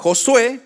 Josué, 0.00 0.58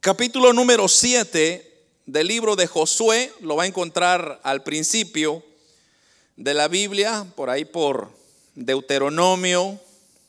capítulo 0.00 0.54
número 0.54 0.88
7 0.88 1.70
del 2.06 2.26
libro 2.26 2.56
de 2.56 2.66
Josué, 2.66 3.30
lo 3.42 3.56
va 3.56 3.64
a 3.64 3.66
encontrar 3.66 4.40
al 4.42 4.62
principio 4.62 5.44
de 6.38 6.54
la 6.54 6.66
Biblia, 6.66 7.26
por 7.36 7.50
ahí 7.50 7.66
por 7.66 8.10
Deuteronomio, 8.54 9.78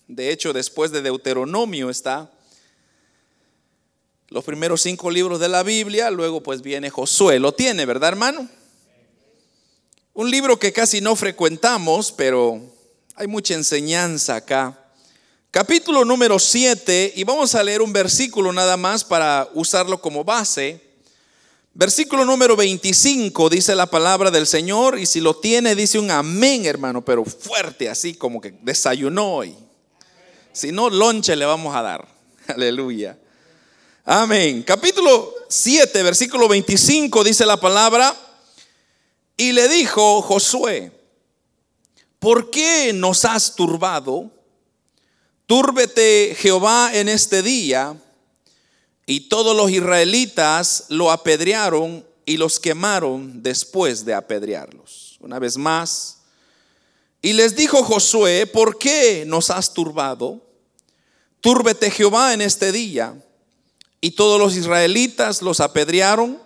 de 0.09 0.31
hecho 0.31 0.51
después 0.51 0.91
de 0.91 1.01
Deuteronomio 1.01 1.89
está 1.89 2.29
los 4.27 4.43
primeros 4.43 4.81
cinco 4.81 5.09
libros 5.11 5.39
de 5.39 5.47
la 5.47 5.63
Biblia, 5.63 6.11
luego 6.11 6.43
pues 6.43 6.61
viene 6.61 6.89
Josué, 6.89 7.39
lo 7.39 7.53
tiene, 7.53 7.85
¿verdad 7.85 8.09
hermano? 8.09 8.49
Un 10.13 10.29
libro 10.29 10.59
que 10.59 10.73
casi 10.73 10.99
no 10.99 11.15
frecuentamos, 11.15 12.11
pero 12.11 12.61
hay 13.15 13.27
mucha 13.27 13.53
enseñanza 13.53 14.35
acá. 14.35 14.78
Capítulo 15.51 16.05
número 16.05 16.37
7, 16.37 17.13
y 17.15 17.23
vamos 17.23 17.55
a 17.55 17.63
leer 17.63 17.81
un 17.81 17.91
versículo 17.91 18.53
nada 18.53 18.77
más 18.77 19.03
para 19.03 19.49
usarlo 19.55 19.99
como 19.99 20.23
base. 20.23 20.79
Versículo 21.73 22.23
número 22.23 22.55
25 22.55 23.49
dice 23.49 23.73
la 23.73 23.87
palabra 23.87 24.29
del 24.29 24.45
Señor, 24.45 24.99
y 24.99 25.07
si 25.07 25.19
lo 25.19 25.35
tiene 25.35 25.73
dice 25.73 25.97
un 25.97 26.11
amén, 26.11 26.67
hermano, 26.67 27.03
pero 27.03 27.25
fuerte, 27.25 27.89
así 27.89 28.13
como 28.13 28.39
que 28.39 28.53
desayunó 28.61 29.37
hoy. 29.37 29.55
Si 30.53 30.71
no, 30.71 30.87
lonche 30.87 31.35
le 31.35 31.47
vamos 31.47 31.75
a 31.75 31.81
dar. 31.81 32.07
Aleluya. 32.47 33.17
Amén. 34.05 34.61
Capítulo 34.61 35.33
7, 35.47 36.03
versículo 36.03 36.47
25 36.47 37.23
dice 37.23 37.43
la 37.47 37.59
palabra, 37.59 38.15
y 39.35 39.51
le 39.53 39.67
dijo 39.67 40.21
Josué, 40.21 40.91
¿por 42.19 42.51
qué 42.51 42.93
nos 42.93 43.25
has 43.25 43.55
turbado? 43.55 44.31
Túrbete 45.49 46.35
Jehová 46.37 46.91
en 46.93 47.09
este 47.09 47.41
día. 47.41 47.99
Y 49.07 49.21
todos 49.21 49.57
los 49.57 49.71
israelitas 49.71 50.85
lo 50.89 51.09
apedrearon 51.09 52.05
y 52.23 52.37
los 52.37 52.59
quemaron 52.59 53.41
después 53.41 54.05
de 54.05 54.13
apedrearlos. 54.13 55.17
Una 55.19 55.39
vez 55.39 55.57
más. 55.57 56.19
Y 57.23 57.33
les 57.33 57.55
dijo 57.55 57.83
Josué, 57.83 58.45
¿por 58.45 58.77
qué 58.77 59.23
nos 59.25 59.49
has 59.49 59.73
turbado? 59.73 60.39
Túrbete 61.41 61.89
Jehová 61.89 62.35
en 62.35 62.41
este 62.41 62.71
día. 62.71 63.19
Y 64.01 64.11
todos 64.11 64.39
los 64.39 64.55
israelitas 64.55 65.41
los 65.41 65.61
apedrearon 65.61 66.39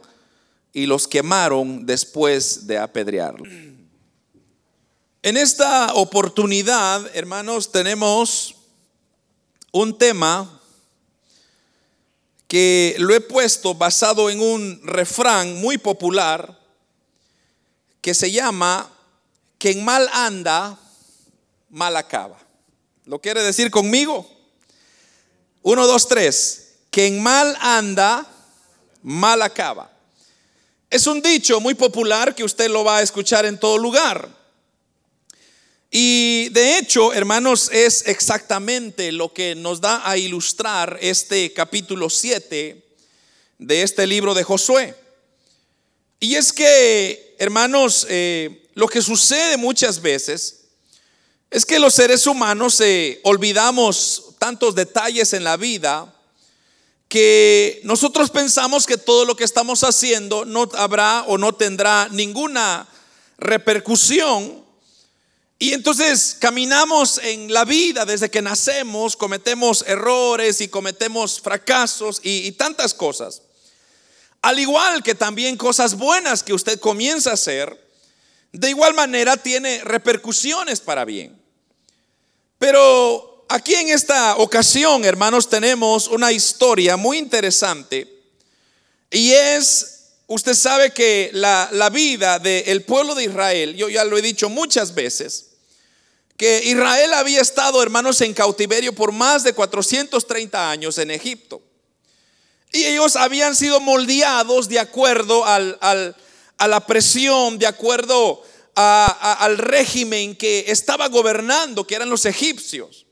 y 0.71 0.85
los 0.85 1.09
quemaron 1.09 1.85
después 1.85 2.67
de 2.67 2.77
apedrearlos. 2.77 3.49
En 5.23 5.35
esta 5.35 5.93
oportunidad, 5.93 7.13
hermanos, 7.13 7.69
tenemos 7.69 8.62
un 9.73 9.97
tema 9.97 10.61
que 12.47 12.95
lo 12.99 13.13
he 13.13 13.19
puesto 13.19 13.73
basado 13.73 14.29
en 14.29 14.39
un 14.39 14.79
refrán 14.83 15.59
muy 15.59 15.79
popular 15.79 16.59
que 17.99 18.13
se 18.13 18.31
llama, 18.31 18.89
quien 19.57 19.83
mal 19.83 20.07
anda, 20.13 20.77
mal 21.69 21.97
acaba. 21.97 22.37
¿Lo 23.05 23.19
quiere 23.19 23.41
decir 23.41 23.71
conmigo? 23.71 24.29
Uno, 25.63 25.87
dos, 25.87 26.07
tres. 26.07 26.75
Quien 26.91 27.23
mal 27.23 27.57
anda, 27.59 28.27
mal 29.01 29.41
acaba. 29.41 29.91
Es 30.89 31.07
un 31.07 31.21
dicho 31.21 31.59
muy 31.59 31.73
popular 31.73 32.35
que 32.35 32.43
usted 32.43 32.69
lo 32.69 32.83
va 32.83 32.97
a 32.97 33.01
escuchar 33.01 33.45
en 33.45 33.59
todo 33.59 33.79
lugar. 33.79 34.29
Y 35.95 36.49
de 36.49 36.79
hecho, 36.79 37.13
hermanos, 37.13 37.69
es 37.71 38.07
exactamente 38.07 39.11
lo 39.11 39.31
que 39.31 39.53
nos 39.53 39.79
da 39.79 40.01
a 40.09 40.17
ilustrar 40.17 40.97
este 41.01 41.53
capítulo 41.53 42.09
7 42.09 42.83
de 43.59 43.81
este 43.83 44.07
libro 44.07 44.33
de 44.33 44.43
Josué. 44.43 44.95
Y 46.19 46.33
es 46.33 46.51
que, 46.51 47.35
hermanos, 47.37 48.07
eh, 48.09 48.71
lo 48.73 48.87
que 48.87 49.03
sucede 49.03 49.55
muchas 49.57 50.01
veces 50.01 50.61
es 51.51 51.63
que 51.63 51.77
los 51.77 51.93
seres 51.93 52.25
humanos 52.25 52.81
eh, 52.81 53.19
olvidamos 53.21 54.33
tantos 54.39 54.73
detalles 54.73 55.31
en 55.33 55.43
la 55.43 55.57
vida 55.57 56.11
que 57.07 57.81
nosotros 57.83 58.31
pensamos 58.31 58.87
que 58.87 58.97
todo 58.97 59.25
lo 59.25 59.35
que 59.35 59.43
estamos 59.43 59.83
haciendo 59.83 60.43
no 60.43 60.67
habrá 60.73 61.23
o 61.27 61.37
no 61.37 61.53
tendrá 61.53 62.09
ninguna 62.09 62.87
repercusión 63.37 64.62
y 65.63 65.71
entonces 65.71 66.35
caminamos 66.39 67.19
en 67.19 67.53
la 67.53 67.63
vida 67.63 68.03
desde 68.03 68.29
que 68.29 68.41
nacemos, 68.41 69.15
cometemos 69.15 69.85
errores 69.87 70.59
y 70.59 70.67
cometemos 70.67 71.39
fracasos 71.39 72.19
y, 72.21 72.51
tantas 72.51 72.93
cosas. 72.93 73.43
Al 74.41 74.59
igual 74.59 75.01
que 75.03 75.15
también 75.15 75.55
cosas 75.55 75.95
buenas 75.95 76.43
que 76.43 76.53
usted 76.53 76.81
comienza 76.81 77.29
a 77.29 77.35
hacer, 77.35 77.81
de 78.51 78.71
igual 78.71 78.93
manera 78.93 79.37
tiene 79.37 79.81
repercusiones 79.85 80.81
para 80.81 81.05
bien. 81.05 81.41
Pero 82.59 83.45
aquí 83.47 83.73
en 83.73 83.87
esta 83.87 84.35
ocasión, 84.35 85.05
hermanos, 85.05 85.49
tenemos 85.49 86.09
una 86.09 86.33
historia 86.33 86.97
muy 86.97 87.17
interesante 87.17 88.21
y 89.09 89.31
es, 89.31 90.09
usted 90.27 90.55
sabe 90.55 90.91
que 90.91 91.29
la, 91.31 91.69
la 91.71 91.89
vida 91.89 92.37
del 92.39 92.83
pueblo 92.83 93.15
de 93.15 93.23
Israel, 93.23 93.77
yo 93.77 93.87
ya 93.87 94.03
lo 94.03 94.17
he 94.17 94.21
dicho 94.21 94.49
muchas 94.49 94.93
veces, 94.93 95.51
Israel 96.65 97.13
había 97.13 97.41
estado, 97.41 97.81
hermanos, 97.81 98.21
en 98.21 98.33
cautiverio 98.33 98.93
por 98.93 99.11
más 99.11 99.43
de 99.43 99.53
430 99.53 100.69
años 100.69 100.97
en 100.97 101.11
Egipto. 101.11 101.61
Y 102.71 102.85
ellos 102.85 103.15
habían 103.15 103.55
sido 103.55 103.79
moldeados 103.79 104.67
de 104.67 104.79
acuerdo 104.79 105.45
al, 105.45 105.77
a 105.79 106.67
la 106.67 106.85
presión, 106.87 107.59
de 107.59 107.67
acuerdo 107.67 108.41
al 108.75 109.57
régimen 109.57 110.35
que 110.35 110.65
estaba 110.67 111.07
gobernando, 111.07 111.85
que 111.85 111.95
eran 111.95 112.09
los 112.09 112.25
egipcios. 112.25 113.05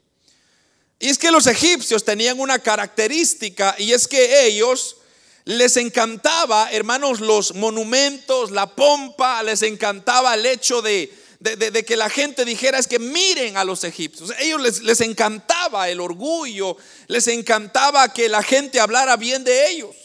Y 1.00 1.09
es 1.09 1.18
que 1.18 1.31
los 1.31 1.47
egipcios 1.47 2.03
tenían 2.03 2.40
una 2.40 2.59
característica 2.59 3.75
y 3.78 3.91
es 3.91 4.08
que 4.08 4.46
ellos 4.46 4.97
les 5.46 5.78
encantaba, 5.78 6.72
hermanos, 6.72 7.20
los 7.20 7.56
monumentos, 7.56 8.52
la 8.52 8.75
pompa, 8.75 9.41
les 9.44 9.64
encantaba 9.64 10.36
el 10.36 10.46
hecho 10.46 10.81
de, 10.81 11.12
de, 11.41 11.84
que 11.84 11.97
la 11.97 12.09
gente 12.09 12.46
dijera 12.46 12.78
es 12.78 12.88
que 12.88 13.00
miren 13.00 13.57
a 13.57 13.63
los 13.63 13.84
egipcios. 13.84 14.31
ellos 14.40 14.62
les, 14.62 14.84
les 14.84 15.02
encantaba 15.02 15.90
el 15.90 16.00
orgullo, 16.00 16.78
les 17.07 17.28
encantaba 17.28 18.13
que 18.13 18.29
la 18.29 18.44
gente 18.44 18.79
hablara 18.79 19.18
bien 19.18 19.44
de 19.44 19.69
ellos. 19.69 19.96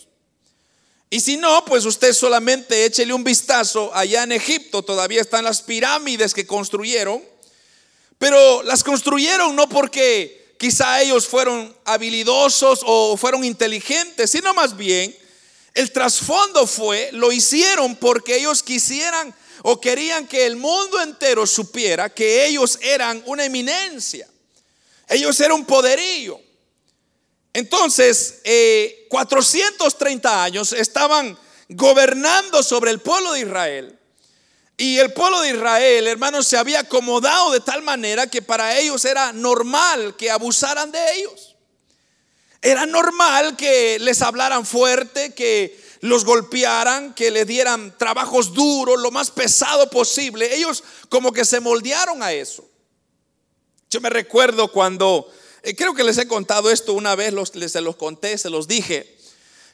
Y 1.10 1.20
si 1.20 1.36
no, 1.36 1.64
pues 1.66 1.84
usted 1.84 2.14
solamente 2.14 2.84
échele 2.84 3.12
un 3.12 3.22
vistazo 3.22 3.94
allá 3.94 4.22
en 4.22 4.32
Egipto, 4.32 4.82
todavía 4.82 5.20
están 5.20 5.44
las 5.44 5.62
pirámides 5.62 6.32
que 6.32 6.46
construyeron, 6.46 7.22
pero 8.18 8.62
las 8.62 8.82
construyeron 8.82 9.54
no 9.54 9.68
porque 9.68 10.54
quizá 10.58 11.02
ellos 11.02 11.26
fueron 11.26 11.76
habilidosos 11.84 12.80
o 12.82 13.16
fueron 13.18 13.44
inteligentes, 13.44 14.30
sino 14.30 14.54
más 14.54 14.74
bien 14.74 15.14
el 15.74 15.92
trasfondo 15.92 16.66
fue, 16.66 17.10
lo 17.12 17.30
hicieron 17.30 17.96
porque 17.96 18.36
ellos 18.36 18.62
quisieran 18.62 19.34
o 19.68 19.80
querían 19.80 20.28
que 20.28 20.46
el 20.46 20.54
mundo 20.54 21.00
entero 21.02 21.44
supiera 21.44 22.08
que 22.08 22.46
ellos 22.46 22.78
eran 22.80 23.20
una 23.26 23.44
eminencia. 23.44 24.28
Ellos 25.08 25.40
eran 25.40 25.56
un 25.56 25.64
poderío. 25.64 26.40
Entonces, 27.52 28.42
430 29.08 30.28
eh, 30.28 30.32
años 30.32 30.72
estaban 30.72 31.36
gobernando 31.68 32.62
sobre 32.62 32.92
el 32.92 33.00
pueblo 33.00 33.32
de 33.32 33.40
Israel. 33.40 33.98
Y 34.76 34.98
el 34.98 35.12
pueblo 35.12 35.40
de 35.40 35.50
Israel, 35.50 36.06
hermanos, 36.06 36.46
se 36.46 36.56
había 36.56 36.78
acomodado 36.78 37.50
de 37.50 37.58
tal 37.58 37.82
manera 37.82 38.28
que 38.28 38.42
para 38.42 38.78
ellos 38.78 39.04
era 39.04 39.32
normal 39.32 40.14
que 40.16 40.30
abusaran 40.30 40.92
de 40.92 41.14
ellos. 41.14 41.56
Era 42.62 42.86
normal 42.86 43.56
que 43.56 43.98
les 43.98 44.22
hablaran 44.22 44.64
fuerte, 44.64 45.34
que 45.34 45.85
los 46.00 46.24
golpearan, 46.24 47.14
que 47.14 47.30
le 47.30 47.44
dieran 47.44 47.96
trabajos 47.98 48.52
duros, 48.52 49.00
lo 49.00 49.10
más 49.10 49.30
pesado 49.30 49.88
posible. 49.90 50.54
Ellos 50.54 50.84
como 51.08 51.32
que 51.32 51.44
se 51.44 51.60
moldearon 51.60 52.22
a 52.22 52.32
eso. 52.32 52.68
Yo 53.90 54.00
me 54.00 54.10
recuerdo 54.10 54.70
cuando, 54.72 55.30
eh, 55.62 55.74
creo 55.74 55.94
que 55.94 56.04
les 56.04 56.18
he 56.18 56.26
contado 56.26 56.70
esto 56.70 56.92
una 56.92 57.14
vez, 57.14 57.32
los, 57.32 57.50
se 57.50 57.80
los 57.80 57.96
conté, 57.96 58.36
se 58.36 58.50
los 58.50 58.66
dije, 58.66 59.16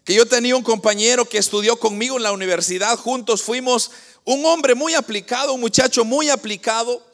que 0.04 0.14
yo 0.14 0.26
tenía 0.26 0.56
un 0.56 0.62
compañero 0.62 1.28
que 1.28 1.38
estudió 1.38 1.76
conmigo 1.76 2.16
en 2.16 2.22
la 2.22 2.32
universidad, 2.32 2.98
juntos 2.98 3.42
fuimos 3.42 3.90
un 4.24 4.44
hombre 4.44 4.74
muy 4.74 4.94
aplicado, 4.94 5.54
un 5.54 5.60
muchacho 5.60 6.04
muy 6.04 6.28
aplicado, 6.28 7.04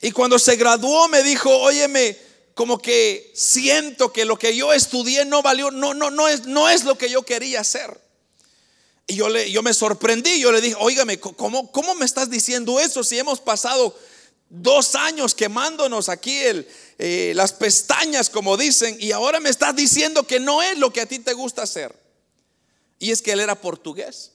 y 0.00 0.10
cuando 0.10 0.38
se 0.38 0.56
graduó 0.56 1.08
me 1.08 1.22
dijo, 1.22 1.50
óyeme, 1.58 2.16
como 2.54 2.78
que 2.78 3.30
siento 3.34 4.12
que 4.12 4.24
lo 4.24 4.38
que 4.38 4.54
yo 4.54 4.72
estudié 4.72 5.24
no 5.24 5.42
valió, 5.42 5.70
no, 5.70 5.94
no, 5.94 6.10
no 6.10 6.28
es, 6.28 6.46
no 6.46 6.68
es 6.68 6.84
lo 6.84 6.98
que 6.98 7.10
yo 7.10 7.22
quería 7.22 7.60
hacer. 7.60 7.98
Y 9.10 9.16
yo, 9.16 9.28
le, 9.28 9.50
yo 9.50 9.62
me 9.62 9.74
sorprendí, 9.74 10.40
yo 10.40 10.52
le 10.52 10.60
dije, 10.60 10.76
oígame, 10.78 11.18
¿cómo, 11.18 11.70
¿cómo 11.72 11.94
me 11.94 12.04
estás 12.04 12.30
diciendo 12.30 12.78
eso 12.78 13.02
si 13.02 13.18
hemos 13.18 13.40
pasado 13.40 13.96
dos 14.48 14.94
años 14.94 15.34
quemándonos 15.34 16.08
aquí 16.08 16.36
el, 16.38 16.68
eh, 16.98 17.32
las 17.34 17.52
pestañas, 17.52 18.30
como 18.30 18.56
dicen, 18.56 18.96
y 19.00 19.12
ahora 19.12 19.40
me 19.40 19.48
estás 19.48 19.74
diciendo 19.74 20.26
que 20.26 20.38
no 20.38 20.62
es 20.62 20.78
lo 20.78 20.92
que 20.92 21.00
a 21.00 21.06
ti 21.06 21.18
te 21.18 21.32
gusta 21.32 21.62
hacer. 21.62 21.94
Y 22.98 23.10
es 23.10 23.22
que 23.22 23.32
él 23.32 23.40
era 23.40 23.60
portugués. 23.60 24.32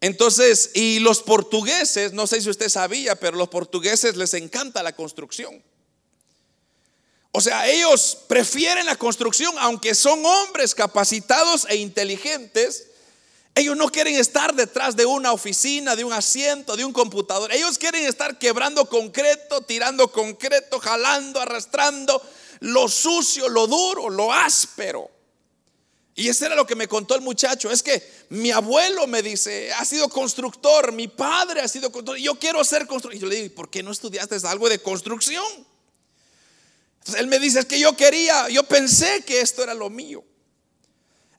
Entonces, 0.00 0.70
y 0.74 1.00
los 1.00 1.22
portugueses, 1.22 2.12
no 2.12 2.26
sé 2.26 2.40
si 2.40 2.50
usted 2.50 2.68
sabía, 2.68 3.16
pero 3.16 3.36
los 3.36 3.48
portugueses 3.48 4.16
les 4.16 4.34
encanta 4.34 4.82
la 4.82 4.94
construcción. 4.94 5.62
O 7.32 7.40
sea, 7.40 7.68
ellos 7.68 8.18
prefieren 8.28 8.86
la 8.86 8.96
construcción, 8.96 9.54
aunque 9.58 9.94
son 9.94 10.24
hombres 10.24 10.74
capacitados 10.74 11.66
e 11.68 11.76
inteligentes, 11.76 12.88
ellos 13.58 13.76
no 13.76 13.88
quieren 13.88 14.14
estar 14.14 14.54
detrás 14.54 14.96
de 14.96 15.06
una 15.06 15.32
oficina, 15.32 15.96
de 15.96 16.04
un 16.04 16.12
asiento, 16.12 16.76
de 16.76 16.84
un 16.84 16.92
computador. 16.92 17.52
Ellos 17.52 17.78
quieren 17.78 18.04
estar 18.04 18.38
quebrando 18.38 18.88
concreto, 18.88 19.62
tirando 19.62 20.10
concreto, 20.12 20.78
jalando, 20.78 21.40
arrastrando 21.40 22.22
lo 22.60 22.88
sucio, 22.88 23.48
lo 23.48 23.66
duro, 23.66 24.08
lo 24.10 24.32
áspero. 24.32 25.10
Y 26.14 26.28
eso 26.28 26.46
era 26.46 26.56
lo 26.56 26.66
que 26.66 26.74
me 26.74 26.88
contó 26.88 27.14
el 27.14 27.20
muchacho. 27.20 27.70
Es 27.70 27.82
que 27.82 28.02
mi 28.30 28.50
abuelo 28.50 29.06
me 29.06 29.22
dice, 29.22 29.72
ha 29.72 29.84
sido 29.84 30.08
constructor, 30.08 30.90
mi 30.90 31.06
padre 31.06 31.60
ha 31.60 31.68
sido 31.68 31.92
constructor. 31.92 32.18
Yo 32.18 32.34
quiero 32.34 32.64
ser 32.64 32.86
constructor. 32.86 33.14
Y 33.14 33.20
yo 33.20 33.28
le 33.28 33.36
digo, 33.36 33.54
¿por 33.54 33.70
qué 33.70 33.82
no 33.82 33.92
estudiaste 33.92 34.36
algo 34.48 34.68
de 34.68 34.80
construcción? 34.80 35.46
Entonces 36.98 37.20
él 37.20 37.28
me 37.28 37.38
dice, 37.38 37.60
es 37.60 37.66
que 37.66 37.78
yo 37.78 37.96
quería, 37.96 38.48
yo 38.48 38.64
pensé 38.64 39.22
que 39.24 39.40
esto 39.40 39.62
era 39.62 39.74
lo 39.74 39.90
mío. 39.90 40.24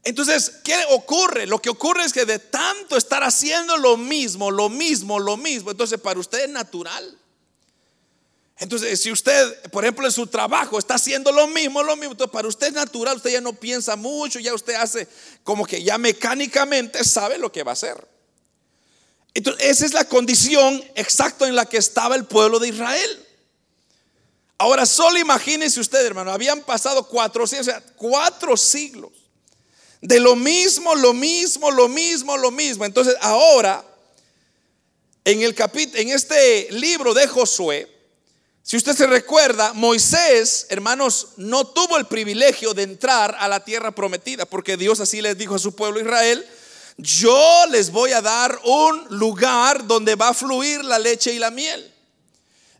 Entonces, 0.03 0.51
¿qué 0.63 0.75
ocurre? 0.91 1.45
Lo 1.45 1.61
que 1.61 1.69
ocurre 1.69 2.05
es 2.05 2.13
que 2.13 2.25
de 2.25 2.39
tanto 2.39 2.95
estar 2.95 3.23
haciendo 3.23 3.75
lo 3.77 3.97
mismo, 3.97 4.49
lo 4.49 4.69
mismo, 4.69 5.19
lo 5.19 5.35
mismo, 5.35 5.71
entonces 5.71 5.99
para 5.99 6.19
usted 6.19 6.45
es 6.45 6.49
natural. 6.49 7.17
Entonces, 8.57 9.01
si 9.01 9.11
usted, 9.11 9.69
por 9.71 9.83
ejemplo, 9.83 10.05
en 10.05 10.11
su 10.11 10.27
trabajo 10.27 10.79
está 10.79 10.95
haciendo 10.95 11.31
lo 11.31 11.47
mismo, 11.47 11.81
lo 11.81 11.95
mismo, 11.95 12.11
entonces 12.11 12.31
para 12.31 12.47
usted 12.47 12.67
es 12.67 12.73
natural, 12.73 13.17
usted 13.17 13.31
ya 13.31 13.41
no 13.41 13.53
piensa 13.53 13.95
mucho, 13.95 14.39
ya 14.39 14.53
usted 14.53 14.75
hace 14.75 15.07
como 15.43 15.65
que 15.65 15.81
ya 15.81 15.97
mecánicamente 15.97 17.03
sabe 17.03 17.37
lo 17.37 17.51
que 17.51 17.63
va 17.63 17.71
a 17.71 17.73
hacer. 17.73 18.05
Entonces, 19.33 19.65
esa 19.65 19.85
es 19.85 19.93
la 19.93 20.05
condición 20.05 20.83
exacta 20.95 21.47
en 21.47 21.55
la 21.55 21.65
que 21.65 21.77
estaba 21.77 22.15
el 22.15 22.25
pueblo 22.25 22.59
de 22.59 22.69
Israel. 22.69 23.25
Ahora, 24.57 24.85
solo 24.85 25.17
imagínense 25.19 25.79
usted, 25.79 26.05
hermano, 26.05 26.31
habían 26.31 26.61
pasado 26.61 27.07
cuatro, 27.07 27.43
o 27.43 27.47
sea, 27.47 27.81
cuatro 27.95 28.57
siglos 28.57 29.18
de 30.01 30.19
lo 30.19 30.35
mismo, 30.35 30.95
lo 30.95 31.13
mismo, 31.13 31.71
lo 31.71 31.87
mismo, 31.87 32.37
lo 32.37 32.51
mismo. 32.51 32.85
Entonces, 32.85 33.15
ahora, 33.21 33.83
en 35.25 35.41
el 35.41 35.53
capítulo, 35.53 35.99
en 35.99 36.09
este 36.09 36.67
libro 36.71 37.13
de 37.13 37.27
Josué, 37.27 37.99
si 38.63 38.77
usted 38.77 38.95
se 38.95 39.07
recuerda, 39.07 39.73
Moisés, 39.73 40.67
hermanos, 40.69 41.29
no 41.37 41.65
tuvo 41.65 41.97
el 41.97 42.05
privilegio 42.05 42.73
de 42.73 42.83
entrar 42.83 43.35
a 43.39 43.47
la 43.47 43.63
tierra 43.63 43.91
prometida, 43.91 44.45
porque 44.45 44.77
Dios 44.77 44.99
así 44.99 45.21
les 45.21 45.37
dijo 45.37 45.55
a 45.55 45.59
su 45.59 45.75
pueblo 45.75 45.99
Israel, 45.99 46.45
yo 46.97 47.65
les 47.71 47.91
voy 47.91 48.11
a 48.11 48.21
dar 48.21 48.59
un 48.63 49.07
lugar 49.09 49.87
donde 49.87 50.15
va 50.15 50.29
a 50.29 50.33
fluir 50.33 50.83
la 50.83 50.99
leche 50.99 51.33
y 51.33 51.39
la 51.39 51.49
miel. 51.49 51.91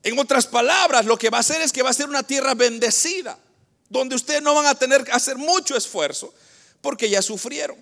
En 0.04 0.20
otras 0.20 0.46
palabras, 0.46 1.06
lo 1.06 1.18
que 1.18 1.30
va 1.30 1.38
a 1.38 1.42
hacer 1.42 1.62
es 1.62 1.72
que 1.72 1.82
va 1.82 1.90
a 1.90 1.94
ser 1.94 2.08
una 2.08 2.24
tierra 2.24 2.54
bendecida, 2.54 3.40
donde 3.90 4.16
ustedes 4.16 4.42
no 4.42 4.54
van 4.54 4.68
a 4.68 4.76
tener 4.76 5.04
que 5.04 5.12
hacer 5.12 5.38
mucho 5.38 5.76
esfuerzo, 5.76 6.34
porque 6.82 7.10
ya 7.10 7.22
sufrieron. 7.22 7.78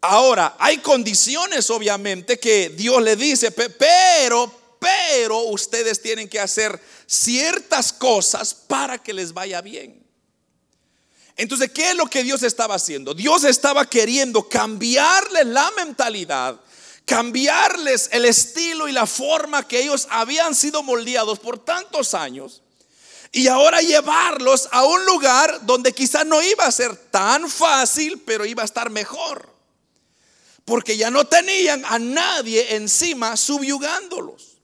Ahora, 0.00 0.56
hay 0.58 0.78
condiciones 0.78 1.68
obviamente 1.70 2.38
que 2.38 2.68
Dios 2.70 3.02
le 3.02 3.16
dice, 3.16 3.50
pero, 3.50 4.52
pero 4.78 5.38
ustedes 5.44 6.00
tienen 6.00 6.28
que 6.28 6.38
hacer 6.38 6.80
ciertas 7.06 7.92
cosas 7.92 8.54
para 8.54 8.98
que 8.98 9.12
les 9.12 9.32
vaya 9.32 9.60
bien. 9.60 10.04
Entonces, 11.36 11.70
¿qué 11.72 11.90
es 11.90 11.96
lo 11.96 12.06
que 12.06 12.22
Dios 12.22 12.42
estaba 12.42 12.76
haciendo? 12.76 13.14
Dios 13.14 13.44
estaba 13.44 13.84
queriendo 13.84 14.48
cambiarles 14.48 15.46
la 15.46 15.70
mentalidad, 15.76 16.60
cambiarles 17.04 18.08
el 18.12 18.24
estilo 18.24 18.88
y 18.88 18.92
la 18.92 19.06
forma 19.06 19.66
que 19.66 19.82
ellos 19.82 20.06
habían 20.10 20.54
sido 20.54 20.82
moldeados 20.82 21.38
por 21.38 21.58
tantos 21.58 22.14
años 22.14 22.62
y 23.36 23.48
ahora 23.48 23.82
llevarlos 23.82 24.66
a 24.72 24.82
un 24.84 25.04
lugar 25.04 25.66
donde 25.66 25.92
quizá 25.92 26.24
no 26.24 26.42
iba 26.42 26.64
a 26.64 26.72
ser 26.72 26.96
tan 26.96 27.50
fácil, 27.50 28.22
pero 28.24 28.46
iba 28.46 28.62
a 28.62 28.64
estar 28.64 28.88
mejor. 28.88 29.54
Porque 30.64 30.96
ya 30.96 31.10
no 31.10 31.26
tenían 31.26 31.84
a 31.84 31.98
nadie 31.98 32.76
encima 32.76 33.36
subyugándolos, 33.36 34.56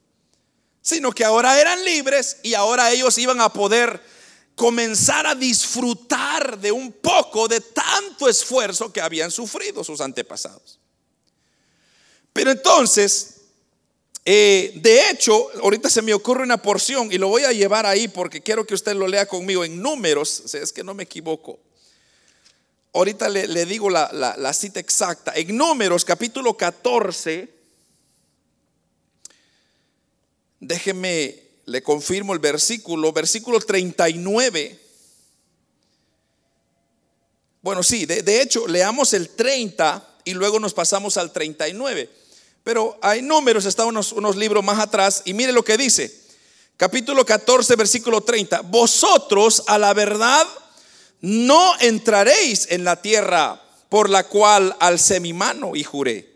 sino 0.81 1.11
que 1.11 1.23
ahora 1.23 1.61
eran 1.61 1.85
libres 1.85 2.37
y 2.41 2.55
ahora 2.55 2.89
ellos 2.89 3.15
iban 3.19 3.41
a 3.41 3.53
poder 3.53 4.03
comenzar 4.55 5.27
a 5.27 5.35
disfrutar 5.35 6.57
de 6.57 6.71
un 6.71 6.93
poco 6.93 7.47
de 7.47 7.61
tanto 7.61 8.27
esfuerzo 8.27 8.91
que 8.91 9.01
habían 9.01 9.29
sufrido 9.29 9.83
sus 9.83 10.01
antepasados. 10.01 10.79
Pero 12.33 12.49
entonces, 12.49 13.41
eh, 14.25 14.71
de 14.75 15.09
hecho, 15.09 15.49
ahorita 15.61 15.89
se 15.89 16.01
me 16.01 16.13
ocurre 16.13 16.43
una 16.43 16.61
porción 16.61 17.11
y 17.11 17.17
lo 17.17 17.27
voy 17.27 17.43
a 17.43 17.51
llevar 17.51 17.85
ahí 17.85 18.07
porque 18.07 18.41
quiero 18.41 18.65
que 18.65 18.73
usted 18.73 18.95
lo 18.95 19.07
lea 19.07 19.25
conmigo 19.25 19.65
en 19.65 19.81
números, 19.81 20.53
es 20.53 20.71
que 20.71 20.83
no 20.83 20.93
me 20.93 21.03
equivoco. 21.03 21.59
Ahorita 22.93 23.27
le, 23.27 23.65
digo 23.65 23.89
la, 23.89 24.53
cita 24.53 24.79
exacta. 24.79 25.33
En 25.35 25.57
números 25.57 26.05
capítulo 26.05 26.55
14, 26.55 27.49
déjeme, 30.59 31.43
le 31.65 31.81
confirmo 31.81 32.33
el 32.33 32.39
versículo, 32.39 33.11
versículo 33.11 33.59
39. 33.59 34.79
Bueno, 37.61 37.83
sí, 37.83 38.05
de, 38.05 38.21
de 38.21 38.41
hecho, 38.41 38.67
leamos 38.67 39.13
el 39.13 39.29
30 39.29 40.19
y 40.23 40.33
luego 40.33 40.59
nos 40.59 40.73
pasamos 40.73 41.17
al 41.17 41.33
39. 41.33 42.22
Pero 42.63 42.97
hay 43.01 43.21
números, 43.21 43.65
está 43.65 43.85
unos, 43.85 44.11
unos 44.11 44.35
libros 44.35 44.63
más 44.63 44.79
atrás 44.79 45.21
y 45.25 45.33
mire 45.33 45.51
lo 45.51 45.63
que 45.63 45.77
dice. 45.77 46.21
Capítulo 46.77 47.25
14, 47.25 47.75
versículo 47.75 48.21
30. 48.21 48.61
Vosotros 48.61 49.63
a 49.67 49.77
la 49.77 49.93
verdad 49.93 50.47
no 51.21 51.79
entraréis 51.79 52.67
en 52.69 52.83
la 52.83 53.01
tierra 53.01 53.61
por 53.89 54.09
la 54.09 54.23
cual 54.23 54.75
alcé 54.79 55.19
mi 55.19 55.33
mano 55.33 55.75
y 55.75 55.83
juré 55.83 56.33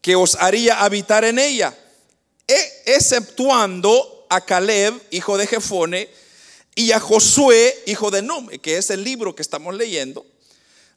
que 0.00 0.16
os 0.16 0.36
haría 0.36 0.82
habitar 0.84 1.24
en 1.24 1.38
ella, 1.38 1.76
e, 2.46 2.82
exceptuando 2.86 4.26
a 4.30 4.40
Caleb, 4.40 4.94
hijo 5.10 5.36
de 5.36 5.46
Jefone, 5.46 6.08
y 6.74 6.92
a 6.92 7.00
Josué, 7.00 7.82
hijo 7.86 8.10
de 8.10 8.22
Num, 8.22 8.48
que 8.48 8.78
es 8.78 8.90
el 8.90 9.02
libro 9.02 9.34
que 9.34 9.42
estamos 9.42 9.74
leyendo. 9.74 10.24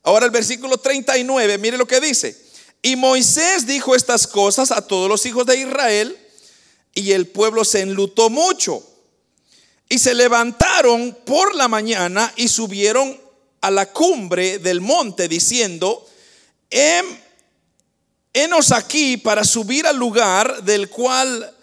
Ahora 0.04 0.26
el 0.26 0.32
versículo 0.32 0.78
39, 0.78 1.58
mire 1.58 1.78
lo 1.78 1.88
que 1.88 2.00
dice. 2.00 2.38
Y 2.82 2.96
Moisés 2.96 3.68
dijo 3.68 3.96
estas 3.96 4.26
cosas 4.26 4.72
a 4.72 4.86
todos 4.88 5.08
los 5.08 5.26
hijos 5.26 5.46
de 5.46 5.58
Israel 5.58 6.18
y 6.94 7.12
el 7.12 7.28
pueblo 7.28 7.64
se 7.64 7.82
enlutó 7.82 8.30
mucho. 8.30 8.84
Y 9.88 10.00
se 10.00 10.14
levantaron 10.14 11.18
por 11.26 11.54
la 11.54 11.68
mañana 11.68 12.34
y 12.38 12.48
subieron 12.48 13.20
a 13.60 13.70
la 13.70 13.92
cumbre 13.92 14.58
del 14.58 14.82
monte 14.82 15.28
diciendo, 15.28 16.08
henos 18.34 18.72
aquí 18.72 19.18
para 19.18 19.44
subir 19.44 19.86
al 19.86 19.98
lugar 19.98 20.64
del 20.64 20.90
cual 20.90 21.56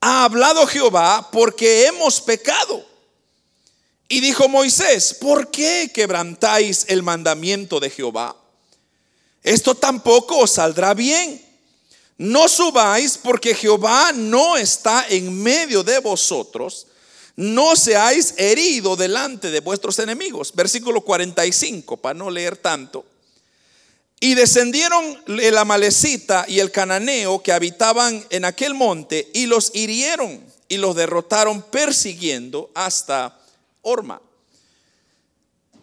ha 0.00 0.24
hablado 0.24 0.66
Jehová 0.66 1.30
porque 1.32 1.86
hemos 1.86 2.20
pecado. 2.20 2.84
Y 4.08 4.20
dijo 4.20 4.48
Moisés, 4.48 5.14
¿por 5.14 5.50
qué 5.50 5.90
quebrantáis 5.94 6.84
el 6.88 7.02
mandamiento 7.02 7.80
de 7.80 7.88
Jehová? 7.88 8.36
Esto 9.44 9.74
tampoco 9.74 10.38
os 10.38 10.52
saldrá 10.52 10.94
bien. 10.94 11.40
No 12.16 12.48
subáis 12.48 13.18
porque 13.18 13.54
Jehová 13.54 14.12
no 14.12 14.56
está 14.56 15.06
en 15.08 15.42
medio 15.42 15.84
de 15.84 15.98
vosotros. 15.98 16.86
No 17.36 17.76
seáis 17.76 18.34
herido 18.38 18.96
delante 18.96 19.50
de 19.50 19.60
vuestros 19.60 19.98
enemigos. 19.98 20.52
Versículo 20.54 21.02
45, 21.02 21.98
para 21.98 22.14
no 22.14 22.30
leer 22.30 22.56
tanto. 22.56 23.04
Y 24.18 24.34
descendieron 24.34 25.22
el 25.26 25.58
amalecita 25.58 26.46
y 26.48 26.60
el 26.60 26.70
cananeo 26.70 27.42
que 27.42 27.52
habitaban 27.52 28.24
en 28.30 28.46
aquel 28.46 28.72
monte 28.72 29.28
y 29.34 29.44
los 29.44 29.72
hirieron 29.74 30.42
y 30.68 30.78
los 30.78 30.96
derrotaron 30.96 31.60
persiguiendo 31.60 32.70
hasta 32.74 33.38
Orma. 33.82 34.22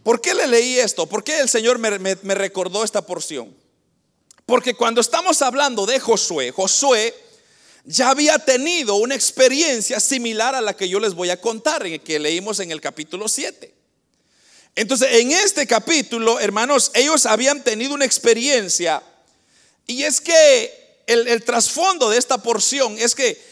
¿Por 0.04 0.20
qué 0.22 0.34
le 0.34 0.48
leí 0.48 0.80
esto? 0.80 1.06
¿Por 1.06 1.24
qué 1.24 1.40
el 1.40 1.50
Señor 1.50 1.78
me, 1.78 2.36
recordó 2.36 2.84
esta 2.84 3.06
porción? 3.06 3.56
Porque 4.46 4.74
cuando 4.74 5.02
estamos 5.02 5.42
hablando 5.42 5.86
de 5.86 6.00
Josué, 6.00 6.52
Josué 6.52 7.14
ya 7.86 8.10
había 8.10 8.40
tenido 8.40 8.96
una 8.96 9.16
experiencia 9.16 10.00
similar 10.00 10.56
a 10.56 10.62
la 10.62 10.76
que 10.76 10.90
yo 10.90 11.00
les 11.00 11.14
voy 11.14 11.30
a 11.30 11.40
contar, 11.40 11.84
que 12.02 12.20
leímos 12.20 12.60
en 12.60 12.72
el 12.72 12.82
capítulo 12.82 13.28
7. 13.28 13.74
Entonces, 14.76 15.08
en 15.12 15.32
este 15.32 15.68
capítulo, 15.68 16.40
hermanos, 16.40 16.92
ellos 16.94 17.26
habían 17.26 17.64
tenido 17.64 17.94
una 17.94 18.06
experiencia 18.06 19.04
y 19.86 20.04
es 20.04 20.22
que 20.22 21.04
el 21.08 21.44
trasfondo 21.44 22.10
de 22.10 22.18
esta 22.18 22.38
porción 22.38 22.98
es 22.98 23.14
que 23.14 23.51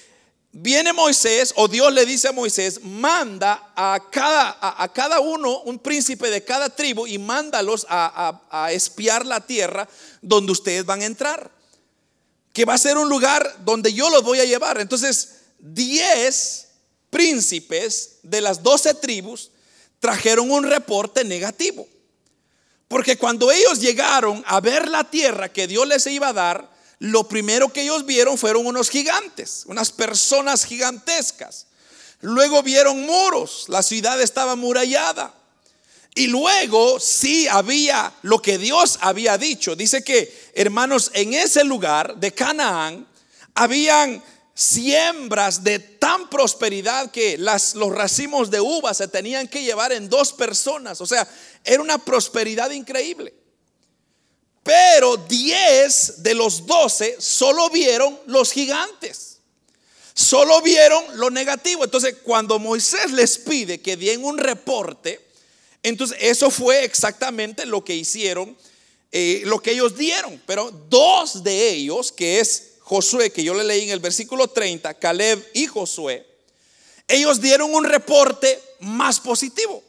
viene 0.52 0.94
Moisés, 0.94 1.54
o 1.56 1.68
Dios 1.68 1.94
le 1.94 2.06
dice 2.06 2.28
a 2.28 2.32
Moisés, 2.32 2.82
manda 2.84 3.72
a 3.76 4.00
cada, 4.12 4.58
a, 4.60 4.92
cada 4.94 5.20
uno, 5.20 5.62
un 5.62 5.80
príncipe 5.80 6.30
de 6.30 6.44
cada 6.44 6.70
tribu, 6.76 7.08
y 7.08 7.18
mándalos 7.18 7.86
a, 7.90 8.42
a 8.50 8.72
espiar 8.72 9.26
la 9.26 9.46
tierra 9.46 9.88
donde 10.22 10.52
ustedes 10.52 10.86
van 10.86 11.02
a 11.02 11.06
entrar. 11.06 11.52
Que 12.54 12.66
va 12.66 12.74
a 12.74 12.80
ser 12.80 12.98
un 12.98 13.10
lugar 13.10 13.58
donde 13.64 13.94
yo 13.94 14.10
los 14.10 14.24
voy 14.24 14.40
a 14.40 14.46
llevar. 14.46 14.80
Entonces, 14.80 15.36
10 15.60 16.68
príncipes 17.10 18.18
de 18.24 18.42
las 18.42 18.64
12 18.64 18.96
tribus 18.96 19.52
trajeron 20.00 20.50
un 20.52 20.64
reporte 20.64 21.24
negativo. 21.24 21.88
Porque 22.88 23.18
cuando 23.18 23.52
ellos 23.52 23.80
llegaron 23.80 24.44
a 24.48 24.60
ver 24.62 24.88
la 24.88 25.04
tierra 25.04 25.50
que 25.50 25.68
Dios 25.68 25.88
les 25.88 26.08
iba 26.08 26.30
a 26.30 26.34
dar, 26.34 26.69
lo 27.00 27.28
primero 27.28 27.72
que 27.72 27.84
ellos 27.84 28.06
vieron 28.06 28.38
fueron 28.38 28.66
unos 28.68 28.90
gigantes, 28.90 29.64
unas 29.66 29.92
personas 29.92 30.66
gigantescas. 30.66 31.68
Luego 32.22 32.62
vieron 32.62 33.02
muros, 33.04 33.66
la 33.70 33.82
ciudad 33.82 34.22
estaba 34.22 34.56
murallada. 34.56 35.34
Y 36.16 36.28
luego 36.28 37.00
sí 37.00 37.48
había 37.48 38.14
lo 38.24 38.42
que 38.42 38.58
Dios 38.58 39.00
había 39.02 39.38
dicho. 39.38 39.76
Dice 39.76 40.04
que, 40.04 40.52
hermanos, 40.54 41.12
en 41.14 41.34
ese 41.34 41.64
lugar 41.64 42.18
de 42.18 42.34
Canaán 42.34 43.08
habían 43.54 44.22
siembras 44.54 45.64
de 45.64 45.80
tan 45.80 46.30
prosperidad 46.30 47.12
que 47.12 47.38
las, 47.38 47.76
los 47.76 47.96
racimos 47.96 48.52
de 48.52 48.60
uva 48.60 48.94
se 48.94 49.08
tenían 49.08 49.48
que 49.48 49.64
llevar 49.64 49.94
en 49.94 50.10
dos 50.10 50.34
personas. 50.34 51.00
O 51.00 51.06
sea, 51.06 51.26
era 51.64 51.82
una 51.82 51.98
prosperidad 51.98 52.72
increíble. 52.72 53.39
Pero 54.70 55.18
10 55.18 56.22
de 56.22 56.36
los 56.36 56.68
12 56.68 57.16
solo 57.18 57.72
vieron 57.72 58.20
los 58.28 58.52
gigantes. 58.52 59.40
Solo 60.14 60.62
vieron 60.62 61.04
lo 61.16 61.32
negativo. 61.32 61.84
Entonces, 61.84 62.18
cuando 62.22 62.60
Moisés 62.60 63.12
les 63.14 63.40
pide 63.40 63.82
que 63.82 63.98
den 63.98 64.24
un 64.24 64.38
reporte, 64.38 65.20
entonces 65.82 66.20
eso 66.22 66.52
fue 66.52 66.84
exactamente 66.84 67.66
lo 67.66 67.84
que 67.84 67.96
hicieron, 67.96 68.56
eh, 69.12 69.42
lo 69.46 69.60
que 69.60 69.72
ellos 69.72 69.98
dieron. 69.98 70.40
Pero 70.46 70.70
dos 70.70 71.44
de 71.44 71.70
ellos, 71.70 72.12
que 72.12 72.40
es 72.40 72.74
Josué, 72.82 73.32
que 73.32 73.44
yo 73.44 73.56
le 73.56 73.64
leí 73.64 73.86
en 73.86 73.90
el 73.90 74.00
versículo 74.00 74.50
30, 74.50 74.94
Caleb 75.00 75.44
y 75.56 75.66
Josué, 75.66 76.28
ellos 77.08 77.42
dieron 77.42 77.74
un 77.74 77.86
reporte 77.86 78.62
más 78.82 79.20
positivo. 79.20 79.84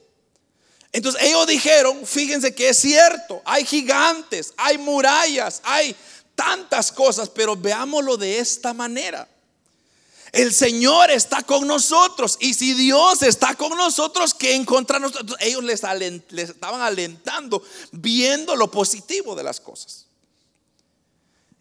Entonces 0.92 1.22
ellos 1.22 1.46
dijeron, 1.46 2.04
fíjense 2.04 2.54
que 2.54 2.70
es 2.70 2.78
cierto, 2.78 3.40
hay 3.44 3.64
gigantes, 3.64 4.52
hay 4.56 4.76
murallas, 4.78 5.60
hay 5.64 5.94
tantas 6.34 6.90
cosas, 6.90 7.28
pero 7.28 7.54
veámoslo 7.54 8.16
de 8.16 8.38
esta 8.38 8.74
manera. 8.74 9.28
El 10.32 10.52
Señor 10.54 11.10
está 11.10 11.42
con 11.42 11.66
nosotros 11.66 12.36
y 12.40 12.54
si 12.54 12.74
Dios 12.74 13.22
está 13.22 13.54
con 13.54 13.76
nosotros, 13.76 14.32
¿qué 14.32 14.54
encontramos? 14.54 15.12
Ellos 15.40 15.64
les, 15.64 15.82
les 16.30 16.50
estaban 16.50 16.80
alentando, 16.80 17.62
viendo 17.92 18.54
lo 18.54 18.70
positivo 18.70 19.34
de 19.34 19.42
las 19.42 19.60
cosas. 19.60 20.06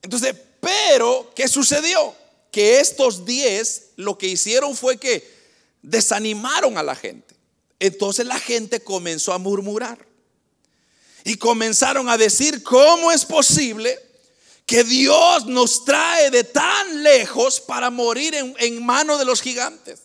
Entonces, 0.02 0.36
pero, 0.60 1.32
¿qué 1.36 1.48
sucedió? 1.48 2.16
Que 2.52 2.80
estos 2.80 3.26
diez 3.26 3.90
lo 3.96 4.18
que 4.18 4.28
hicieron 4.28 4.76
fue 4.76 4.98
que 4.98 5.28
desanimaron 5.82 6.78
a 6.78 6.84
la 6.84 6.96
gente. 6.96 7.29
Entonces 7.80 8.26
la 8.26 8.40
gente 8.40 8.82
comenzó 8.82 9.34
a 9.34 9.38
murmurar. 9.38 10.06
Y 11.24 11.36
comenzaron 11.36 12.10
a 12.10 12.18
decir, 12.18 12.64
¿cómo 12.64 13.12
es 13.12 13.26
posible 13.26 14.00
que 14.66 14.84
Dios 14.84 15.46
nos 15.46 15.86
trae 15.86 16.32
de 16.32 16.44
tan 16.44 17.04
lejos 17.04 17.60
para 17.60 17.90
morir 17.90 18.36
en, 18.36 18.56
en 18.60 18.86
manos 18.86 19.20
de 19.20 19.26
los 19.26 19.42
gigantes? 19.42 20.00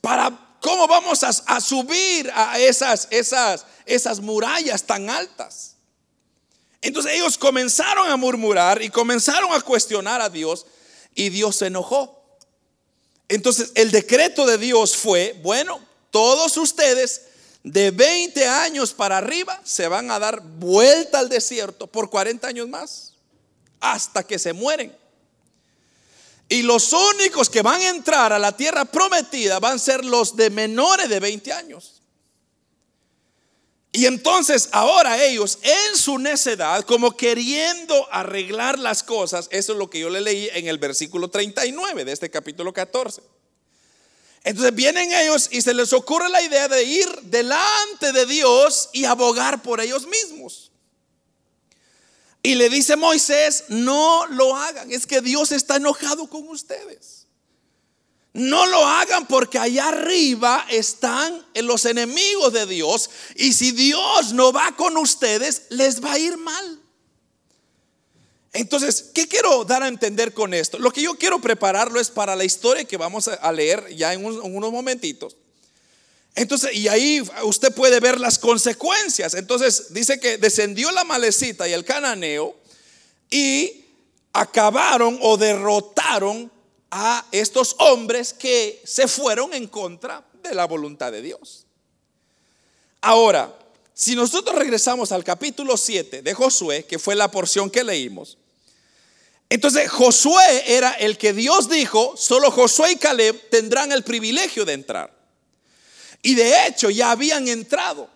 Para, 0.00 0.52
¿Cómo 0.62 0.86
vamos 0.86 1.24
a, 1.24 1.60
subir 1.60 2.30
a 2.32 2.56
esas 2.60 4.20
murallas 4.20 4.84
tan 4.84 5.10
altas? 5.10 5.74
Entonces 6.80 7.14
ellos 7.14 7.36
comenzaron 7.36 8.08
a 8.08 8.16
murmurar 8.16 8.80
y 8.80 8.88
comenzaron 8.88 9.52
a 9.52 9.60
cuestionar 9.60 10.20
a 10.20 10.28
Dios 10.28 10.66
y 11.16 11.30
Dios 11.30 11.56
se 11.56 11.66
enojó. 11.66 12.24
Entonces 13.28 13.72
el 13.74 13.90
decreto 13.90 14.46
de 14.46 14.56
Dios 14.56 14.96
fue, 14.96 15.38
bueno, 15.42 15.80
todos 16.12 16.56
ustedes 16.58 17.22
de 17.64 17.90
20 17.90 18.46
años 18.46 18.92
para 18.92 19.18
arriba 19.18 19.60
se 19.64 19.88
van 19.88 20.10
a 20.12 20.20
dar 20.20 20.40
vuelta 20.40 21.18
al 21.18 21.28
desierto 21.28 21.88
por 21.88 22.10
40 22.10 22.46
años 22.46 22.68
más, 22.68 23.14
hasta 23.80 24.24
que 24.24 24.38
se 24.38 24.52
mueren. 24.52 24.96
Y 26.48 26.62
los 26.62 26.92
únicos 26.92 27.48
que 27.48 27.62
van 27.62 27.80
a 27.80 27.88
entrar 27.88 28.32
a 28.32 28.38
la 28.38 28.54
tierra 28.54 28.84
prometida 28.84 29.58
van 29.58 29.76
a 29.76 29.78
ser 29.78 30.04
los 30.04 30.36
de 30.36 30.50
menores 30.50 31.08
de 31.08 31.18
20 31.18 31.52
años. 31.52 32.02
Y 33.90 34.06
entonces 34.06 34.68
ahora 34.72 35.22
ellos 35.22 35.58
en 35.62 35.96
su 35.96 36.18
necedad, 36.18 36.84
como 36.84 37.16
queriendo 37.16 38.06
arreglar 38.10 38.78
las 38.78 39.02
cosas, 39.02 39.48
eso 39.50 39.72
es 39.72 39.78
lo 39.78 39.88
que 39.88 40.00
yo 40.00 40.10
le 40.10 40.20
leí 40.20 40.48
en 40.52 40.66
el 40.66 40.78
versículo 40.78 41.28
39 41.28 42.04
de 42.04 42.12
este 42.12 42.30
capítulo 42.30 42.72
14. 42.72 43.22
Entonces 44.44 44.74
vienen 44.74 45.12
ellos 45.12 45.48
y 45.52 45.62
se 45.62 45.72
les 45.72 45.92
ocurre 45.92 46.28
la 46.28 46.42
idea 46.42 46.66
de 46.68 46.82
ir 46.82 47.08
delante 47.22 48.12
de 48.12 48.26
Dios 48.26 48.90
y 48.92 49.04
abogar 49.04 49.62
por 49.62 49.80
ellos 49.80 50.06
mismos. 50.06 50.72
Y 52.42 52.56
le 52.56 52.68
dice 52.68 52.96
Moisés, 52.96 53.64
no 53.68 54.26
lo 54.26 54.56
hagan, 54.56 54.90
es 54.90 55.06
que 55.06 55.20
Dios 55.20 55.52
está 55.52 55.76
enojado 55.76 56.28
con 56.28 56.48
ustedes. 56.48 57.22
No 58.32 58.66
lo 58.66 58.84
hagan 58.84 59.26
porque 59.26 59.58
allá 59.58 59.88
arriba 59.88 60.66
están 60.70 61.46
los 61.54 61.84
enemigos 61.84 62.52
de 62.52 62.66
Dios 62.66 63.10
y 63.36 63.52
si 63.52 63.72
Dios 63.72 64.32
no 64.32 64.52
va 64.52 64.74
con 64.74 64.96
ustedes, 64.96 65.64
les 65.68 66.02
va 66.02 66.12
a 66.12 66.18
ir 66.18 66.36
mal. 66.38 66.81
Entonces, 68.52 69.10
¿qué 69.14 69.26
quiero 69.26 69.64
dar 69.64 69.82
a 69.82 69.88
entender 69.88 70.34
con 70.34 70.52
esto? 70.52 70.78
Lo 70.78 70.90
que 70.90 71.02
yo 71.02 71.14
quiero 71.14 71.40
prepararlo 71.40 71.98
es 71.98 72.10
para 72.10 72.36
la 72.36 72.44
historia 72.44 72.84
que 72.84 72.98
vamos 72.98 73.28
a 73.28 73.52
leer 73.52 73.94
ya 73.96 74.12
en, 74.12 74.24
unos 74.24 74.72
momentitos. 74.72 75.36
Entonces, 76.34 76.74
y 76.74 76.88
ahí 76.88 77.22
usted 77.44 77.74
puede 77.74 77.98
ver 78.00 78.20
las 78.20 78.38
consecuencias. 78.38 79.34
Entonces, 79.34 79.94
dice 79.94 80.20
que 80.20 80.36
descendió 80.36 80.90
la 80.92 81.04
malecita 81.04 81.66
y 81.66 81.72
el 81.72 81.84
cananeo 81.84 82.54
y 83.30 83.86
acabaron 84.34 85.18
o 85.22 85.38
derrotaron 85.38 86.50
a 86.90 87.24
estos 87.32 87.74
hombres 87.78 88.34
que 88.34 88.82
se 88.84 89.08
fueron 89.08 89.54
en 89.54 89.66
contra 89.66 90.26
de 90.42 90.54
la 90.54 90.66
voluntad 90.66 91.10
de 91.10 91.22
Dios. 91.22 91.64
Ahora, 93.00 93.58
si 93.94 94.14
nosotros 94.14 94.56
regresamos 94.56 95.10
al 95.10 95.24
capítulo 95.24 95.76
7 95.76 96.20
de 96.20 96.34
Josué, 96.34 96.84
que 96.84 96.98
fue 96.98 97.14
la 97.14 97.30
porción 97.30 97.70
que 97.70 97.82
leímos, 97.82 98.38
entonces 99.52 99.90
Josué 99.90 100.64
era 100.66 100.92
el 100.92 101.18
que 101.18 101.34
Dios 101.34 101.68
dijo, 101.68 102.14
solo 102.16 102.50
Josué 102.50 102.92
y 102.92 102.96
Caleb 102.96 103.50
tendrán 103.50 103.92
el 103.92 104.02
privilegio 104.02 104.64
de 104.64 104.72
entrar. 104.72 105.14
Y 106.22 106.34
de 106.34 106.66
hecho 106.66 106.88
ya 106.88 107.10
habían 107.10 107.46
entrado. 107.48 108.08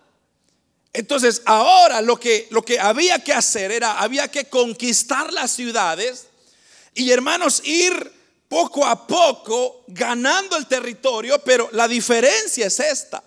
Entonces 0.93 1.43
ahora 1.45 2.01
lo 2.01 2.19
que, 2.19 2.47
lo 2.49 2.63
que 2.63 2.79
había 2.79 3.23
que 3.23 3.33
hacer 3.33 3.71
era, 3.71 3.99
había 3.99 4.29
que 4.29 4.45
conquistar 4.45 5.31
las 5.31 5.51
ciudades 5.51 6.25
y 6.95 7.11
hermanos, 7.11 7.61
ir 7.65 8.11
poco 8.49 8.83
a 8.83 9.05
poco 9.05 9.83
ganando 9.89 10.57
el 10.57 10.65
territorio, 10.65 11.37
pero 11.43 11.69
la 11.71 11.87
diferencia 11.87 12.65
es 12.65 12.79
esta, 12.79 13.23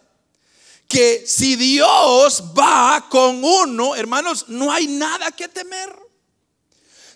que 0.88 1.22
si 1.24 1.54
Dios 1.54 2.42
va 2.58 3.06
con 3.08 3.44
uno, 3.44 3.94
hermanos, 3.94 4.46
no 4.48 4.72
hay 4.72 4.88
nada 4.88 5.30
que 5.30 5.46
temer. 5.46 6.09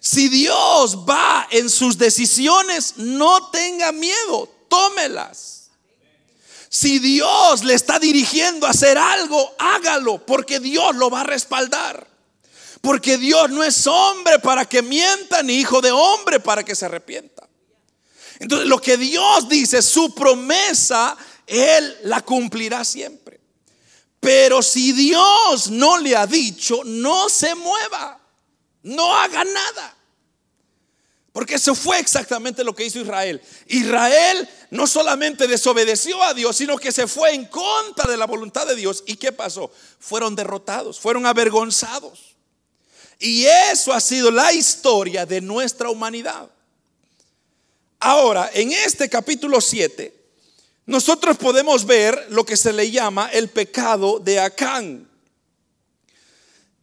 Si 0.05 0.29
Dios 0.29 0.99
va 1.09 1.49
en 1.51 1.71
sus 1.71 1.97
decisiones, 1.97 2.99
no 2.99 3.49
tenga 3.49 3.91
miedo, 3.91 4.51
tómelas. 4.69 5.71
Si 6.69 6.99
Dios 6.99 7.65
le 7.65 7.73
está 7.73 7.99
dirigiendo 7.99 8.67
a 8.67 8.71
hacer 8.71 8.99
algo, 8.99 9.55
hágalo, 9.59 10.19
porque 10.27 10.61
Dios 10.61 10.95
lo 10.97 11.09
va 11.09 11.23
a 11.23 11.25
respaldar. 11.25 12.07
Porque 12.83 13.17
Dios 13.17 13.49
no 13.49 13.65
es 13.65 13.87
hombre 13.87 14.39
para 14.41 14.67
que 14.67 14.83
mienta, 14.83 15.43
ni 15.43 15.55
hijo 15.55 15.81
de 15.81 15.91
hombre 15.91 16.39
para 16.39 16.63
que 16.63 16.75
se 16.75 16.85
arrepienta. 16.85 17.49
Entonces, 18.41 18.69
lo 18.69 18.83
que 18.83 18.99
Dios 18.99 19.49
dice, 19.49 19.81
su 19.81 20.15
promesa, 20.15 21.17
Él 21.47 21.97
la 22.03 22.21
cumplirá 22.21 22.85
siempre. 22.85 23.41
Pero 24.21 24.61
si 24.61 24.93
Dios 24.93 25.71
no 25.71 25.97
le 25.97 26.15
ha 26.15 26.27
dicho, 26.27 26.83
no 26.85 27.31
se 27.31 27.55
mueva, 27.55 28.21
no 28.85 29.15
haga 29.17 29.45
nada. 29.45 29.97
Porque 31.33 31.57
eso 31.57 31.75
fue 31.75 31.99
exactamente 31.99 32.63
lo 32.63 32.77
que 32.77 32.87
hizo 32.87 33.01
Israel. 33.01 33.43
Israel 33.67 34.49
no 34.71 34.87
solamente 34.87 35.49
desobedeció 35.49 36.23
a 36.23 36.33
Dios, 36.33 36.55
sino 36.55 36.79
que 36.79 36.93
se 36.93 37.09
fue 37.09 37.35
en 37.35 37.47
contra 37.47 38.09
de 38.09 38.17
la 38.17 38.27
voluntad 38.27 38.69
de 38.69 38.77
Dios. 38.77 39.03
¿Y 39.05 39.17
qué 39.17 39.33
pasó? 39.33 39.73
Fueron 39.99 40.37
derrotados, 40.37 41.01
fueron 41.01 41.27
avergonzados. 41.27 42.37
Y 43.19 43.47
eso 43.47 43.93
ha 43.93 44.01
sido 44.01 44.31
la 44.31 44.53
historia 44.53 45.27
de 45.27 45.41
nuestra 45.41 45.91
humanidad. 45.91 46.49
Ahora, 47.99 48.51
en 48.55 48.71
este 48.71 49.09
capítulo 49.09 49.61
7, 49.61 50.15
nosotros 50.87 51.37
podemos 51.39 51.87
ver 51.87 52.27
lo 52.29 52.45
que 52.45 52.57
se 52.57 52.73
le 52.73 52.91
llama 52.91 53.31
el 53.33 53.49
pecado 53.49 54.21
de 54.21 54.39
Acán. 54.39 55.09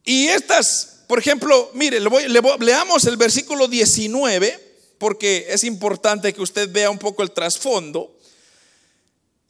Y 0.04 0.26
estas, 0.26 0.91
por 1.12 1.18
ejemplo, 1.18 1.70
mire, 1.74 2.00
leamos 2.00 3.04
el 3.04 3.18
versículo 3.18 3.68
19 3.68 4.94
porque 4.96 5.44
es 5.46 5.62
importante 5.62 6.32
que 6.32 6.40
usted 6.40 6.72
vea 6.72 6.88
un 6.88 6.96
poco 6.96 7.22
el 7.22 7.32
trasfondo. 7.32 8.18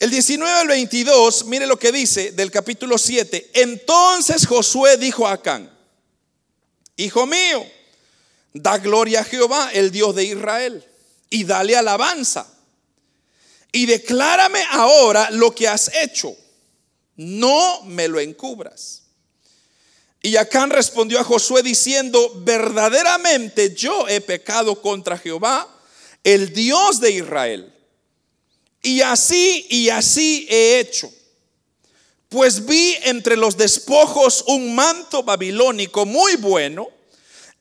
El 0.00 0.10
19 0.10 0.52
al 0.52 0.66
22, 0.66 1.44
mire 1.44 1.68
lo 1.68 1.78
que 1.78 1.92
dice 1.92 2.32
del 2.32 2.50
capítulo 2.50 2.98
7. 2.98 3.52
Entonces 3.54 4.44
Josué 4.44 4.96
dijo 4.96 5.24
a 5.24 5.34
Acán, 5.34 5.72
Hijo 6.96 7.28
mío, 7.28 7.64
da 8.52 8.78
gloria 8.78 9.20
a 9.20 9.24
Jehová, 9.24 9.70
el 9.72 9.92
Dios 9.92 10.16
de 10.16 10.24
Israel, 10.24 10.84
y 11.30 11.44
dale 11.44 11.76
alabanza. 11.76 12.52
Y 13.70 13.86
declárame 13.86 14.64
ahora 14.68 15.30
lo 15.30 15.54
que 15.54 15.68
has 15.68 15.92
hecho. 15.94 16.36
No 17.14 17.84
me 17.84 18.08
lo 18.08 18.18
encubras. 18.18 19.01
Y 20.22 20.36
Acán 20.36 20.70
respondió 20.70 21.18
a 21.18 21.24
Josué 21.24 21.64
diciendo, 21.64 22.32
verdaderamente 22.44 23.74
yo 23.74 24.06
he 24.08 24.20
pecado 24.20 24.80
contra 24.80 25.18
Jehová, 25.18 25.68
el 26.22 26.52
Dios 26.52 27.00
de 27.00 27.10
Israel. 27.10 27.74
Y 28.82 29.00
así 29.00 29.66
y 29.68 29.88
así 29.88 30.46
he 30.48 30.78
hecho. 30.78 31.12
Pues 32.28 32.64
vi 32.64 32.96
entre 33.02 33.36
los 33.36 33.56
despojos 33.56 34.44
un 34.46 34.74
manto 34.74 35.24
babilónico 35.24 36.06
muy 36.06 36.36
bueno 36.36 36.88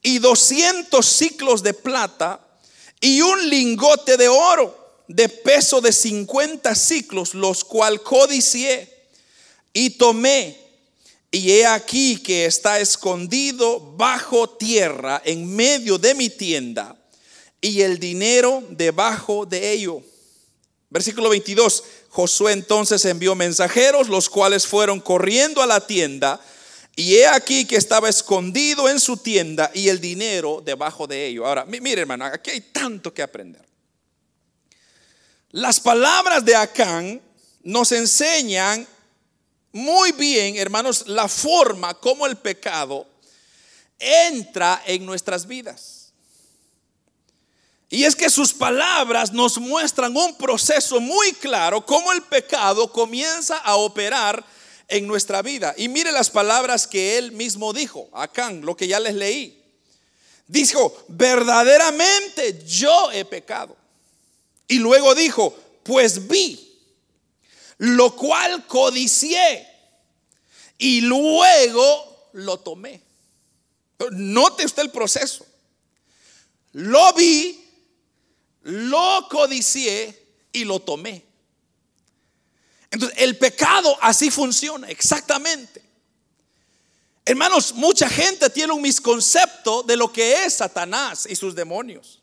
y 0.04 0.20
doscientos 0.20 1.08
ciclos 1.08 1.64
de 1.64 1.74
plata 1.74 2.40
y 3.00 3.22
un 3.22 3.50
lingote 3.50 4.18
de 4.18 4.30
oro 4.30 5.04
de 5.08 5.28
peso 5.28 5.82
de 5.82 5.92
cincuenta 5.92 6.76
ciclos, 6.76 7.34
los 7.34 7.64
cual 7.64 8.02
codicié 8.02 8.88
y 9.74 9.92
tomé 9.92 10.61
y 11.32 11.52
he 11.52 11.66
aquí 11.66 12.18
que 12.18 12.46
está 12.46 12.82
escondido 12.82 13.80
bajo 13.80 14.50
tierra 14.50 15.22
en 15.24 15.56
medio 15.56 15.98
de 15.98 16.14
mi 16.14 16.30
tienda 16.30 16.98
y 17.62 17.82
el 17.82 18.00
dinero 18.00 18.62
debajo 18.70 19.46
de 19.46 19.72
ello. 19.72 20.04
Versículo 20.90 21.30
22. 21.30 21.84
Josué 22.10 22.52
entonces 22.52 23.06
envió 23.06 23.34
mensajeros, 23.34 24.10
los 24.10 24.30
cuales 24.30 24.68
fueron 24.68 25.00
corriendo 25.00 25.62
a 25.62 25.66
la 25.66 25.88
tienda. 25.88 26.42
Y 26.98 27.16
he 27.16 27.28
aquí 27.28 27.66
que 27.66 27.78
estaba 27.78 28.10
escondido 28.10 28.90
en 28.90 29.00
su 29.00 29.16
tienda 29.16 29.72
y 29.74 29.88
el 29.88 30.02
dinero 30.02 30.62
debajo 30.64 31.08
de 31.08 31.28
ello. 31.28 31.48
Ahora, 31.48 31.64
mire 31.64 32.02
hermano, 32.02 32.26
aquí 32.26 32.50
hay 32.50 32.62
tanto 32.62 33.14
que 33.14 33.22
aprender. 33.22 33.66
Las 35.52 35.80
palabras 35.80 36.44
de 36.44 36.56
Acán 36.56 37.22
nos 37.64 37.94
enseñan 37.94 38.86
muy 39.72 40.12
bien, 40.12 40.58
hermanos, 40.58 41.06
la 41.08 41.28
forma 41.28 41.94
como 41.94 42.26
el 42.26 42.36
pecado 42.36 43.08
entra 43.98 44.82
en 44.86 45.06
nuestras 45.06 45.48
vidas. 45.48 46.12
Y 47.90 48.06
es 48.06 48.16
que 48.16 48.30
sus 48.30 48.54
palabras 48.54 49.34
nos 49.34 49.58
muestran 49.58 50.16
un 50.16 50.36
proceso 50.38 51.00
muy 51.00 51.34
claro, 51.34 51.86
cómo 51.86 52.12
el 52.14 52.22
pecado 52.22 52.92
comienza 52.92 53.58
a 53.58 53.76
operar 53.76 54.44
en 54.88 55.08
nuestra 55.08 55.42
vida. 55.42 55.74
Y 55.78 55.90
mire 55.90 56.12
las 56.12 56.30
palabras 56.30 56.88
que 56.88 57.18
él 57.18 57.32
mismo 57.32 57.74
dijo, 57.74 58.10
acá, 58.14 58.52
lo 58.52 58.76
que 58.76 58.88
ya 58.88 59.00
les 59.00 59.14
leí. 59.14 59.62
Dijo, 60.48 61.06
verdaderamente 61.08 62.64
yo 62.66 63.12
he 63.12 63.24
pecado. 63.24 63.76
Y 64.68 64.80
luego 64.80 65.14
dijo, 65.16 65.54
pues 65.84 66.28
vi 66.28 66.71
lo 67.82 68.16
cual 68.16 68.68
codicié 68.68 69.68
y 70.78 71.02
luego 71.02 72.30
lo 72.34 72.60
tomé. 72.60 73.02
Note 74.12 74.66
usted 74.66 74.84
el 74.84 74.92
proceso. 74.92 75.48
Lo 76.74 77.12
vi, 77.14 77.60
lo 78.62 79.28
codicié 79.28 80.28
y 80.54 80.64
lo 80.64 80.80
tomé. 80.80 81.26
Entonces, 82.92 83.18
el 83.20 83.36
pecado 83.40 83.98
así 84.00 84.30
funciona, 84.30 84.88
exactamente. 84.88 85.84
Hermanos, 87.26 87.74
mucha 87.74 88.08
gente 88.08 88.52
tiene 88.52 88.74
un 88.74 88.82
misconcepto 88.84 89.82
de 89.82 89.98
lo 89.98 90.14
que 90.14 90.46
es 90.46 90.54
Satanás 90.54 91.26
y 91.28 91.36
sus 91.36 91.56
demonios. 91.56 92.21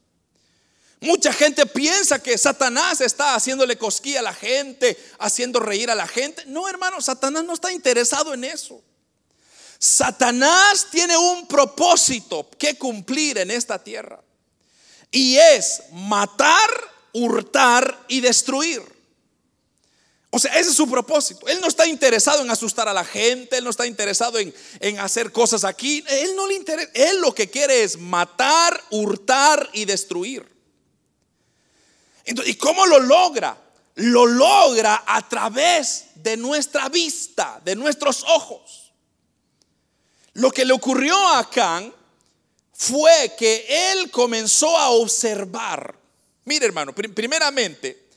Mucha 1.00 1.32
gente 1.32 1.64
piensa 1.66 2.20
que 2.20 2.36
Satanás 2.36 3.00
está 3.00 3.34
haciéndole 3.34 3.78
cosquilla 3.78 4.20
a 4.20 4.24
la 4.24 4.34
gente, 4.34 4.98
haciendo 5.18 5.60
reír 5.60 5.90
a 5.90 5.94
la 5.94 6.08
gente. 6.08 6.42
No, 6.46 6.68
hermano, 6.68 7.00
Satanás 7.00 7.44
no 7.44 7.54
está 7.54 7.72
interesado 7.72 8.34
en 8.34 8.42
eso. 8.44 8.82
Satanás 9.78 10.88
tiene 10.90 11.16
un 11.16 11.46
propósito 11.46 12.48
que 12.58 12.76
cumplir 12.76 13.38
en 13.38 13.52
esta 13.52 13.82
tierra. 13.82 14.20
Y 15.12 15.36
es 15.36 15.82
matar, 15.92 16.70
hurtar 17.12 18.04
y 18.08 18.20
destruir. 18.20 18.82
O 20.30 20.38
sea, 20.40 20.52
ese 20.58 20.70
es 20.70 20.76
su 20.76 20.90
propósito. 20.90 21.46
Él 21.46 21.60
no 21.60 21.68
está 21.68 21.86
interesado 21.86 22.42
en 22.42 22.50
asustar 22.50 22.88
a 22.88 22.92
la 22.92 23.04
gente, 23.04 23.56
él 23.56 23.64
no 23.64 23.70
está 23.70 23.86
interesado 23.86 24.38
en, 24.38 24.52
en, 24.80 24.98
hacer 24.98 25.30
cosas 25.30 25.62
aquí. 25.62 26.04
Él 26.08 26.34
no 26.34 26.48
le 26.48 26.54
interesa. 26.54 26.90
Él 26.92 27.20
lo 27.20 27.32
que 27.32 27.48
quiere 27.48 27.84
es 27.84 27.96
matar, 27.96 28.82
hurtar 28.90 29.70
y 29.72 29.84
destruir. 29.84 30.57
¿Y 32.44 32.54
cómo 32.54 32.86
lo 32.86 32.98
logra? 33.00 33.56
Lo 33.94 34.26
logra 34.26 35.04
a 35.06 35.26
través 35.28 36.06
de 36.14 36.36
nuestra 36.36 36.88
vista, 36.88 37.60
de 37.64 37.74
nuestros 37.74 38.22
ojos. 38.24 38.92
Lo 40.34 40.50
que 40.50 40.64
le 40.64 40.72
ocurrió 40.72 41.16
a 41.16 41.40
Acán 41.40 41.92
fue 42.72 43.34
que 43.36 43.92
él 43.92 44.10
comenzó 44.10 44.76
a 44.76 44.90
observar. 44.90 45.98
Mire 46.44 46.66
hermano, 46.66 46.94
primeramente 46.94 48.08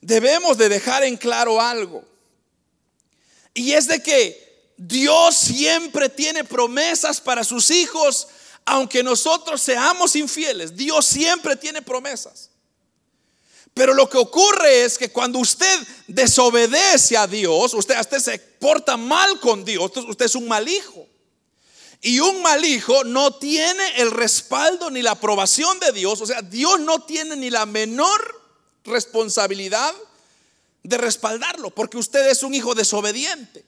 debemos 0.00 0.58
de 0.58 0.68
dejar 0.68 1.04
en 1.04 1.16
claro 1.16 1.60
algo. 1.60 2.04
Y 3.54 3.72
es 3.72 3.86
de 3.86 4.02
que 4.02 4.72
Dios 4.76 5.36
siempre 5.36 6.08
tiene 6.08 6.44
promesas 6.44 7.20
para 7.20 7.44
sus 7.44 7.70
hijos, 7.70 8.28
aunque 8.64 9.02
nosotros 9.02 9.60
seamos 9.60 10.16
infieles. 10.16 10.76
Dios 10.76 11.06
siempre 11.06 11.56
tiene 11.56 11.82
promesas. 11.82 12.50
Pero 13.78 13.94
lo 13.94 14.10
que 14.10 14.18
ocurre 14.18 14.82
es 14.82 14.98
que 14.98 15.12
cuando 15.12 15.38
usted 15.38 15.78
desobedece 16.08 17.16
a 17.16 17.28
Dios, 17.28 17.74
usted, 17.74 17.94
se 18.18 18.36
porta 18.40 18.96
mal 18.96 19.38
con 19.38 19.64
Dios, 19.64 19.92
usted 19.96 20.24
es 20.24 20.34
un 20.34 20.48
mal 20.48 20.66
hijo. 20.66 21.06
Y 22.00 22.18
un 22.18 22.42
mal 22.42 22.64
hijo 22.64 23.04
no 23.04 23.36
tiene 23.36 24.00
el 24.00 24.10
respaldo 24.10 24.90
ni 24.90 25.00
la 25.00 25.12
aprobación 25.12 25.78
de 25.78 25.92
Dios. 25.92 26.20
O 26.20 26.26
sea, 26.26 26.42
Dios 26.42 26.80
no 26.80 27.04
tiene 27.04 27.36
ni 27.36 27.50
la 27.50 27.66
menor 27.66 28.42
responsabilidad 28.84 29.94
de 30.82 30.98
respaldarlo, 30.98 31.70
porque 31.70 31.98
usted 31.98 32.30
es 32.30 32.42
un 32.42 32.54
hijo 32.54 32.74
desobediente. 32.74 33.64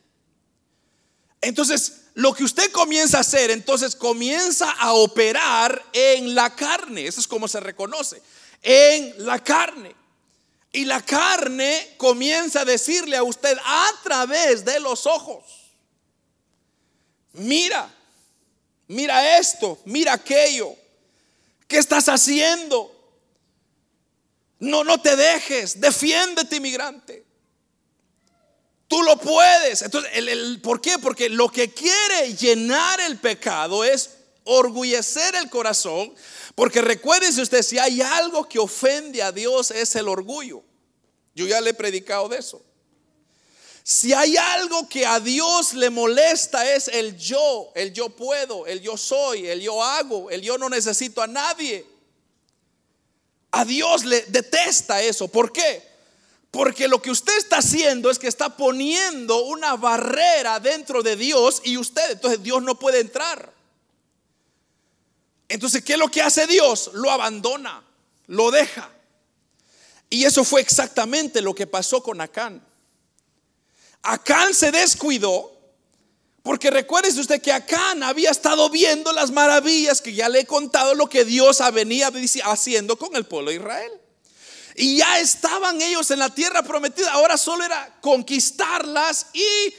Entonces, 1.40 2.07
lo 2.14 2.35
que 2.35 2.42
usted 2.42 2.73
comienza 2.73 3.18
a 3.18 3.20
hacer, 3.20 3.53
entonces 3.53 3.94
comienza 3.94 4.73
a 4.73 4.92
operar 4.92 5.85
en 5.92 6.35
la 6.35 6.57
carne. 6.57 7.07
Eso 7.07 7.20
es 7.20 7.29
como 7.29 7.46
se 7.46 7.61
reconoce. 7.61 8.20
En 8.61 9.25
la 9.25 9.38
carne. 9.38 10.00
Y 10.73 10.85
la 10.85 11.03
carne 11.05 11.95
comienza 11.97 12.61
a 12.61 12.65
decirle 12.65 13.17
a 13.17 13.23
usted 13.23 13.59
a 13.65 13.91
través 14.03 14.65
de 14.65 14.79
los 14.79 15.07
ojos, 15.07 15.45
mira, 17.33 17.93
mira 18.87 19.39
esto, 19.39 19.81
mira 19.85 20.13
aquello, 20.13 20.75
¿qué 21.67 21.79
estás 21.79 22.09
haciendo? 22.09 22.97
No, 24.61 24.85
no 24.85 25.01
te 25.01 25.17
dejes, 25.17 25.81
defiéndete 25.81 26.57
inmigrante. 26.57 27.25
Tú 28.87 29.03
lo 29.03 29.17
puedes. 29.17 29.83
Entonces, 29.83 30.11
¿por 30.63 30.81
qué? 30.81 30.99
Porque 30.99 31.29
lo 31.29 31.49
que 31.49 31.73
quiere 31.73 32.35
llenar 32.35 33.01
el 33.01 33.19
pecado 33.19 33.85
es 33.85 34.11
orgullecer 34.44 35.35
el 35.37 35.50
corazón 35.50 36.14
porque 36.55 36.83
recuérdese 36.83 37.42
usted, 37.42 37.62
si 37.62 37.79
hay 37.79 38.03
algo 38.03 38.48
que 38.48 38.59
ofende 38.59 39.22
a 39.22 39.33
Dios 39.33 39.70
es 39.70 39.94
el 39.96 40.09
orgullo. 40.09 40.62
Yo 41.35 41.46
ya 41.46 41.61
le 41.61 41.70
he 41.70 41.74
predicado 41.74 42.29
de 42.29 42.38
eso. 42.38 42.62
Si 43.83 44.12
hay 44.12 44.37
algo 44.37 44.88
que 44.88 45.07
a 45.07 45.20
Dios 45.20 45.72
le 45.72 45.90
molesta 45.90 46.70
es 46.70 46.88
el 46.88 47.16
yo, 47.16 47.72
el 47.74 47.92
yo 47.92 48.11
puedo, 48.11 48.66
el 48.66 48.81
yo 48.81 48.96
soy, 48.96 49.46
el 49.46 49.61
yo 49.61 49.83
hago, 49.83 50.31
el 50.31 50.42
yo 50.42 50.59
no 50.59 50.68
necesito 50.68 51.22
a 51.22 51.26
nadie. 51.26 51.87
A 53.53 53.64
Dios 53.64 54.05
le 54.05 54.22
detesta 54.26 55.03
eso. 55.03 55.29
¿Por 55.29 55.53
qué? 55.53 55.83
Porque 56.50 56.88
lo 56.88 57.00
que 57.00 57.11
usted 57.11 57.37
está 57.38 57.59
haciendo 57.59 58.11
es 58.11 58.18
que 58.18 58.29
está 58.29 58.57
poniendo 58.57 59.44
una 59.44 59.76
barrera 59.76 60.61
dentro 60.61 61.03
de 61.03 61.16
Dios 61.16 61.62
y 61.64 61.76
usted, 61.76 62.11
entonces 62.12 62.42
Dios 62.42 62.62
no 62.62 62.79
puede 62.79 63.00
entrar. 63.00 63.60
Entonces, 65.51 65.83
¿qué 65.83 65.95
es 65.95 65.99
lo 65.99 66.09
que 66.09 66.23
hace 66.23 66.47
Dios? 66.47 66.93
Lo 66.95 67.11
abandona, 67.11 67.83
lo 68.29 68.53
deja. 68.53 68.89
Y 70.09 70.25
eso 70.25 70.45
fue 70.45 70.61
exactamente 70.61 71.43
lo 71.43 71.57
que 71.57 71.67
pasó 71.67 72.05
con 72.05 72.21
Acán. 72.21 72.65
Acán 74.03 74.55
se 74.55 74.71
descuidó, 74.71 75.53
porque 76.45 76.71
recuérdese 76.71 77.19
usted 77.19 77.43
que 77.43 77.53
Acán 77.53 78.05
había 78.05 78.31
estado 78.31 78.71
viendo 78.71 79.13
las 79.13 79.33
maravillas 79.33 80.01
que 80.01 80.15
ya 80.15 80.29
le 80.29 80.41
he 80.41 80.47
contado, 80.47 80.95
lo 80.95 81.09
que 81.09 81.25
Dios 81.25 81.59
venía 81.75 82.13
haciendo 82.45 82.97
con 82.97 83.17
el 83.17 83.27
pueblo 83.27 83.51
de 83.51 83.57
Israel. 83.57 83.93
Y 84.77 84.99
ya 84.99 85.19
estaban 85.19 85.83
ellos 85.83 86.13
en 86.13 86.21
la 86.21 86.33
tierra 86.33 86.63
prometida, 86.63 87.11
ahora 87.11 87.37
solo 87.37 87.65
era 87.65 87.99
conquistarlas 88.01 89.27
y 89.33 89.75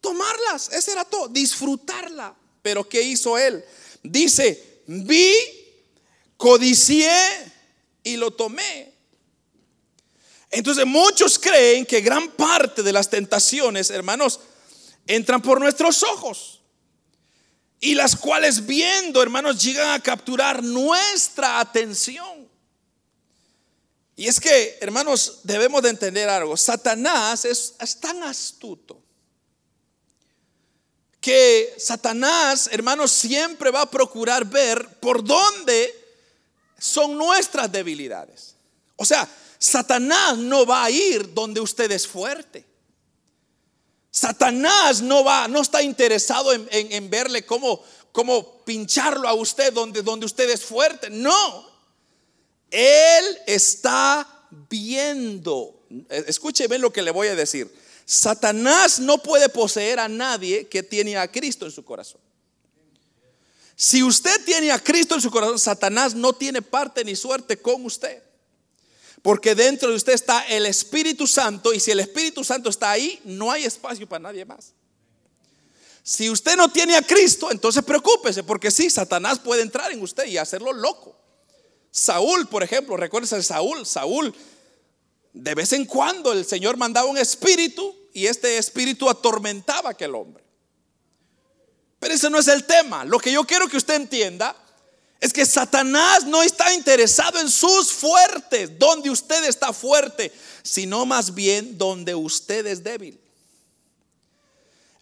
tomarlas, 0.00 0.68
ese 0.72 0.90
era 0.90 1.04
todo, 1.04 1.28
disfrutarla. 1.28 2.34
Pero 2.60 2.88
¿qué 2.88 3.02
hizo 3.02 3.38
él? 3.38 3.64
Dice, 4.02 4.71
vi, 4.86 5.34
codicié 6.36 7.12
y 8.02 8.16
lo 8.16 8.30
tomé. 8.30 8.92
Entonces 10.50 10.84
muchos 10.86 11.38
creen 11.38 11.86
que 11.86 12.00
gran 12.00 12.30
parte 12.32 12.82
de 12.82 12.92
las 12.92 13.08
tentaciones, 13.08 13.90
hermanos, 13.90 14.40
entran 15.06 15.40
por 15.40 15.60
nuestros 15.60 16.02
ojos. 16.02 16.60
Y 17.80 17.94
las 17.94 18.14
cuales 18.14 18.66
viendo, 18.66 19.22
hermanos, 19.22 19.62
llegan 19.62 19.90
a 19.90 20.00
capturar 20.00 20.62
nuestra 20.62 21.58
atención. 21.58 22.48
Y 24.14 24.28
es 24.28 24.38
que, 24.38 24.78
hermanos, 24.80 25.40
debemos 25.42 25.82
de 25.82 25.88
entender 25.88 26.28
algo. 26.28 26.56
Satanás 26.56 27.44
es, 27.44 27.74
es 27.80 27.98
tan 27.98 28.22
astuto 28.22 29.01
que 31.22 31.72
Satanás, 31.78 32.68
hermanos, 32.72 33.12
siempre 33.12 33.70
va 33.70 33.82
a 33.82 33.90
procurar 33.90 34.44
ver 34.44 34.98
por 34.98 35.22
dónde 35.22 35.94
son 36.76 37.16
nuestras 37.16 37.70
debilidades. 37.70 38.56
O 38.96 39.04
sea, 39.04 39.28
Satanás 39.56 40.36
no 40.36 40.66
va 40.66 40.82
a 40.82 40.90
ir 40.90 41.32
donde 41.32 41.60
usted 41.60 41.92
es 41.92 42.08
fuerte. 42.08 42.66
Satanás 44.10 45.00
no 45.00 45.22
va, 45.22 45.46
no 45.46 45.62
está 45.62 45.80
interesado 45.80 46.52
en, 46.52 47.08
verle 47.08 47.46
cómo, 47.46 47.80
cómo 48.10 48.64
pincharlo 48.64 49.28
a 49.28 49.34
usted 49.34 49.72
donde, 49.72 50.02
donde 50.02 50.26
usted 50.26 50.50
es 50.50 50.64
fuerte. 50.64 51.08
No. 51.08 51.70
Él 52.68 53.38
está 53.46 54.28
viendo. 54.68 55.84
Escúcheme 56.08 56.78
lo 56.78 56.92
que 56.92 57.02
le 57.02 57.12
voy 57.12 57.28
a 57.28 57.36
decir. 57.36 57.72
Satanás 58.12 59.00
no 59.00 59.22
puede 59.22 59.48
poseer 59.48 59.98
a 59.98 60.06
nadie 60.06 60.68
que 60.68 60.82
tiene 60.82 61.16
a 61.16 61.32
Cristo 61.32 61.64
en 61.64 61.72
su 61.72 61.82
corazón. 61.82 62.20
Si 63.74 64.02
usted 64.02 64.44
tiene 64.44 64.70
a 64.70 64.78
Cristo 64.78 65.14
en 65.14 65.22
su 65.22 65.30
corazón, 65.30 65.58
Satanás 65.58 66.14
no 66.14 66.34
tiene 66.34 66.60
parte 66.60 67.06
ni 67.06 67.16
suerte 67.16 67.56
con 67.56 67.86
usted. 67.86 68.22
Porque 69.22 69.54
dentro 69.54 69.88
de 69.88 69.96
usted 69.96 70.12
está 70.12 70.42
el 70.42 70.66
Espíritu 70.66 71.26
Santo 71.26 71.72
y 71.72 71.80
si 71.80 71.90
el 71.90 72.00
Espíritu 72.00 72.44
Santo 72.44 72.68
está 72.68 72.90
ahí, 72.90 73.18
no 73.24 73.50
hay 73.50 73.64
espacio 73.64 74.06
para 74.06 74.24
nadie 74.24 74.44
más. 74.44 74.74
Si 76.02 76.28
usted 76.28 76.54
no 76.54 76.70
tiene 76.70 76.96
a 76.96 77.02
Cristo, 77.02 77.50
entonces 77.50 77.82
preocúpese, 77.82 78.42
porque 78.42 78.70
sí, 78.70 78.90
Satanás 78.90 79.38
puede 79.38 79.62
entrar 79.62 79.90
en 79.90 80.02
usted 80.02 80.26
y 80.26 80.36
hacerlo 80.36 80.74
loco. 80.74 81.16
Saúl, 81.90 82.46
por 82.46 82.62
ejemplo, 82.62 82.94
recuérdese 82.98 83.36
de 83.36 83.42
Saúl, 83.42 83.86
Saúl, 83.86 84.34
de 85.32 85.54
vez 85.54 85.72
en 85.72 85.86
cuando 85.86 86.32
el 86.32 86.44
Señor 86.44 86.76
mandaba 86.76 87.08
un 87.08 87.16
espíritu 87.16 88.01
y 88.12 88.26
este 88.26 88.58
espíritu 88.58 89.08
atormentaba 89.08 89.90
aquel 89.90 90.14
hombre. 90.14 90.44
Pero 91.98 92.14
ese 92.14 92.30
no 92.30 92.38
es 92.38 92.48
el 92.48 92.64
tema. 92.64 93.04
Lo 93.04 93.18
que 93.18 93.32
yo 93.32 93.44
quiero 93.44 93.68
que 93.68 93.76
usted 93.76 93.94
entienda 93.94 94.56
es 95.20 95.32
que 95.32 95.46
Satanás 95.46 96.24
no 96.24 96.42
está 96.42 96.74
interesado 96.74 97.38
en 97.38 97.48
sus 97.48 97.92
fuertes, 97.92 98.76
donde 98.78 99.08
usted 99.08 99.44
está 99.44 99.72
fuerte, 99.72 100.32
sino 100.64 101.06
más 101.06 101.32
bien 101.32 101.78
donde 101.78 102.14
usted 102.14 102.66
es 102.66 102.82
débil. 102.82 103.20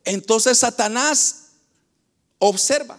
Entonces 0.05 0.59
Satanás 0.59 1.47
observa. 2.39 2.99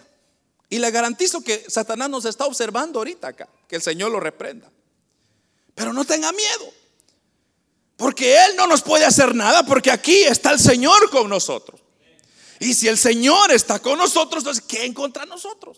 Y 0.68 0.80
le 0.80 0.90
garantizo 0.90 1.42
que 1.42 1.66
Satanás 1.68 2.10
nos 2.10 2.26
está 2.26 2.46
observando 2.46 3.00
ahorita 3.00 3.28
acá, 3.28 3.50
que 3.68 3.76
el 3.76 3.82
Señor 3.82 4.10
lo 4.10 4.20
reprenda. 4.20 4.72
Pero 5.76 5.94
no 5.94 6.06
tenga 6.06 6.32
miedo, 6.32 6.74
porque 8.02 8.36
Él 8.46 8.56
no 8.56 8.66
nos 8.66 8.82
puede 8.82 9.06
hacer 9.06 9.36
nada, 9.36 9.64
porque 9.64 9.92
aquí 9.92 10.24
está 10.24 10.50
el 10.50 10.60
Señor 10.60 11.12
con 11.12 11.30
nosotros. 11.30 11.80
Y 12.60 12.74
si 12.74 12.88
el 12.88 12.98
Señor 12.98 13.52
está 13.52 13.78
con 13.78 13.96
nosotros, 13.96 14.42
entonces 14.42 14.64
¿qué 14.68 14.92
contra 14.92 15.24
nosotros? 15.28 15.78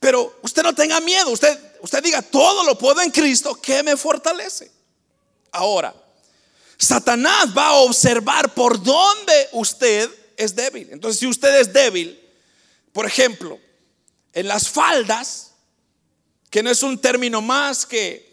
Pero 0.00 0.40
usted 0.42 0.64
no 0.64 0.74
tenga 0.74 0.98
miedo, 0.98 1.30
usted, 1.30 1.56
usted 1.80 2.02
diga, 2.02 2.22
todo 2.22 2.64
lo 2.64 2.76
puedo 2.76 3.00
en 3.02 3.12
Cristo 3.12 3.54
que 3.54 3.84
me 3.84 3.96
fortalece. 3.96 4.68
Ahora, 5.52 5.94
Satanás 6.76 7.56
va 7.56 7.68
a 7.68 7.74
observar 7.74 8.52
por 8.52 8.82
dónde 8.82 9.48
usted 9.52 10.10
es 10.36 10.56
débil. 10.56 10.88
Entonces, 10.90 11.20
si 11.20 11.28
usted 11.28 11.60
es 11.60 11.72
débil, 11.72 12.20
por 12.92 13.06
ejemplo, 13.06 13.60
en 14.32 14.48
las 14.48 14.68
faldas, 14.68 15.52
que 16.50 16.64
no 16.64 16.70
es 16.70 16.82
un 16.82 16.98
término 16.98 17.40
más 17.40 17.86
que 17.86 18.29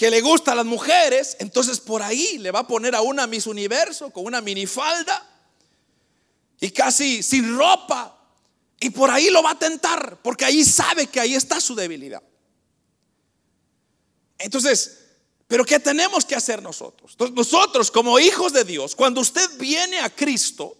que 0.00 0.10
le 0.10 0.22
gusta 0.22 0.52
a 0.52 0.54
las 0.54 0.64
mujeres, 0.64 1.36
entonces 1.40 1.78
por 1.78 2.02
ahí 2.02 2.38
le 2.38 2.50
va 2.50 2.60
a 2.60 2.66
poner 2.66 2.94
a 2.94 3.02
una 3.02 3.26
Miss 3.26 3.46
Universo 3.46 4.08
con 4.08 4.24
una 4.24 4.40
minifalda 4.40 5.28
y 6.58 6.70
casi 6.70 7.22
sin 7.22 7.54
ropa. 7.54 8.18
Y 8.80 8.88
por 8.88 9.10
ahí 9.10 9.28
lo 9.28 9.42
va 9.42 9.50
a 9.50 9.58
tentar, 9.58 10.18
porque 10.22 10.46
ahí 10.46 10.64
sabe 10.64 11.06
que 11.08 11.20
ahí 11.20 11.34
está 11.34 11.60
su 11.60 11.74
debilidad. 11.74 12.22
Entonces, 14.38 15.00
pero 15.46 15.66
¿qué 15.66 15.78
tenemos 15.78 16.24
que 16.24 16.34
hacer 16.34 16.62
nosotros? 16.62 17.14
nosotros 17.34 17.90
como 17.90 18.18
hijos 18.18 18.54
de 18.54 18.64
Dios, 18.64 18.96
cuando 18.96 19.20
usted 19.20 19.50
viene 19.58 20.00
a 20.00 20.08
Cristo, 20.08 20.78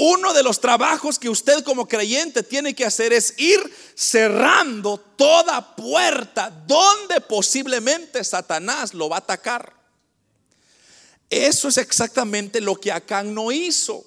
uno 0.00 0.32
de 0.32 0.44
los 0.44 0.60
trabajos 0.60 1.18
que 1.18 1.28
usted 1.28 1.64
como 1.64 1.88
creyente 1.88 2.44
tiene 2.44 2.72
que 2.72 2.84
hacer 2.84 3.12
es 3.12 3.34
ir 3.36 3.60
cerrando 3.96 4.96
toda 4.96 5.74
puerta 5.74 6.50
donde 6.68 7.20
posiblemente 7.20 8.22
Satanás 8.22 8.94
lo 8.94 9.08
va 9.08 9.16
a 9.16 9.18
atacar. 9.18 9.72
Eso 11.28 11.66
es 11.66 11.78
exactamente 11.78 12.60
lo 12.60 12.76
que 12.76 12.92
Acán 12.92 13.34
no 13.34 13.50
hizo. 13.50 14.06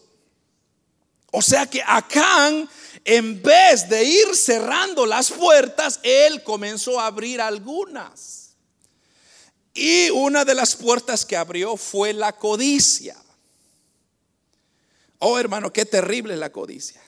O 1.29 1.41
sea 1.41 1.65
que 1.69 1.83
Acán, 1.85 2.69
en 3.03 3.43
vez 3.43 3.89
de 3.89 4.05
ir 4.05 4.33
cerrando 4.33 5.05
las 5.05 5.29
puertas, 5.29 5.99
él 6.03 6.41
comenzó 6.43 7.01
a 7.01 7.07
abrir 7.07 7.41
algunas. 7.41 8.51
Y 9.73 10.09
una 10.11 10.45
de 10.45 10.55
las 10.55 10.73
puertas 10.73 11.25
que 11.25 11.35
abrió 11.35 11.75
fue 11.75 12.13
la 12.13 12.31
codicia. 12.31 13.20
Oh 15.23 15.37
hermano, 15.37 15.71
qué 15.71 15.85
terrible 15.85 16.35
la 16.35 16.51
codicia. 16.51 16.99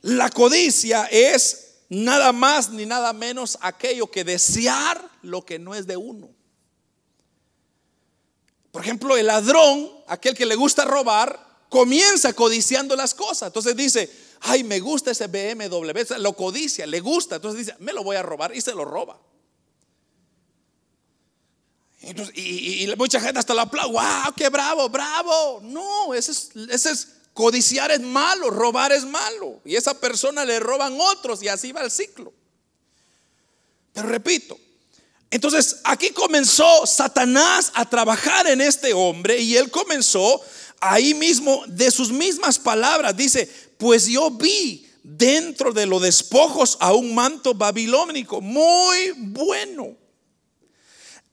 La 0.00 0.30
codicia 0.30 1.04
es 1.10 1.80
nada 1.90 2.32
más 2.32 2.70
ni 2.70 2.86
nada 2.86 3.12
menos 3.12 3.58
aquello 3.60 4.10
que 4.10 4.24
desear 4.24 5.06
lo 5.20 5.44
que 5.44 5.58
no 5.58 5.74
es 5.74 5.86
de 5.86 5.98
uno. 5.98 6.30
Por 8.72 8.80
ejemplo, 8.80 9.18
el 9.18 9.26
ladrón, 9.26 9.90
aquel 10.06 10.34
que 10.34 10.46
le 10.46 10.56
gusta 10.56 10.86
robar, 10.86 11.38
comienza 11.68 12.32
codiciando 12.32 12.96
las 12.96 13.14
cosas. 13.14 13.48
Entonces 13.48 13.76
dice, 13.76 14.10
ay, 14.40 14.64
me 14.64 14.80
gusta 14.80 15.10
ese 15.10 15.26
BMW, 15.26 16.14
lo 16.18 16.32
codicia, 16.32 16.86
le 16.86 17.00
gusta. 17.00 17.36
Entonces 17.36 17.66
dice, 17.66 17.76
me 17.80 17.92
lo 17.92 18.02
voy 18.02 18.16
a 18.16 18.22
robar 18.22 18.56
y 18.56 18.62
se 18.62 18.74
lo 18.74 18.86
roba. 18.86 19.20
Y, 22.34 22.92
mucha 22.96 23.20
gente 23.20 23.38
hasta 23.38 23.54
lo 23.54 23.62
aplaude, 23.62 23.92
wow, 23.92 24.34
qué 24.36 24.48
bravo, 24.48 24.88
bravo. 24.88 25.60
No, 25.62 26.14
ese 26.14 26.32
es, 26.32 26.50
es 26.86 27.08
codiciar 27.32 27.90
es 27.90 28.00
malo, 28.00 28.50
robar 28.50 28.92
es 28.92 29.04
malo. 29.04 29.60
Y 29.64 29.76
esa 29.76 29.98
persona 29.98 30.44
le 30.44 30.60
roban 30.60 30.96
otros 30.98 31.42
y 31.42 31.48
así 31.48 31.72
va 31.72 31.82
el 31.82 31.90
ciclo. 31.90 32.32
Pero 33.92 34.08
repito, 34.08 34.58
entonces 35.30 35.80
aquí 35.84 36.10
comenzó 36.10 36.86
Satanás 36.86 37.72
a 37.74 37.88
trabajar 37.88 38.46
en 38.46 38.60
este 38.60 38.92
hombre 38.92 39.38
y 39.38 39.56
él 39.56 39.70
comenzó 39.70 40.40
ahí 40.80 41.14
mismo, 41.14 41.64
de 41.66 41.90
sus 41.90 42.10
mismas 42.10 42.58
palabras, 42.58 43.16
dice, 43.16 43.48
pues 43.78 44.06
yo 44.06 44.30
vi 44.30 44.86
dentro 45.02 45.72
de 45.72 45.86
los 45.86 46.02
despojos 46.02 46.76
a 46.80 46.92
un 46.92 47.14
manto 47.14 47.54
babilónico 47.54 48.40
muy 48.40 49.12
bueno 49.16 50.03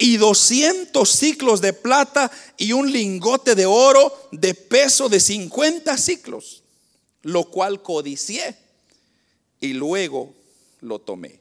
y 0.01 0.17
200 0.17 1.07
ciclos 1.07 1.61
de 1.61 1.73
plata 1.73 2.31
y 2.57 2.73
un 2.73 2.91
lingote 2.91 3.53
de 3.53 3.67
oro 3.67 4.29
de 4.31 4.55
peso 4.55 5.07
de 5.09 5.19
50 5.19 5.95
ciclos, 5.95 6.63
lo 7.21 7.43
cual 7.43 7.83
codicié 7.83 8.57
y 9.59 9.73
luego 9.73 10.33
lo 10.79 10.97
tomé. 10.97 11.39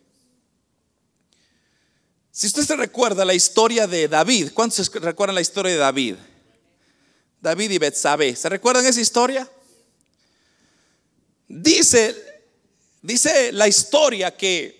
Si 2.30 2.48
usted 2.48 2.64
se 2.64 2.76
recuerda 2.76 3.24
la 3.24 3.32
historia 3.32 3.86
de 3.86 4.08
David, 4.08 4.50
¿cuántos 4.52 4.92
recuerdan 4.92 5.36
la 5.36 5.40
historia 5.40 5.72
de 5.72 5.78
David? 5.78 6.16
David 7.40 7.70
y 7.70 7.78
Betsabé. 7.78 8.36
¿Se 8.36 8.50
recuerdan 8.50 8.84
esa 8.84 9.00
historia? 9.00 9.50
Dice, 11.48 12.14
dice 13.00 13.52
la 13.52 13.68
historia 13.68 14.36
que 14.36 14.78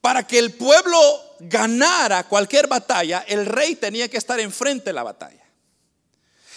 para 0.00 0.26
que 0.26 0.38
el 0.38 0.52
pueblo 0.52 1.31
ganara 1.48 2.24
cualquier 2.24 2.66
batalla, 2.66 3.24
el 3.26 3.46
rey 3.46 3.76
tenía 3.76 4.08
que 4.08 4.16
estar 4.16 4.38
enfrente 4.40 4.86
de 4.86 4.92
la 4.92 5.02
batalla. 5.02 5.42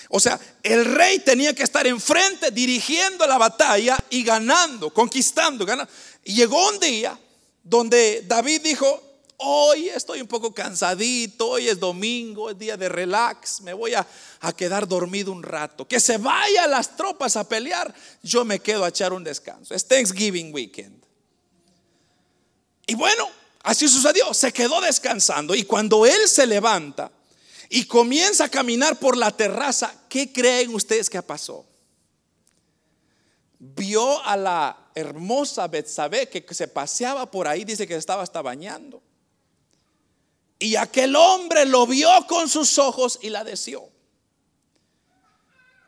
O 0.09 0.19
sea, 0.19 0.39
el 0.61 0.85
rey 0.85 1.19
tenía 1.19 1.53
que 1.53 1.63
estar 1.63 1.85
enfrente 1.87 2.51
dirigiendo 2.51 3.25
la 3.25 3.37
batalla 3.37 3.97
y 4.09 4.23
ganando, 4.23 4.93
conquistando, 4.93 5.65
ganando. 5.65 5.91
Y 6.23 6.35
llegó 6.35 6.69
un 6.69 6.79
día 6.79 7.19
donde 7.63 8.23
David 8.27 8.61
dijo, 8.61 9.01
hoy 9.37 9.89
estoy 9.89 10.21
un 10.21 10.27
poco 10.27 10.53
cansadito, 10.53 11.47
hoy 11.49 11.67
es 11.67 11.79
domingo, 11.79 12.51
es 12.51 12.57
día 12.57 12.77
de 12.77 12.87
relax, 12.87 13.61
me 13.61 13.73
voy 13.73 13.95
a, 13.95 14.05
a 14.41 14.53
quedar 14.53 14.87
dormido 14.87 15.31
un 15.31 15.41
rato. 15.41 15.87
Que 15.87 15.99
se 15.99 16.17
vayan 16.17 16.69
las 16.69 16.95
tropas 16.95 17.35
a 17.35 17.49
pelear, 17.49 17.93
yo 18.21 18.45
me 18.45 18.59
quedo 18.59 18.85
a 18.85 18.89
echar 18.89 19.11
un 19.11 19.23
descanso. 19.23 19.73
Es 19.73 19.87
Thanksgiving 19.87 20.53
weekend. 20.53 21.03
Y 22.87 22.93
bueno, 22.93 23.27
así 23.65 23.87
sucedió, 23.87 24.33
se 24.33 24.53
quedó 24.53 24.79
descansando 24.79 25.53
y 25.53 25.63
cuando 25.63 26.05
él 26.05 26.27
se 26.27 26.47
levanta, 26.47 27.11
y 27.69 27.85
comienza 27.85 28.45
a 28.45 28.49
caminar 28.49 28.97
por 28.99 29.17
la 29.17 29.31
terraza, 29.31 29.93
¿qué 30.07 30.31
creen 30.31 30.73
ustedes 30.73 31.09
que 31.09 31.21
pasó? 31.21 31.65
Vio 33.57 34.23
a 34.23 34.37
la 34.37 34.89
hermosa 34.93 35.67
Betsabé 35.67 36.29
que 36.29 36.45
se 36.53 36.67
paseaba 36.67 37.29
por 37.29 37.47
ahí, 37.47 37.65
dice 37.65 37.87
que 37.87 37.95
estaba 37.95 38.23
hasta 38.23 38.41
bañando. 38.41 39.01
Y 40.59 40.75
aquel 40.75 41.15
hombre 41.15 41.65
lo 41.65 41.85
vio 41.85 42.09
con 42.27 42.47
sus 42.47 42.77
ojos 42.77 43.19
y 43.21 43.29
la 43.29 43.43
deseó. 43.43 43.94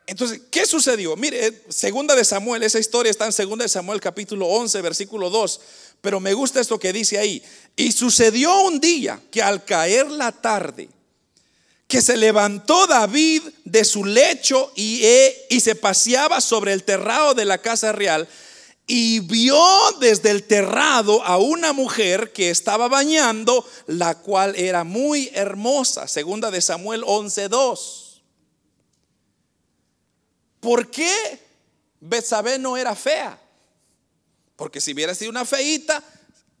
Entonces, 0.08 0.40
¿qué 0.50 0.64
sucedió? 0.64 1.16
Mire, 1.16 1.64
segunda 1.68 2.16
de 2.16 2.24
Samuel, 2.24 2.62
esa 2.62 2.78
historia 2.78 3.10
está 3.10 3.26
en 3.26 3.32
segunda 3.32 3.64
de 3.64 3.68
Samuel 3.68 4.00
capítulo 4.00 4.46
11, 4.46 4.80
versículo 4.80 5.28
2, 5.28 5.60
pero 6.00 6.18
me 6.18 6.32
gusta 6.32 6.60
esto 6.60 6.78
que 6.78 6.94
dice 6.94 7.18
ahí. 7.18 7.42
Y 7.76 7.92
sucedió 7.92 8.62
un 8.62 8.80
día 8.80 9.20
que 9.30 9.42
al 9.42 9.66
caer 9.66 10.10
la 10.10 10.32
tarde, 10.32 10.88
que 11.86 12.00
se 12.00 12.16
levantó 12.16 12.86
David 12.86 13.42
de 13.66 13.84
su 13.84 14.02
lecho 14.02 14.72
y, 14.74 15.04
y, 15.50 15.60
se 15.60 15.74
paseaba 15.74 16.40
sobre 16.40 16.72
el 16.72 16.84
terrado 16.84 17.34
de 17.34 17.44
la 17.44 17.58
casa 17.58 17.92
real 17.92 18.26
y 18.86 19.20
vio 19.20 19.62
desde 20.00 20.30
el 20.30 20.44
terrado 20.44 21.22
a 21.22 21.36
una 21.36 21.74
mujer 21.74 22.32
que 22.32 22.48
estaba 22.48 22.88
bañando, 22.88 23.62
la 23.86 24.14
cual 24.14 24.56
era 24.56 24.84
muy 24.84 25.30
hermosa, 25.34 26.08
segunda 26.08 26.50
de 26.50 26.62
Samuel 26.62 27.02
11:2. 27.02 28.07
¿Por 30.60 30.90
qué 30.90 31.12
Betsabé 32.00 32.58
no 32.58 32.76
era 32.76 32.94
fea? 32.94 33.40
Porque 34.56 34.80
si 34.80 34.92
hubiera 34.92 35.14
sido 35.14 35.30
una 35.30 35.44
feita, 35.44 36.02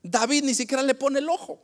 David 0.02 0.44
ni 0.44 0.54
siquiera 0.54 0.82
le 0.82 0.94
pone 0.94 1.18
el 1.18 1.28
ojo. 1.28 1.60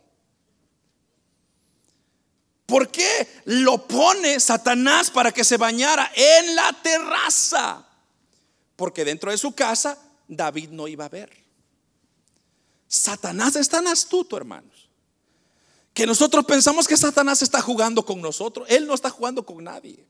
¿Por 2.66 2.90
qué 2.90 3.28
lo 3.44 3.86
pone 3.86 4.40
Satanás 4.40 5.10
para 5.10 5.32
que 5.32 5.44
se 5.44 5.56
bañara 5.56 6.10
en 6.14 6.56
la 6.56 6.72
terraza? 6.82 7.86
Porque 8.74 9.04
dentro 9.04 9.30
de 9.30 9.38
su 9.38 9.54
casa 9.54 9.98
David 10.26 10.70
no 10.70 10.88
iba 10.88 11.04
a 11.04 11.10
ver. 11.10 11.30
Satanás 12.88 13.56
es 13.56 13.68
tan 13.68 13.86
astuto, 13.86 14.36
hermanos, 14.36 14.88
que 15.92 16.06
nosotros 16.06 16.44
pensamos 16.44 16.88
que 16.88 16.96
Satanás 16.96 17.42
está 17.42 17.60
jugando 17.60 18.04
con 18.04 18.20
nosotros. 18.20 18.66
Él 18.70 18.86
no 18.86 18.94
está 18.94 19.10
jugando 19.10 19.44
con 19.44 19.62
nadie. 19.62 20.06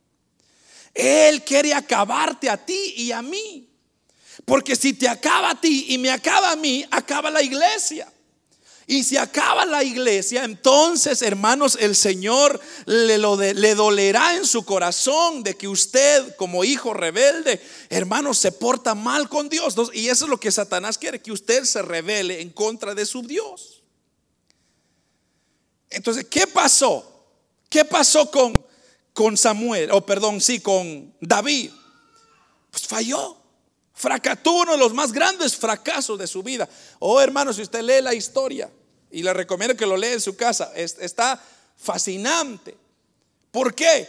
Él 0.94 1.42
quiere 1.42 1.74
acabarte 1.74 2.48
a 2.48 2.56
ti 2.56 2.94
y 2.96 3.12
a 3.12 3.20
mí. 3.20 3.68
Porque 4.44 4.76
si 4.76 4.92
te 4.92 5.08
acaba 5.08 5.50
a 5.50 5.60
ti 5.60 5.86
y 5.88 5.98
me 5.98 6.10
acaba 6.10 6.52
a 6.52 6.56
mí, 6.56 6.84
acaba 6.90 7.30
la 7.30 7.42
iglesia. 7.42 8.10
Y 8.86 9.02
si 9.02 9.16
acaba 9.16 9.64
la 9.64 9.82
iglesia, 9.82 10.44
entonces, 10.44 11.22
hermanos, 11.22 11.78
el 11.80 11.96
Señor 11.96 12.60
le, 12.84 13.74
dolerá 13.74 14.36
en 14.36 14.44
su 14.44 14.64
corazón 14.64 15.42
de 15.42 15.56
que 15.56 15.66
usted, 15.68 16.36
como 16.36 16.64
hijo 16.64 16.92
rebelde, 16.92 17.62
hermanos, 17.88 18.38
se 18.38 18.52
porta 18.52 18.94
mal 18.94 19.30
con 19.30 19.48
Dios. 19.48 19.74
Y 19.94 20.08
eso 20.08 20.26
es 20.26 20.30
lo 20.30 20.38
que 20.38 20.52
Satanás 20.52 20.98
quiere, 20.98 21.22
que 21.22 21.32
usted 21.32 21.64
se 21.64 21.80
revele 21.80 22.42
en 22.42 22.50
contra 22.50 22.94
de 22.94 23.06
su 23.06 23.22
Dios. 23.22 23.82
Entonces, 25.88 26.26
¿qué 26.28 26.46
pasó? 26.46 27.10
¿Qué 27.70 27.86
pasó 27.86 28.30
con, 28.30 28.52
con 29.14 29.38
Samuel? 29.38 29.90
O 29.92 30.04
perdón, 30.04 30.42
sí, 30.42 30.60
con 30.60 31.14
David. 31.20 31.70
Pues 32.70 32.86
falló. 32.86 33.38
Fracasó 33.94 34.52
uno 34.52 34.72
de 34.72 34.78
los 34.78 34.92
más 34.92 35.12
grandes 35.12 35.56
fracasos 35.56 36.18
de 36.18 36.26
su 36.26 36.42
vida. 36.42 36.68
Oh, 36.98 37.20
hermano, 37.20 37.54
si 37.54 37.62
usted 37.62 37.80
lee 37.80 38.02
la 38.02 38.12
historia, 38.12 38.68
y 39.14 39.22
le 39.22 39.32
recomiendo 39.32 39.76
que 39.76 39.86
lo 39.86 39.96
lea 39.96 40.12
en 40.12 40.20
su 40.20 40.34
casa, 40.34 40.72
está 40.74 41.40
fascinante. 41.76 42.76
¿Por 43.52 43.72
qué? 43.72 44.08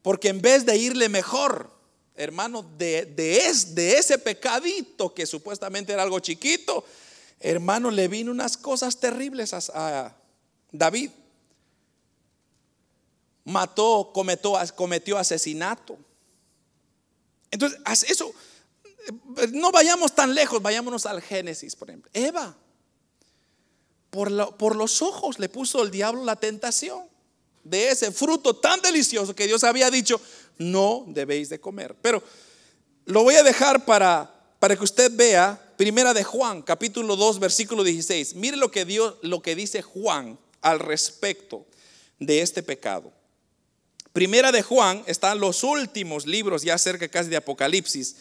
Porque 0.00 0.28
en 0.28 0.40
vez 0.40 0.64
de 0.64 0.78
irle 0.78 1.10
mejor, 1.10 1.70
hermano, 2.16 2.62
de, 2.78 3.04
de 3.04 3.98
ese 3.98 4.16
pecadito 4.16 5.12
que 5.12 5.26
supuestamente 5.26 5.92
era 5.92 6.02
algo 6.02 6.20
chiquito, 6.20 6.86
hermano, 7.38 7.90
le 7.90 8.08
vino 8.08 8.30
unas 8.30 8.56
cosas 8.56 8.98
terribles 8.98 9.52
a, 9.52 9.60
a 9.74 10.16
David. 10.72 11.10
Mató, 13.44 14.10
cometió, 14.12 14.54
cometió 14.76 15.18
asesinato. 15.18 15.98
Entonces, 17.50 17.80
eso 18.08 18.32
no 19.52 19.72
vayamos 19.72 20.14
tan 20.14 20.34
lejos, 20.34 20.62
vayámonos 20.62 21.06
al 21.06 21.22
Génesis, 21.22 21.74
por 21.74 21.88
ejemplo. 21.88 22.10
Eva, 22.14 22.56
por, 24.10 24.76
los 24.76 25.02
ojos 25.02 25.38
le 25.38 25.48
puso 25.48 25.82
el 25.82 25.90
diablo 25.90 26.24
la 26.24 26.36
tentación 26.36 27.08
de 27.64 27.90
ese 27.90 28.10
fruto 28.10 28.56
tan 28.56 28.80
delicioso 28.80 29.34
que 29.34 29.46
Dios 29.46 29.64
había 29.64 29.90
dicho, 29.90 30.20
no 30.58 31.04
debéis 31.08 31.48
de 31.48 31.60
comer. 31.60 31.96
Pero 32.02 32.22
lo 33.06 33.22
voy 33.22 33.36
a 33.36 33.42
dejar 33.42 33.84
para, 33.84 34.32
para 34.58 34.76
que 34.76 34.84
usted 34.84 35.12
vea, 35.14 35.74
primera 35.76 36.12
de 36.12 36.24
Juan, 36.24 36.62
capítulo 36.62 37.16
2, 37.16 37.38
versículo 37.38 37.84
16. 37.84 38.34
Mire 38.34 38.56
lo 38.56 38.70
que, 38.70 38.84
Dios, 38.84 39.16
lo 39.22 39.42
que 39.42 39.54
dice 39.54 39.82
Juan 39.82 40.38
al 40.60 40.78
respecto 40.78 41.66
de 42.18 42.42
este 42.42 42.62
pecado. 42.62 43.12
Primera 44.12 44.52
de 44.52 44.62
Juan 44.62 45.02
están 45.06 45.38
los 45.38 45.62
últimos 45.62 46.26
libros 46.26 46.62
ya 46.62 46.76
cerca 46.78 47.08
casi 47.08 47.28
de 47.28 47.36
Apocalipsis 47.36 48.16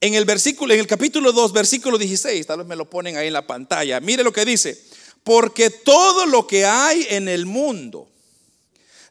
en 0.00 0.14
el 0.14 0.24
versículo, 0.24 0.74
en 0.74 0.80
el 0.80 0.86
capítulo 0.86 1.32
2, 1.32 1.52
versículo 1.52 1.96
16, 1.96 2.46
tal 2.46 2.58
vez 2.58 2.66
me 2.66 2.76
lo 2.76 2.88
ponen 2.88 3.16
ahí 3.16 3.28
en 3.28 3.32
la 3.32 3.46
pantalla. 3.46 3.98
Mire 4.00 4.22
lo 4.22 4.32
que 4.32 4.44
dice, 4.44 4.80
porque 5.24 5.70
todo 5.70 6.26
lo 6.26 6.46
que 6.46 6.66
hay 6.66 7.06
en 7.10 7.28
el 7.28 7.46
mundo, 7.46 8.08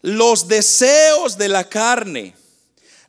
los 0.02 0.48
deseos 0.48 1.38
de 1.38 1.50
la 1.50 1.68
carne, 1.68 2.36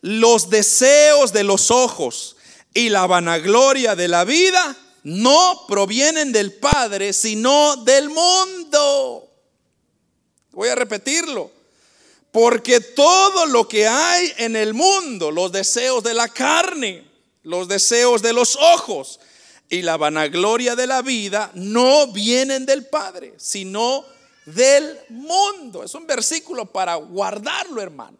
los 0.00 0.48
deseos 0.48 1.32
de 1.32 1.44
los 1.44 1.70
ojos 1.70 2.36
y 2.72 2.88
la 2.88 3.06
vanagloria 3.06 3.94
de 3.94 4.08
la 4.08 4.24
vida 4.24 4.76
no 5.02 5.66
provienen 5.68 6.32
del 6.32 6.54
Padre, 6.54 7.12
sino 7.12 7.76
del 7.76 8.08
mundo. 8.08 9.30
Voy 10.52 10.68
a 10.70 10.74
repetirlo. 10.74 11.55
Porque 12.36 12.82
todo 12.82 13.46
lo 13.46 13.66
que 13.66 13.88
hay 13.88 14.30
en 14.36 14.56
el 14.56 14.74
mundo, 14.74 15.30
los 15.30 15.50
deseos 15.52 16.04
de 16.04 16.12
la 16.12 16.28
carne, 16.28 17.02
los 17.44 17.66
deseos 17.66 18.20
de 18.20 18.34
los 18.34 18.56
ojos 18.56 19.20
y 19.70 19.80
la 19.80 19.96
vanagloria 19.96 20.76
de 20.76 20.86
la 20.86 21.00
vida 21.00 21.50
no 21.54 22.08
vienen 22.08 22.66
del 22.66 22.84
Padre, 22.88 23.32
sino 23.38 24.04
del 24.44 24.98
mundo. 25.08 25.82
Es 25.82 25.94
un 25.94 26.06
versículo 26.06 26.66
para 26.66 26.96
guardarlo, 26.96 27.80
hermano. 27.80 28.18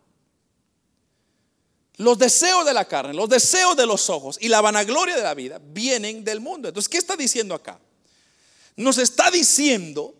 Los 1.96 2.16
deseos 2.16 2.64
de 2.64 2.72
la 2.72 2.86
carne, 2.86 3.12
los 3.12 3.28
deseos 3.28 3.76
de 3.76 3.84
los 3.84 4.08
ojos 4.08 4.38
y 4.40 4.48
la 4.48 4.62
vanagloria 4.62 5.14
de 5.14 5.24
la 5.24 5.34
vida 5.34 5.60
vienen 5.62 6.24
del 6.24 6.40
mundo. 6.40 6.68
Entonces, 6.68 6.88
¿qué 6.88 6.96
está 6.96 7.16
diciendo 7.16 7.54
acá? 7.54 7.78
Nos 8.76 8.96
está 8.96 9.30
diciendo 9.30 10.14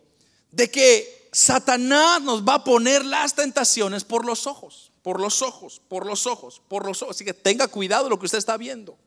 de 0.51 0.69
que 0.69 1.16
Satanás 1.37 2.21
nos 2.21 2.43
va 2.43 2.55
a 2.55 2.63
poner 2.63 3.05
las 3.05 3.35
tentaciones 3.35 4.03
por 4.03 4.25
los 4.25 4.47
ojos 4.47 4.87
por 5.07 5.21
los 5.21 5.41
ojos, 5.41 5.81
por 5.87 6.05
los 6.05 6.27
ojos, 6.27 6.61
por 6.67 6.85
los 6.85 7.01
ojos. 7.01 7.15
Así 7.15 7.23
que 7.23 7.33
tenga 7.33 7.69
cuidado 7.69 8.09
lo 8.09 8.19
que 8.19 8.25
usted 8.25 8.39
está 8.39 8.57
viendo. 8.57 8.97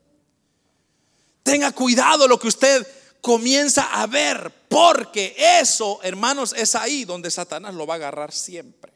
Tenga 1.42 1.72
cuidado 1.72 2.26
lo 2.26 2.40
que 2.40 2.48
usted 2.48 2.86
comienza 3.20 3.82
a 3.82 4.06
ver, 4.06 4.50
porque 4.70 5.36
eso, 5.36 6.00
hermanos, 6.02 6.54
es 6.56 6.74
ahí 6.74 7.04
donde 7.04 7.30
Satanás 7.30 7.74
lo 7.74 7.86
va 7.86 7.92
a 7.92 7.96
agarrar 7.96 8.32
siempre. 8.32 8.90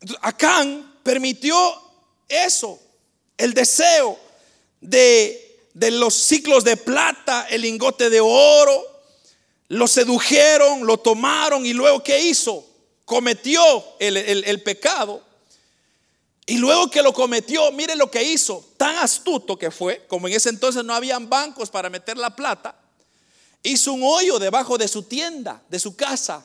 Entonces, 0.00 0.18
Acán 0.22 0.94
permitió 1.02 1.54
eso, 2.26 2.80
el 3.36 3.52
deseo 3.52 4.18
de, 4.80 5.68
de 5.74 5.90
los 5.90 6.14
ciclos 6.14 6.64
de 6.64 6.78
plata, 6.78 7.48
el 7.50 7.60
lingote 7.60 8.08
de 8.08 8.20
oro, 8.22 8.97
lo 9.68 9.86
sedujeron, 9.86 10.86
lo 10.86 10.98
tomaron 10.98 11.64
y 11.66 11.72
luego 11.72 12.02
¿qué 12.02 12.20
hizo? 12.22 12.68
cometió 13.08 13.62
el, 13.98 14.62
pecado. 14.62 15.22
Y 16.44 16.58
luego 16.58 16.90
que 16.90 17.02
lo 17.02 17.14
cometió, 17.14 17.72
mire 17.72 17.96
lo 17.96 18.10
que 18.10 18.22
hizo, 18.22 18.72
tan 18.76 18.96
astuto 18.96 19.58
que 19.58 19.70
fue, 19.70 20.04
como 20.06 20.28
en 20.28 20.34
ese 20.34 20.50
entonces 20.50 20.84
no 20.84 20.94
habían 20.94 21.28
bancos 21.28 21.70
para 21.70 21.88
meter 21.88 22.18
la 22.18 22.36
plata, 22.36 22.78
hizo 23.62 23.94
un 23.94 24.02
hoyo 24.04 24.38
debajo 24.38 24.76
de 24.76 24.88
su 24.88 25.02
tienda, 25.02 25.62
de 25.70 25.78
su 25.78 25.96
casa. 25.96 26.44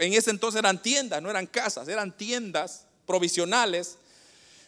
En 0.00 0.12
ese 0.14 0.30
entonces 0.30 0.60
eran 0.60 0.80
tiendas, 0.80 1.20
no 1.20 1.28
eran 1.28 1.46
casas, 1.46 1.88
eran 1.88 2.16
tiendas 2.16 2.84
provisionales. 3.04 3.98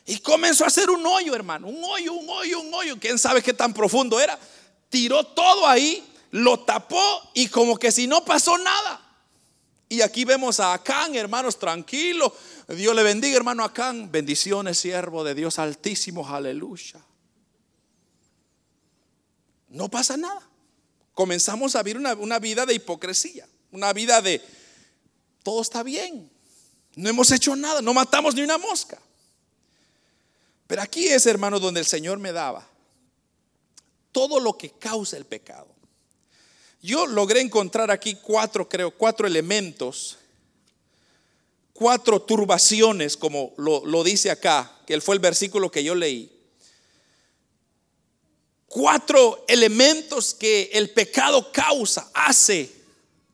Y 0.06 0.18
comenzó 0.18 0.64
a 0.64 0.68
hacer 0.68 0.90
un 0.90 1.04
hoyo, 1.06 1.36
hermano, 1.36 1.68
un 1.68 1.82
hoyo, 1.84 2.14
un 2.14 2.28
hoyo, 2.28 2.60
un 2.60 2.74
hoyo. 2.74 2.98
¿Quién 3.00 3.18
sabe 3.18 3.42
qué 3.42 3.52
tan 3.52 3.72
profundo 3.72 4.18
era? 4.18 4.38
Tiró 4.88 5.24
todo 5.24 5.66
ahí, 5.66 6.04
lo 6.30 6.60
tapó 6.60 7.30
y 7.34 7.48
como 7.48 7.76
que 7.76 7.92
si 7.92 8.06
no 8.06 8.24
pasó 8.24 8.56
nada. 8.58 9.04
Y 9.88 10.02
aquí 10.02 10.24
vemos 10.24 10.60
a 10.60 10.74
Acán, 10.74 11.14
hermanos, 11.14 11.58
tranquilo. 11.58 12.34
Dios 12.68 12.94
le 12.94 13.02
bendiga, 13.02 13.36
hermano 13.36 13.64
Acán. 13.64 14.10
Bendiciones, 14.12 14.78
siervo 14.78 15.24
de 15.24 15.34
Dios 15.34 15.58
altísimo, 15.58 16.28
aleluya. 16.28 17.00
No 19.68 19.88
pasa 19.88 20.16
nada. 20.16 20.46
Comenzamos 21.14 21.74
a 21.74 21.82
vivir 21.82 21.98
una, 21.98 22.14
una 22.14 22.38
vida 22.38 22.66
de 22.66 22.74
hipocresía, 22.74 23.48
una 23.72 23.92
vida 23.92 24.20
de 24.20 24.42
todo 25.42 25.62
está 25.62 25.82
bien. 25.82 26.30
No 26.94 27.08
hemos 27.08 27.30
hecho 27.30 27.56
nada, 27.56 27.80
no 27.80 27.94
matamos 27.94 28.34
ni 28.34 28.42
una 28.42 28.58
mosca. 28.58 28.98
Pero 30.66 30.82
aquí 30.82 31.06
es, 31.06 31.26
hermano, 31.26 31.58
donde 31.58 31.80
el 31.80 31.86
Señor 31.86 32.18
me 32.18 32.32
daba 32.32 32.68
todo 34.12 34.40
lo 34.40 34.58
que 34.58 34.70
causa 34.70 35.16
el 35.16 35.24
pecado. 35.24 35.77
Yo 36.80 37.06
logré 37.06 37.40
encontrar 37.40 37.90
aquí 37.90 38.14
cuatro, 38.14 38.68
creo, 38.68 38.92
cuatro 38.92 39.26
elementos, 39.26 40.16
cuatro 41.72 42.20
turbaciones, 42.22 43.16
como 43.16 43.52
lo, 43.56 44.04
dice 44.04 44.30
acá, 44.30 44.78
que 44.86 45.00
fue 45.00 45.16
el 45.16 45.20
versículo 45.20 45.70
que 45.70 45.82
yo 45.82 45.94
leí. 45.94 46.30
Cuatro 48.66 49.44
elementos 49.48 50.34
que 50.34 50.70
el 50.72 50.90
pecado 50.90 51.50
causa, 51.50 52.10
hace 52.14 52.70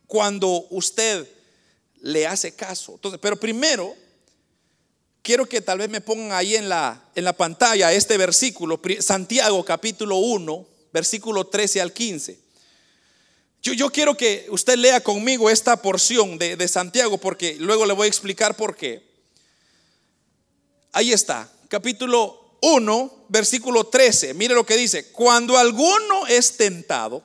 cuando 0.06 0.66
usted 0.70 1.28
le 2.00 2.26
hace 2.26 2.54
caso. 2.54 2.92
Entonces, 2.94 3.20
pero 3.20 3.38
primero, 3.38 3.94
quiero 5.20 5.46
que 5.46 5.60
tal 5.60 5.78
vez 5.78 5.90
me 5.90 6.00
pongan 6.00 6.32
ahí 6.32 6.54
en 6.54 6.68
la, 6.68 7.02
en 7.14 7.24
la 7.24 7.34
pantalla 7.34 7.92
este 7.92 8.16
versículo, 8.16 8.80
Santiago 9.00 9.64
capítulo 9.64 10.16
1, 10.16 10.66
versículo 10.92 11.46
13 11.46 11.80
al 11.82 11.92
15. 11.92 12.43
Yo, 13.72 13.88
quiero 13.88 14.14
que 14.14 14.46
usted 14.50 14.76
lea 14.76 15.00
conmigo 15.00 15.48
esta 15.48 15.80
porción 15.80 16.36
de, 16.36 16.54
de 16.54 16.68
Santiago 16.68 17.16
porque 17.16 17.56
luego 17.58 17.86
le 17.86 17.94
voy 17.94 18.04
a 18.04 18.08
explicar 18.08 18.58
por 18.58 18.76
qué. 18.76 19.02
Ahí 20.92 21.14
está, 21.14 21.50
capítulo 21.68 22.58
1, 22.60 23.24
versículo 23.30 23.84
13. 23.84 24.34
Mire 24.34 24.54
lo 24.54 24.66
que 24.66 24.76
dice, 24.76 25.10
cuando 25.12 25.56
alguno 25.56 26.26
es 26.26 26.58
tentado, 26.58 27.22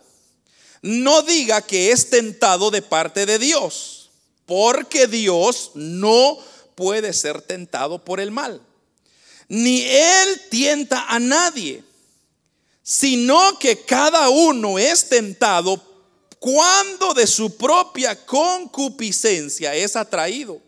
no 0.81 1.23
diga 1.23 1.61
que 1.61 1.91
es 1.91 2.09
tentado 2.09 2.71
de 2.71 2.83
parte 2.83 3.25
de 3.25 3.37
Dios, 3.37 4.09
porque 4.45 5.07
Dios 5.07 5.71
no 5.75 6.39
puede 6.75 7.11
ser 7.11 7.41
tentado 7.41 8.05
por 8.05 8.21
el 8.21 8.31
mal. 8.31 8.61
Ni 9.49 9.81
él 9.81 10.41
tienta 10.49 11.05
a 11.09 11.19
nadie, 11.19 11.83
sino 12.81 13.59
que 13.59 13.81
cada 13.83 14.29
uno 14.29 14.79
es 14.79 15.09
tentado 15.09 15.88
cuando 16.39 17.13
de 17.13 17.27
su 17.27 17.57
propia 17.57 18.25
concupiscencia 18.25 19.75
es 19.75 19.95
atraído 19.95 20.61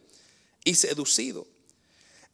y 0.64 0.76
seducido. 0.76 1.48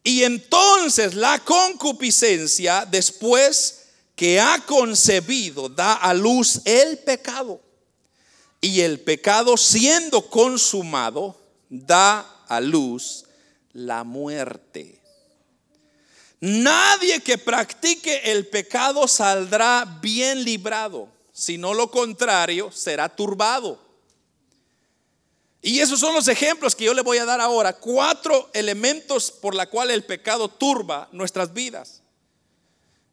Y 0.03 0.23
entonces 0.23 1.15
la 1.15 1.39
concupiscencia, 1.39 2.85
después 2.89 3.83
que 4.15 4.39
ha 4.39 4.63
concebido, 4.65 5.69
da 5.69 5.93
a 5.93 6.13
luz 6.13 6.61
el 6.65 6.97
pecado. 6.99 7.61
Y 8.59 8.81
el 8.81 8.99
pecado 8.99 9.55
siendo 9.57 10.27
consumado, 10.29 11.39
da 11.69 12.43
a 12.47 12.59
luz 12.59 13.25
la 13.73 14.03
muerte. 14.03 14.99
Nadie 16.39 17.19
que 17.21 17.37
practique 17.37 18.31
el 18.31 18.47
pecado 18.47 19.07
saldrá 19.07 19.99
bien 20.01 20.43
librado, 20.43 21.09
sino 21.37 21.75
lo 21.75 21.91
contrario 21.91 22.71
será 22.71 23.15
turbado. 23.15 23.79
Y 25.61 25.81
esos 25.81 25.99
son 25.99 26.15
los 26.15 26.27
ejemplos 26.27 26.75
que 26.75 26.85
yo 26.85 26.95
le 26.95 27.03
voy 27.03 27.19
a 27.19 27.25
dar 27.25 27.39
ahora, 27.39 27.73
cuatro 27.73 28.49
elementos 28.55 29.29
por 29.29 29.53
la 29.53 29.69
cual 29.69 29.91
el 29.91 30.03
pecado 30.03 30.49
turba 30.49 31.07
nuestras 31.11 31.53
vidas. 31.53 32.01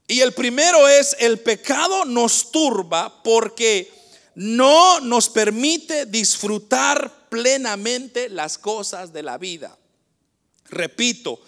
Y 0.09 0.21
el 0.21 0.33
primero 0.33 0.89
es 0.89 1.15
el 1.19 1.39
pecado 1.39 2.07
nos 2.07 2.51
turba 2.51 3.23
porque 3.23 3.93
no 4.35 5.01
nos 5.01 5.29
permite 5.29 6.07
disfrutar 6.07 7.29
plenamente 7.29 8.31
las 8.31 8.57
cosas 8.57 9.13
de 9.13 9.23
la 9.23 9.37
vida. 9.37 9.77
Repito, 10.71 11.43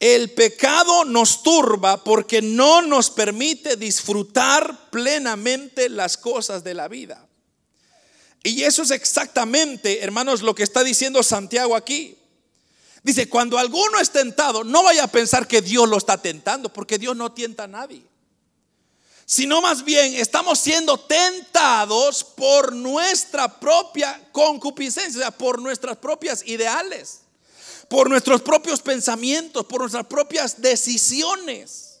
el 0.00 0.30
pecado 0.30 1.04
nos 1.04 1.42
turba 1.42 2.02
porque 2.02 2.40
no 2.40 2.80
nos 2.80 3.10
permite 3.10 3.76
disfrutar 3.76 4.88
plenamente 4.90 5.90
las 5.90 6.16
cosas 6.16 6.64
de 6.64 6.72
la 6.72 6.88
vida. 6.88 7.28
Y 8.42 8.62
eso 8.62 8.82
es 8.82 8.90
exactamente, 8.90 10.02
hermanos, 10.02 10.40
lo 10.40 10.54
que 10.54 10.62
está 10.62 10.82
diciendo 10.82 11.22
Santiago 11.22 11.76
aquí. 11.76 12.16
Dice, 13.02 13.28
cuando 13.28 13.58
alguno 13.58 14.00
es 14.00 14.10
tentado, 14.10 14.64
no 14.64 14.82
vaya 14.82 15.04
a 15.04 15.08
pensar 15.08 15.46
que 15.46 15.60
Dios 15.60 15.86
lo 15.86 15.98
está 15.98 16.16
tentando, 16.16 16.72
porque 16.72 16.98
Dios 16.98 17.14
no 17.14 17.32
tienta 17.32 17.64
a 17.64 17.68
nadie. 17.68 18.02
Sino 19.26 19.60
más 19.60 19.84
bien 19.84 20.14
estamos 20.14 20.58
siendo 20.58 20.98
tentados 20.98 22.24
por 22.24 22.72
nuestra 22.74 23.60
propia 23.60 24.28
concupiscencia, 24.32 25.30
por 25.30 25.60
nuestras 25.60 25.98
propias 25.98 26.42
ideales 26.46 27.20
por 27.90 28.08
nuestros 28.08 28.40
propios 28.40 28.80
pensamientos, 28.80 29.66
por 29.66 29.80
nuestras 29.80 30.06
propias 30.06 30.62
decisiones. 30.62 31.98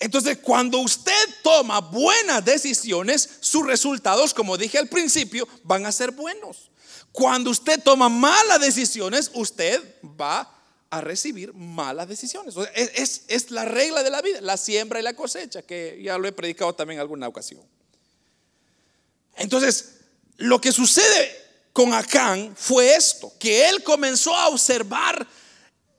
Entonces, 0.00 0.38
cuando 0.38 0.78
usted 0.78 1.12
toma 1.42 1.82
buenas 1.82 2.42
decisiones, 2.42 3.28
sus 3.40 3.66
resultados, 3.66 4.32
como 4.32 4.56
dije 4.56 4.78
al 4.78 4.88
principio, 4.88 5.46
van 5.64 5.84
a 5.84 5.92
ser 5.92 6.12
buenos. 6.12 6.70
Cuando 7.12 7.50
usted 7.50 7.78
toma 7.82 8.08
malas 8.08 8.58
decisiones, 8.58 9.30
usted 9.34 9.82
va 10.18 10.50
a 10.88 11.00
recibir 11.02 11.52
malas 11.52 12.08
decisiones. 12.08 12.54
es, 12.74 13.24
es, 13.28 13.50
la 13.50 13.66
regla 13.66 14.02
de 14.02 14.08
la 14.08 14.22
vida, 14.22 14.40
la 14.40 14.56
siembra 14.56 14.98
y 14.98 15.02
la 15.02 15.14
cosecha, 15.14 15.60
que 15.60 16.00
ya 16.02 16.16
lo 16.16 16.26
he 16.26 16.32
predicado 16.32 16.74
también 16.74 16.96
en 16.96 17.02
alguna 17.02 17.28
ocasión. 17.28 17.60
Entonces, 19.36 19.96
lo 20.38 20.58
que 20.58 20.72
sucede 20.72 21.43
con 21.74 21.92
Acán 21.92 22.54
fue 22.56 22.94
esto, 22.94 23.32
que 23.36 23.68
él 23.68 23.82
comenzó 23.82 24.34
a 24.34 24.48
observar 24.48 25.26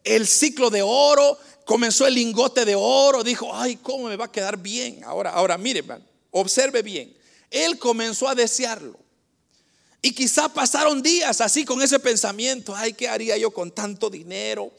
el 0.06 0.26
ciclo 0.26 0.70
de 0.70 0.82
oro, 0.82 1.38
comenzó 1.66 2.08
el 2.08 2.14
lingote 2.14 2.64
de 2.64 2.76
oro, 2.76 3.26
dijo, 3.26 3.54
ay, 3.54 3.76
¿cómo 3.76 4.08
me 4.08 4.16
va 4.16 4.26
a 4.26 4.32
quedar 4.32 4.58
bien? 4.58 5.04
Ahora, 5.04 5.32
ahora, 5.32 5.58
mire, 5.58 5.84
observe 6.32 6.82
bien. 6.82 7.14
Él 7.52 7.78
comenzó 7.78 8.30
a 8.30 8.36
desearlo. 8.36 8.98
Y 10.02 10.14
quizá 10.14 10.48
pasaron 10.48 11.02
días 11.02 11.42
así 11.42 11.66
con 11.66 11.82
ese 11.82 12.00
pensamiento, 12.00 12.74
ay, 12.74 12.94
¿qué 12.94 13.10
haría 13.10 13.36
yo 13.36 13.52
con 13.52 13.72
tanto 13.72 14.10
dinero? 14.10 14.72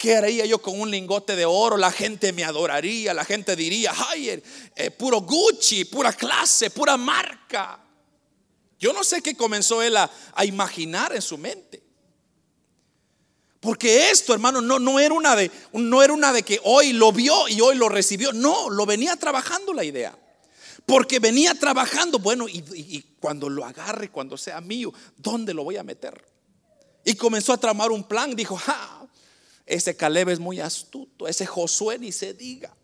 ¿Qué 0.00 0.16
haría 0.16 0.46
yo 0.46 0.60
con 0.60 0.80
un 0.80 0.90
lingote 0.90 1.36
de 1.36 1.44
oro? 1.44 1.76
La 1.76 1.92
gente 1.92 2.32
me 2.32 2.42
adoraría, 2.42 3.14
la 3.14 3.24
gente 3.24 3.54
diría, 3.54 3.92
ay, 4.08 4.30
eh, 4.30 4.42
eh, 4.74 4.90
puro 4.90 5.20
Gucci, 5.20 5.84
pura 5.84 6.12
clase, 6.12 6.70
pura 6.70 6.96
marca. 6.96 7.84
Yo 8.80 8.94
no 8.94 9.04
sé 9.04 9.20
qué 9.20 9.36
comenzó 9.36 9.82
él 9.82 9.94
a, 9.98 10.10
imaginar 10.42 11.14
en 11.14 11.20
su 11.20 11.36
mente. 11.36 11.82
Porque 13.60 14.10
esto, 14.10 14.32
hermano, 14.32 14.62
no, 14.62 14.78
no, 14.78 14.98
era 14.98 15.12
una 15.12 15.36
de, 15.36 15.50
no 15.74 16.02
era 16.02 16.14
una 16.14 16.32
de 16.32 16.42
que 16.42 16.58
hoy 16.64 16.94
lo 16.94 17.12
vio 17.12 17.46
y 17.46 17.60
hoy 17.60 17.76
lo 17.76 17.90
recibió. 17.90 18.32
No, 18.32 18.70
lo 18.70 18.86
venía 18.86 19.16
trabajando 19.16 19.74
la 19.74 19.84
idea. 19.84 20.18
Porque 20.86 21.18
venía 21.18 21.54
trabajando, 21.54 22.18
bueno, 22.18 22.48
y, 22.48 23.02
cuando 23.20 23.50
lo 23.50 23.66
agarre, 23.66 24.10
cuando 24.10 24.38
sea 24.38 24.62
mío, 24.62 24.94
¿dónde 25.18 25.52
lo 25.52 25.62
voy 25.62 25.76
a 25.76 25.82
meter? 25.82 26.24
Y 27.04 27.14
comenzó 27.14 27.52
a 27.52 27.58
tramar 27.58 27.90
un 27.90 28.04
plan. 28.04 28.34
Dijo, 28.34 28.56
ja, 28.56 29.06
ese 29.66 29.94
Caleb 29.94 30.30
es 30.30 30.40
muy 30.40 30.58
astuto, 30.58 31.28
ese 31.28 31.44
Josué 31.44 31.98
ni 31.98 32.12
se 32.12 32.32
diga. 32.32 32.74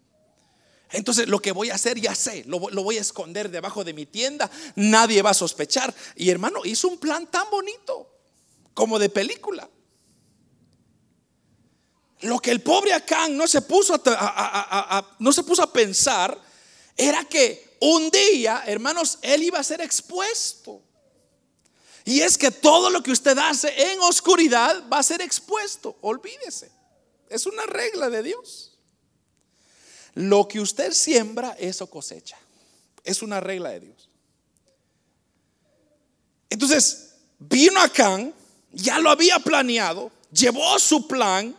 Entonces 0.97 1.29
lo 1.29 1.41
que 1.41 1.53
voy 1.53 1.69
a 1.69 1.75
hacer 1.75 2.01
ya 2.01 2.15
sé, 2.15 2.43
lo, 2.47 2.59
voy 2.59 2.97
a 2.97 3.03
esconder 3.03 3.51
debajo 3.51 3.85
de 3.85 3.93
mi 3.93 4.07
tienda, 4.07 4.51
nadie 4.77 5.21
va 5.21 5.31
a 5.31 5.35
sospechar. 5.35 5.95
Y 6.17 6.31
hermano, 6.31 6.61
hizo 6.65 6.89
un 6.89 6.97
plan 6.97 7.27
tan 7.27 7.51
bonito, 7.51 8.11
como 8.73 8.99
de 8.99 9.11
película. 9.11 9.69
Lo 12.23 12.39
que 12.39 12.51
el 12.51 12.63
pobre 12.63 12.95
Acán 12.95 13.37
no 13.37 13.47
se 13.47 13.61
puso 13.61 14.01
a, 14.07 15.17
no 15.19 15.33
se 15.35 15.43
puso 15.43 15.63
a 15.63 15.71
pensar 15.71 16.41
era 16.97 17.25
que 17.25 17.77
un 17.81 18.09
día, 18.09 18.65
hermanos, 18.67 19.19
él 19.21 19.43
iba 19.43 19.59
a 19.59 19.65
ser 19.65 19.83
expuesto. 19.83 20.83
Y 22.07 22.23
es 22.23 22.39
que 22.39 22.51
todo 22.51 22.89
lo 22.89 23.03
que 23.03 23.11
usted 23.11 23.37
hace 23.37 23.93
en 23.93 24.01
oscuridad 24.01 24.89
va 24.91 25.01
a 25.01 25.03
ser 25.03 25.21
expuesto, 25.21 25.99
olvídese. 26.01 26.71
Es 27.29 27.45
una 27.45 27.67
regla 27.67 28.09
de 28.09 28.23
Dios. 28.23 28.76
Lo 30.17 30.49
que 30.49 30.61
usted 30.61 30.93
siembra, 30.93 31.55
eso 31.59 31.89
cosecha. 31.89 32.39
Es 33.05 33.21
una 33.21 33.39
regla 33.39 33.69
de 33.71 33.81
Dios. 33.81 34.09
Entonces, 36.49 37.17
vino 37.39 37.79
Acán, 37.81 38.33
ya 38.73 38.99
lo 38.99 39.11
había 39.11 39.39
planeado, 39.41 40.11
llevó 40.33 40.79
su 40.79 41.07
plan 41.07 41.55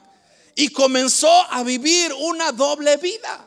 y 0.55 0.69
comenzó 0.69 1.31
a 1.51 1.61
vivir 1.61 2.11
una 2.13 2.51
doble 2.51 2.97
vida. 2.97 3.46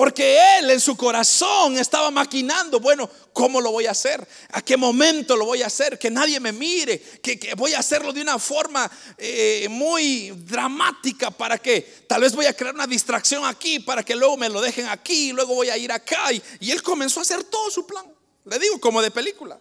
Porque 0.00 0.38
él 0.56 0.70
en 0.70 0.80
su 0.80 0.96
corazón 0.96 1.76
estaba 1.76 2.10
maquinando, 2.10 2.80
bueno, 2.80 3.10
¿cómo 3.34 3.60
lo 3.60 3.70
voy 3.70 3.84
a 3.84 3.90
hacer? 3.90 4.26
¿A 4.50 4.62
qué 4.62 4.78
momento 4.78 5.36
lo 5.36 5.44
voy 5.44 5.60
a 5.60 5.66
hacer? 5.66 5.98
Que 5.98 6.10
nadie 6.10 6.40
me 6.40 6.52
mire, 6.52 6.98
que, 7.20 7.52
voy 7.54 7.74
a 7.74 7.80
hacerlo 7.80 8.10
de 8.10 8.22
una 8.22 8.38
forma 8.38 8.90
eh, 9.18 9.66
muy 9.68 10.30
dramática 10.30 11.30
para 11.30 11.58
que 11.58 11.82
tal 12.08 12.22
vez 12.22 12.34
voy 12.34 12.46
a 12.46 12.56
crear 12.56 12.74
una 12.74 12.86
distracción 12.86 13.44
aquí, 13.44 13.78
para 13.78 14.02
que 14.02 14.16
luego 14.16 14.38
me 14.38 14.48
lo 14.48 14.62
dejen 14.62 14.88
aquí, 14.88 15.28
y 15.28 15.32
luego 15.32 15.54
voy 15.54 15.68
a 15.68 15.76
ir 15.76 15.92
acá. 15.92 16.32
Y, 16.32 16.42
y 16.60 16.70
él 16.70 16.82
comenzó 16.82 17.20
a 17.20 17.22
hacer 17.24 17.44
todo 17.44 17.70
su 17.70 17.86
plan, 17.86 18.06
le 18.46 18.58
digo, 18.58 18.80
como 18.80 19.02
de 19.02 19.10
película. 19.10 19.60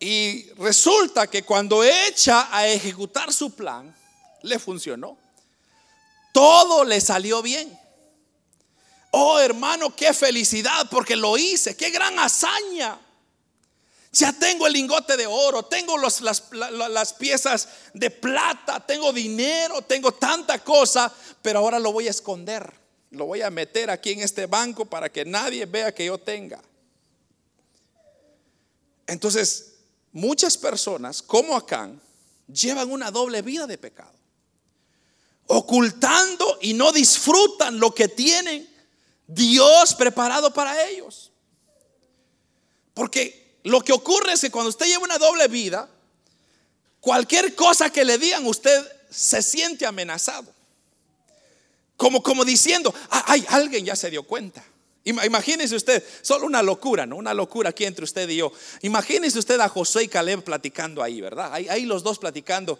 Y 0.00 0.50
resulta 0.54 1.28
que 1.28 1.44
cuando 1.44 1.84
echa 1.84 2.48
a 2.50 2.66
ejecutar 2.66 3.32
su 3.32 3.54
plan, 3.54 3.94
le 4.42 4.58
funcionó. 4.58 5.16
Todo 6.32 6.84
le 6.84 7.00
salió 7.00 7.40
bien. 7.40 7.79
Oh 9.22 9.38
hermano, 9.38 9.94
qué 9.94 10.14
felicidad 10.14 10.88
porque 10.90 11.14
lo 11.14 11.36
hice, 11.36 11.76
qué 11.76 11.90
gran 11.90 12.18
hazaña. 12.18 12.98
Ya 14.12 14.32
tengo 14.32 14.66
el 14.66 14.72
lingote 14.72 15.14
de 15.18 15.26
oro, 15.26 15.62
tengo 15.66 15.98
las, 15.98 16.22
las, 16.22 17.12
piezas 17.12 17.68
de 17.92 18.10
plata, 18.10 18.84
tengo 18.84 19.12
dinero, 19.12 19.82
tengo 19.82 20.12
tanta 20.12 20.64
cosa, 20.64 21.12
pero 21.42 21.58
ahora 21.58 21.78
lo 21.78 21.92
voy 21.92 22.08
a 22.08 22.10
esconder. 22.10 22.72
Lo 23.10 23.26
voy 23.26 23.42
a 23.42 23.50
meter 23.50 23.90
aquí 23.90 24.12
en 24.12 24.20
este 24.20 24.46
banco 24.46 24.86
para 24.86 25.12
que 25.12 25.26
nadie 25.26 25.66
vea 25.66 25.94
que 25.94 26.06
yo 26.06 26.16
tenga. 26.16 26.62
Entonces, 29.06 29.74
muchas 30.12 30.56
personas, 30.56 31.20
como 31.20 31.56
Acán, 31.56 32.00
llevan 32.46 32.90
una 32.90 33.10
doble 33.10 33.42
vida 33.42 33.66
de 33.66 33.76
pecado, 33.76 34.14
ocultando 35.46 36.58
y 36.62 36.72
no 36.72 36.90
disfrutan 36.90 37.78
lo 37.78 37.94
que 37.94 38.08
tienen 38.08 38.70
Dios 39.32 39.94
preparado 39.94 40.52
para 40.52 40.88
ellos. 40.88 41.30
Porque 42.94 43.58
lo 43.62 43.80
que 43.80 43.92
ocurre 43.92 44.32
es 44.32 44.40
que 44.40 44.50
cuando 44.50 44.70
usted 44.70 44.86
lleva 44.86 45.04
una 45.04 45.18
doble 45.18 45.46
vida, 45.48 45.88
cualquier 47.00 47.54
cosa 47.54 47.90
que 47.90 48.04
le 48.04 48.18
digan, 48.18 48.44
usted 48.46 48.84
se 49.08 49.42
siente 49.42 49.86
amenazado. 49.86 50.52
Como, 51.96 52.22
como 52.22 52.44
diciendo, 52.44 52.92
ay, 53.10 53.44
alguien 53.48 53.84
ya 53.84 53.94
se 53.94 54.10
dio 54.10 54.22
cuenta. 54.24 54.64
Imagínese 55.04 55.76
usted, 55.76 56.04
solo 56.22 56.46
una 56.46 56.62
locura, 56.62 57.06
¿no? 57.06 57.16
Una 57.16 57.32
locura 57.32 57.70
aquí 57.70 57.84
entre 57.84 58.04
usted 58.04 58.28
y 58.28 58.36
yo. 58.36 58.52
Imagínese 58.82 59.38
usted 59.38 59.58
a 59.60 59.68
José 59.68 60.04
y 60.04 60.08
Caleb 60.08 60.42
platicando 60.42 61.02
ahí, 61.02 61.20
¿verdad? 61.20 61.52
Ahí, 61.52 61.68
ahí 61.68 61.84
los 61.84 62.02
dos 62.02 62.18
platicando. 62.18 62.78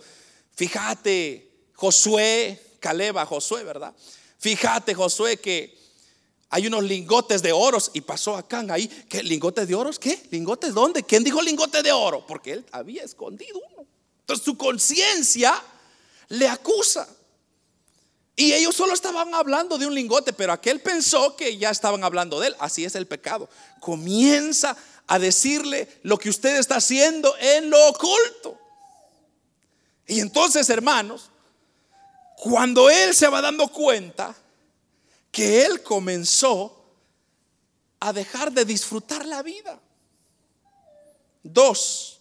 Fíjate, 0.55 1.49
Josué, 1.75 2.61
Caleb 2.81 3.19
a 3.19 3.27
Josué, 3.27 3.63
¿verdad? 3.63 3.95
Fíjate, 4.39 4.95
Josué, 4.95 5.39
que 5.39 5.80
hay 6.53 6.67
unos 6.67 6.83
lingotes 6.83 7.43
de 7.43 7.53
oros 7.53 7.93
y 7.95 8.01
pasó 8.01 8.37
acá 8.37 8.65
ahí. 8.71 8.89
¿Qué? 9.09 9.23
¿Lingotes 9.23 9.69
de 9.69 9.75
oros? 9.77 10.01
¿Qué? 10.01 10.21
¿Lingotes 10.31 10.75
dónde? 10.75 11.05
¿Quién 11.05 11.23
dijo 11.23 11.41
lingote 11.41 11.81
de 11.81 11.93
oro? 11.93 12.27
Porque 12.27 12.53
él 12.53 12.67
había 12.73 13.05
escondido 13.05 13.61
uno. 13.73 13.87
Entonces 14.21 14.45
su 14.45 14.57
conciencia 14.57 15.55
le 16.29 16.49
acusa. 16.49 17.09
Y 18.35 18.53
ellos 18.53 18.75
solo 18.75 18.95
estaban 18.95 19.33
hablando 19.33 19.79
de 19.79 19.87
un 19.87 19.95
lingote, 19.95 20.33
pero 20.33 20.53
aquel 20.53 20.81
pensó 20.81 21.37
que 21.37 21.57
ya 21.57 21.71
estaban 21.71 22.03
hablando 22.03 22.41
de 22.41 22.49
él. 22.49 22.57
Así 22.59 22.85
es 22.85 22.97
el 22.97 23.07
pecado. 23.07 23.49
Comienza 23.79 24.77
a 25.07 25.21
decirle 25.21 26.01
lo 26.03 26.19
que 26.19 26.31
usted 26.31 26.57
está 26.57 26.77
haciendo 26.77 27.33
en 27.39 27.71
lo 27.71 27.89
oculto. 27.89 28.59
Y 30.09 30.19
entonces, 30.19 30.69
hermanos, 30.69 31.31
cuando 32.37 32.91
él 32.91 33.15
se 33.15 33.29
va 33.29 33.41
dando 33.41 33.69
cuenta, 33.69 34.35
que 35.31 35.65
él 35.65 35.83
comenzó 35.83 36.85
a 38.01 38.13
dejar 38.13 38.53
de 38.53 38.65
disfrutar 38.65 39.27
la 39.27 39.43
vida. 39.43 39.81
Dos, 41.43 42.21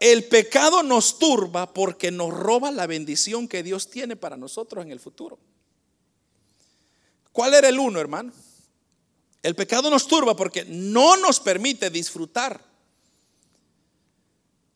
el 0.00 0.24
pecado 0.24 0.82
nos 0.82 1.18
turba 1.18 1.72
porque 1.72 2.10
nos 2.10 2.32
roba 2.32 2.70
la 2.70 2.86
bendición 2.86 3.48
que 3.48 3.62
Dios 3.62 3.90
tiene 3.90 4.16
para 4.16 4.36
nosotros 4.36 4.84
en 4.84 4.90
el 4.90 5.00
futuro. 5.00 5.38
¿Cuál 7.32 7.54
era 7.54 7.68
el 7.68 7.78
uno, 7.78 8.00
hermano? 8.00 8.32
El 9.42 9.54
pecado 9.54 9.90
nos 9.90 10.06
turba 10.06 10.34
porque 10.34 10.64
no 10.64 11.16
nos 11.16 11.40
permite 11.40 11.90
disfrutar. 11.90 12.60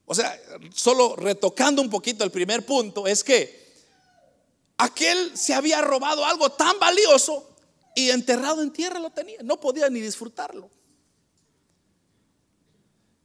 O 0.06 0.14
sea, 0.14 0.40
solo 0.74 1.16
retocando 1.16 1.82
un 1.82 1.90
poquito 1.90 2.22
el 2.22 2.30
primer 2.30 2.64
punto, 2.64 3.06
es 3.06 3.24
que 3.24 3.62
aquel 4.76 5.36
se 5.36 5.54
había 5.54 5.80
robado 5.80 6.24
algo 6.24 6.50
tan 6.50 6.78
valioso 6.78 7.51
y 7.94 8.10
enterrado 8.10 8.62
en 8.62 8.72
tierra 8.72 8.98
lo 8.98 9.10
tenía, 9.10 9.38
no 9.42 9.60
podía 9.60 9.88
ni 9.88 10.00
disfrutarlo. 10.00 10.70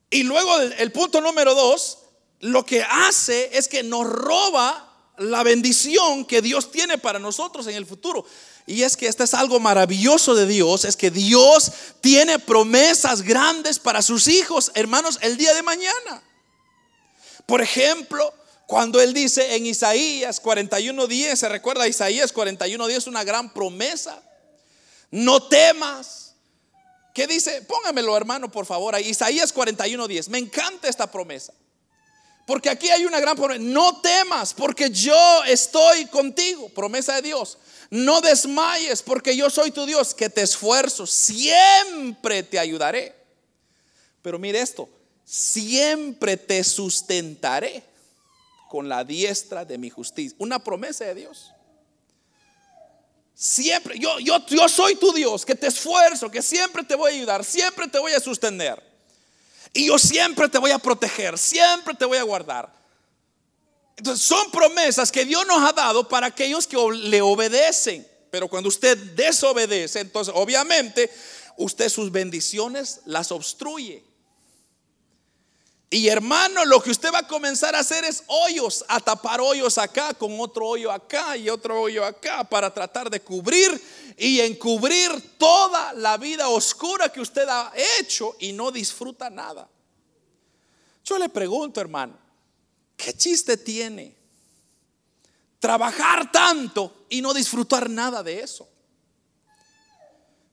Y 0.10 0.24
luego 0.24 0.60
el, 0.60 0.92
punto 0.92 1.20
número 1.20 1.54
dos, 1.54 2.00
lo 2.40 2.66
que 2.66 2.82
hace 2.82 3.58
es 3.58 3.68
que 3.68 3.84
nos 3.84 4.08
roba 4.08 4.84
la 5.18 5.44
bendición 5.44 6.26
que 6.26 6.42
Dios 6.42 6.72
tiene 6.72 6.98
para 6.98 7.20
nosotros 7.20 7.68
en 7.68 7.76
el 7.76 7.86
futuro. 7.86 8.26
Y 8.66 8.84
es 8.84 8.96
que 8.96 9.08
este 9.08 9.24
es 9.24 9.34
algo 9.34 9.60
maravilloso 9.60 10.36
de 10.36 10.46
Dios, 10.46 10.86
es 10.86 10.96
que 10.96 11.12
Dios 11.12 11.72
tiene 12.02 12.40
promesas 12.40 13.22
grandes 13.22 13.80
para 13.80 14.02
sus 14.02 14.28
hijos, 14.28 14.72
hermanos, 14.76 15.20
el 15.22 15.38
día 15.38 15.54
de 15.54 15.64
mañana. 15.64 16.24
Por 17.46 17.62
ejemplo, 17.62 18.34
cuando 18.66 19.00
Él 19.00 19.14
dice 19.14 19.56
en 19.56 19.66
Isaías 19.66 20.42
41.10, 20.44 21.36
se 21.36 21.50
recuerda 21.50 21.88
Isaías 21.88 22.34
41.10, 22.34 23.08
una 23.08 23.24
gran 23.24 23.54
promesa 23.54 24.22
no 25.12 25.48
temas. 25.48 26.36
¿Qué 27.14 27.28
dice? 27.28 27.62
Póngamelo, 27.64 28.16
hermano, 28.16 28.52
por 28.52 28.66
favor, 28.66 28.94
ahí. 28.94 29.10
Isaías 29.10 29.54
41:10. 29.54 30.30
Me 30.30 30.38
encanta 30.38 30.88
esta 30.88 31.10
promesa. 31.10 31.54
Porque 32.46 32.70
aquí 32.70 32.90
hay 32.90 33.06
una 33.06 33.20
gran 33.20 33.36
promesa. 33.36 33.60
No 33.62 34.00
temas, 34.02 34.54
porque 34.54 34.90
yo 34.90 35.44
estoy 35.46 36.06
contigo. 36.06 36.70
Promesa 36.70 37.16
de 37.16 37.24
Dios. 37.24 37.58
No 37.90 38.22
desmayes, 38.22 39.02
porque 39.02 39.36
yo 39.36 39.50
soy 39.50 39.72
tu 39.72 39.86
Dios, 39.86 40.14
que 40.14 40.30
te 40.30 40.42
esfuerzo. 40.42 41.06
Siempre 41.08 42.44
te 42.44 42.60
ayudaré. 42.60 43.16
Pero 44.22 44.40
mire 44.40 44.62
esto. 44.62 44.88
Siempre 45.26 46.38
te 46.38 46.64
sustentaré 46.64 47.84
con 48.70 48.88
la 48.88 49.04
diestra 49.04 49.66
de 49.66 49.78
mi 49.78 49.90
justicia. 49.90 50.36
Una 50.40 50.64
promesa 50.64 51.04
de 51.04 51.16
Dios. 51.16 51.52
Siempre, 53.40 54.00
yo, 54.00 54.18
yo, 54.18 54.44
yo 54.48 54.68
soy 54.68 54.96
tu 54.96 55.14
Dios, 55.14 55.46
que 55.46 55.54
te 55.54 55.68
esfuerzo, 55.68 56.32
que 56.32 56.42
siempre 56.42 56.84
te 56.84 56.96
voy 56.96 57.12
a 57.12 57.16
ayudar, 57.16 57.46
siempre 57.46 57.88
te 57.88 58.00
voy 58.00 58.12
a 58.14 58.20
sostener. 58.20 58.82
Y 59.74 59.86
yo 59.86 60.00
siempre 60.00 60.50
te 60.50 60.58
voy 60.58 60.72
a 60.72 60.80
proteger, 60.80 61.38
siempre 61.38 61.94
te 61.94 62.06
voy 62.06 62.18
a 62.18 62.24
guardar. 62.24 62.74
Entonces 63.96 64.26
son 64.26 64.50
promesas 64.50 65.12
que 65.12 65.24
Dios 65.24 65.46
nos 65.46 65.62
ha 65.62 65.72
dado 65.72 66.10
para 66.10 66.26
aquellos 66.26 66.66
que 66.66 66.78
le 66.78 67.22
obedecen. 67.22 68.08
Pero 68.32 68.48
cuando 68.48 68.70
usted 68.70 68.98
desobedece, 69.14 70.00
entonces 70.00 70.34
obviamente 70.36 71.12
usted 71.58 71.90
sus 71.90 72.12
bendiciones 72.12 73.02
las 73.06 73.32
obstruye. 73.32 74.04
Y 75.90 76.10
hermano, 76.10 76.66
lo 76.66 76.82
que 76.82 76.92
usted 76.92 77.14
va 77.14 77.20
a 77.20 77.28
comenzar 77.28 77.74
a 77.74 77.80
hacer 77.80 78.04
es 78.04 78.24
hoyos, 78.28 78.84
a 78.90 79.00
tapar 79.00 79.40
hoyos 79.40 79.78
acá, 79.78 80.14
con 80.14 80.38
otro 80.40 80.68
hoyo 80.68 80.92
acá 80.92 81.38
y 81.38 81.50
otro 81.50 81.82
hoyo 81.82 82.04
acá, 82.04 82.44
para 82.44 82.74
tratar 82.74 83.10
de 83.10 83.22
cubrir 83.22 83.82
y 84.18 84.42
encubrir 84.42 85.38
toda 85.38 85.94
la 85.94 86.18
vida 86.18 86.50
oscura 86.50 87.10
que 87.10 87.22
usted 87.22 87.48
ha 87.48 87.72
hecho 88.00 88.36
y 88.40 88.52
no 88.52 88.70
disfruta 88.70 89.30
nada. 89.30 89.70
Yo 91.06 91.18
le 91.18 91.30
pregunto, 91.30 91.80
hermano, 91.80 92.18
¿qué 92.98 93.14
chiste 93.14 93.56
tiene 93.56 94.14
trabajar 95.58 96.30
tanto 96.34 97.06
y 97.08 97.22
no 97.22 97.34
disfrutar 97.34 97.90
nada 97.90 98.22
de 98.24 98.42
eso? 98.42 98.68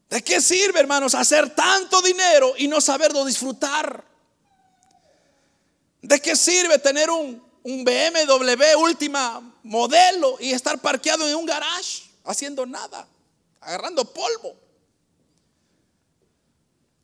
¿De 0.09 0.23
qué 0.23 0.41
sirve, 0.41 0.79
hermanos, 0.79 1.17
hacer 1.17 1.53
tanto 1.57 2.01
dinero 2.03 2.55
y 2.57 2.69
no 2.69 2.81
saberlo 2.81 3.25
disfrutar? 3.25 4.14
¿De 6.05 6.21
qué 6.21 6.37
sirve 6.37 6.79
tener 6.79 7.09
un, 7.11 7.43
BMW 7.63 8.77
última 8.79 9.41
modelo 9.63 10.37
y 10.39 10.51
estar 10.51 10.79
parqueado 10.79 11.27
en 11.27 11.35
un 11.35 11.47
garage 11.47 12.03
haciendo 12.25 12.67
nada, 12.67 13.09
agarrando 13.59 14.05
polvo? 14.13 14.55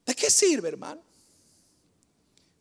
¿De 0.04 0.14
qué 0.14 0.28
sirve, 0.28 0.68
hermano? 0.68 1.00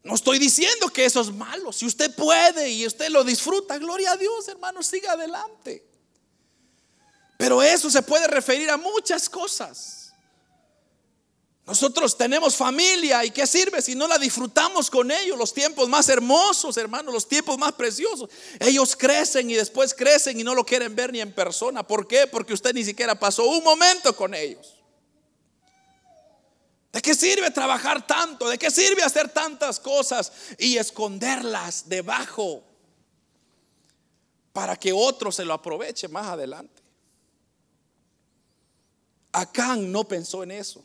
No 0.01 0.15
estoy 0.15 0.39
diciendo 0.39 0.87
que 0.87 1.03
eso 1.03 1.19
es 1.19 1.29
malo. 1.29 1.73
Si 1.73 1.85
usted 1.85 2.15
puede 2.15 2.69
y 2.69 2.87
usted 2.87 3.09
lo 3.09 3.25
disfruta, 3.25 3.77
gloria 3.77 4.13
a 4.13 4.17
Dios, 4.17 4.47
hermano, 4.47 4.81
siga 4.81 5.11
adelante. 5.11 5.85
Pero 7.37 7.61
eso 7.61 7.89
se 7.91 8.01
puede 8.01 8.27
referir 8.27 8.69
a 8.69 8.77
muchas 8.77 9.29
cosas. 9.29 9.98
Nosotros 11.69 12.17
tenemos 12.17 12.55
familia 12.55 13.23
y 13.23 13.29
qué 13.29 13.45
sirve 13.45 13.79
si 13.83 13.93
no 13.93 14.07
la 14.07 14.17
disfrutamos 14.17 14.89
con 14.89 15.11
ellos, 15.11 15.37
los 15.37 15.53
tiempos 15.53 15.87
más 15.87 16.09
hermosos, 16.09 16.75
hermanos, 16.77 17.13
los 17.13 17.27
tiempos 17.27 17.59
más 17.59 17.73
preciosos. 17.73 18.27
Ellos 18.59 18.95
crecen 18.95 19.51
y 19.51 19.53
después 19.53 19.93
crecen 19.93 20.39
y 20.39 20.43
no 20.43 20.55
lo 20.55 20.65
quieren 20.65 20.95
ver 20.95 21.13
ni 21.13 21.21
en 21.21 21.31
persona. 21.31 21.85
¿Por 21.85 22.07
qué? 22.07 22.25
Porque 22.25 22.55
usted 22.55 22.73
ni 22.73 22.83
siquiera 22.83 23.13
pasó 23.19 23.45
un 23.45 23.63
momento 23.63 24.15
con 24.15 24.33
ellos. 24.33 24.77
¿De 26.91 27.03
qué 27.03 27.13
sirve 27.13 27.51
trabajar 27.51 28.07
tanto? 28.07 28.49
¿De 28.49 28.57
qué 28.57 28.71
sirve 28.71 29.03
hacer 29.03 29.29
tantas 29.29 29.79
cosas 29.79 30.31
y 30.57 30.75
esconderlas 30.75 31.87
debajo 31.87 32.63
para 34.53 34.75
que 34.75 34.91
otro 34.91 35.31
se 35.31 35.45
lo 35.45 35.53
aproveche 35.53 36.07
más 36.07 36.25
adelante? 36.25 36.81
Acán 39.31 39.91
no 39.91 40.07
pensó 40.07 40.41
en 40.41 40.49
eso 40.49 40.83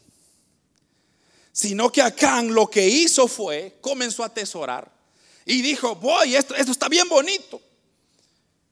sino 1.54 1.92
que 1.92 2.02
Acán 2.02 2.52
lo 2.52 2.68
que 2.68 2.84
hizo 2.84 3.28
fue, 3.28 3.78
comenzó 3.80 4.24
a 4.24 4.26
atesorar 4.26 4.90
y 5.46 5.62
dijo, 5.62 5.94
voy, 5.94 6.34
esto, 6.34 6.52
está 6.56 6.88
bien 6.88 7.08
bonito. 7.08 7.62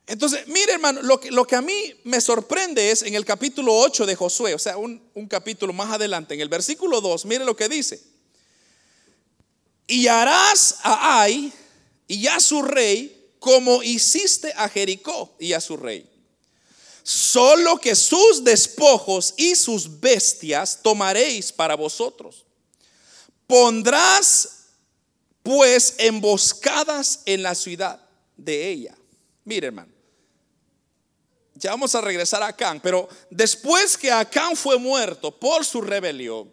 Entonces, 0.05 0.49
mire 0.49 0.73
hermano, 0.73 1.01
lo 1.01 1.21
que, 1.21 1.31
lo 1.31 1.47
que, 1.47 1.55
a 1.55 1.61
mí 1.61 1.95
me 2.03 2.21
sorprende 2.21 2.91
es 2.91 3.03
en 3.03 3.15
el 3.15 3.25
capítulo 3.25 3.73
8 3.73 4.05
de 4.05 4.17
Josué, 4.17 4.53
o 4.53 4.59
sea, 4.59 4.77
un, 4.79 5.01
un 5.15 5.29
capítulo 5.29 5.73
más 5.73 5.93
adelante, 5.93 6.35
en 6.35 6.41
el 6.41 6.49
versículo 6.49 7.01
2, 7.01 7.25
mire 7.27 7.45
lo 7.45 7.55
que 7.55 7.69
dice. 7.69 8.03
Y 9.87 10.09
harás 10.09 10.79
a 10.83 11.21
Ai 11.23 11.53
y 12.09 12.27
a 12.27 12.41
su 12.41 12.63
rey 12.63 13.31
como 13.39 13.85
hiciste 13.85 14.53
a 14.57 14.69
Jericó 14.69 15.37
y 15.39 15.53
a 15.53 15.61
su 15.61 15.77
rey. 15.77 16.05
Solo 17.05 17.79
que 17.79 17.95
sus 17.95 18.43
despojos 18.43 19.35
y 19.37 19.55
sus 19.55 20.01
bestias 20.01 20.81
tomaréis 20.83 21.53
para 21.53 21.77
vosotros 21.77 22.45
Pondrás 23.53 24.69
pues 25.43 25.97
emboscadas 25.99 27.21
en 27.27 27.43
la 27.43 27.55
ciudad 27.55 28.01
de 28.35 28.71
ella. 28.71 28.97
Mire, 29.45 29.67
hermano. 29.67 29.93
Ya 31.57 31.73
vamos 31.73 31.95
a 31.95 32.01
regresar 32.01 32.43
a 32.43 32.47
Acán, 32.47 32.81
pero 32.81 33.11
después 33.29 33.99
que 33.99 34.11
Acán 34.11 34.57
fue 34.57 34.79
muerto 34.79 35.39
por 35.39 35.67
su 35.67 35.83
rebelión, 35.83 36.51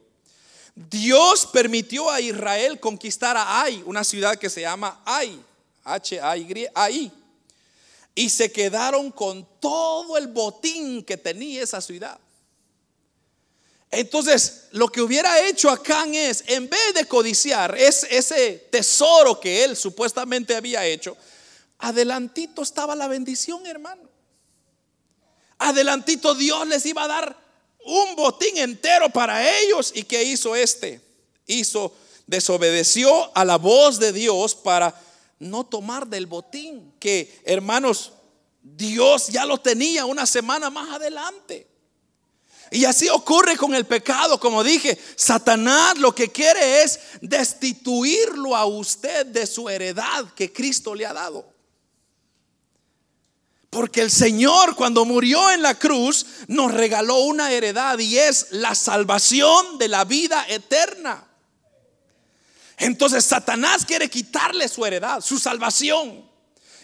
Dios 0.75 1.45
permitió 1.45 2.11
a 2.11 2.19
Israel 2.19 2.81
conquistar 2.81 3.37
a 3.37 3.61
Ai, 3.61 3.81
una 3.85 4.03
ciudad 4.03 4.35
que 4.35 4.49
se 4.49 4.59
llama 4.59 5.01
Ai, 5.05 5.41
H-A-Y, 5.85 7.11
Y 8.13 8.29
se 8.29 8.51
quedaron 8.51 9.09
con 9.09 9.47
todo 9.61 10.17
el 10.17 10.27
botín 10.27 11.05
que 11.05 11.15
tenía 11.15 11.63
esa 11.63 11.79
ciudad. 11.79 12.19
Entonces, 13.91 14.67
lo 14.71 14.87
que 14.87 15.01
hubiera 15.01 15.47
hecho 15.47 15.69
Acán 15.69 16.13
es, 16.13 16.43
en 16.47 16.69
vez 16.69 16.93
de 16.93 17.05
codiciar 17.05 17.75
ese 17.77 18.67
tesoro 18.71 19.39
que 19.39 19.63
él 19.63 19.75
supuestamente 19.75 20.55
había 20.55 20.85
hecho, 20.85 21.17
adelantito 21.79 22.61
estaba 22.61 22.95
la 22.95 23.07
bendición, 23.07 23.65
hermano. 23.65 24.03
Adelantito 25.57 26.35
Dios 26.35 26.67
les 26.67 26.85
iba 26.85 27.03
a 27.03 27.07
dar 27.07 27.37
un 27.83 28.15
botín 28.15 28.57
entero 28.57 29.09
para 29.09 29.59
ellos. 29.59 29.91
¿Y 29.95 30.03
qué 30.03 30.23
hizo 30.23 30.55
este? 30.55 31.01
Hizo, 31.47 31.93
desobedeció 32.27 33.35
a 33.35 33.43
la 33.43 33.57
voz 33.57 33.99
de 33.99 34.13
Dios 34.13 34.53
para 34.55 34.93
no 35.39 35.65
tomar 35.65 36.07
del 36.07 36.27
botín, 36.27 36.93
que 36.99 37.41
hermanos, 37.43 38.13
Dios 38.61 39.27
ya 39.27 39.45
lo 39.45 39.57
tenía 39.57 40.05
una 40.05 40.25
semana 40.25 40.69
más 40.69 40.93
adelante. 40.93 41.68
Y 42.71 42.85
así 42.85 43.09
ocurre 43.09 43.57
con 43.57 43.73
el 43.73 43.85
pecado, 43.85 44.39
como 44.39 44.63
dije, 44.63 44.99
Satanás 45.15 45.97
lo 45.97 46.13
que 46.13 46.31
quiere 46.31 46.83
es 46.83 46.99
destituirlo 47.21 48.55
a 48.55 48.65
usted 48.65 49.25
de 49.25 49.47
su 49.47 49.69
heredad 49.69 50.33
que 50.35 50.53
Cristo 50.53 50.93
le 50.93 51.05
ha 51.05 51.13
dado. 51.13 51.51
Porque 53.69 54.01
el 54.01 54.11
Señor 54.11 54.75
cuando 54.75 55.05
murió 55.05 55.51
en 55.51 55.61
la 55.61 55.75
cruz 55.77 56.25
nos 56.47 56.73
regaló 56.73 57.17
una 57.19 57.51
heredad 57.51 57.97
y 57.99 58.17
es 58.17 58.47
la 58.51 58.73
salvación 58.75 59.77
de 59.77 59.87
la 59.87 60.05
vida 60.05 60.45
eterna. 60.47 61.27
Entonces 62.77 63.25
Satanás 63.25 63.85
quiere 63.85 64.09
quitarle 64.09 64.67
su 64.67 64.85
heredad, 64.85 65.21
su 65.21 65.37
salvación. 65.37 66.27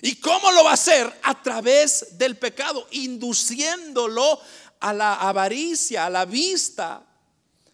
¿Y 0.01 0.17
cómo 0.17 0.51
lo 0.51 0.63
va 0.63 0.71
a 0.71 0.75
hacer? 0.75 1.11
A 1.23 1.41
través 1.41 2.17
del 2.17 2.38
pecado, 2.38 2.86
induciéndolo 2.91 4.39
a 4.86 4.93
la 4.93 5.15
avaricia, 5.15 6.05
a 6.05 6.11
la 6.11 6.25
vista, 6.25 7.03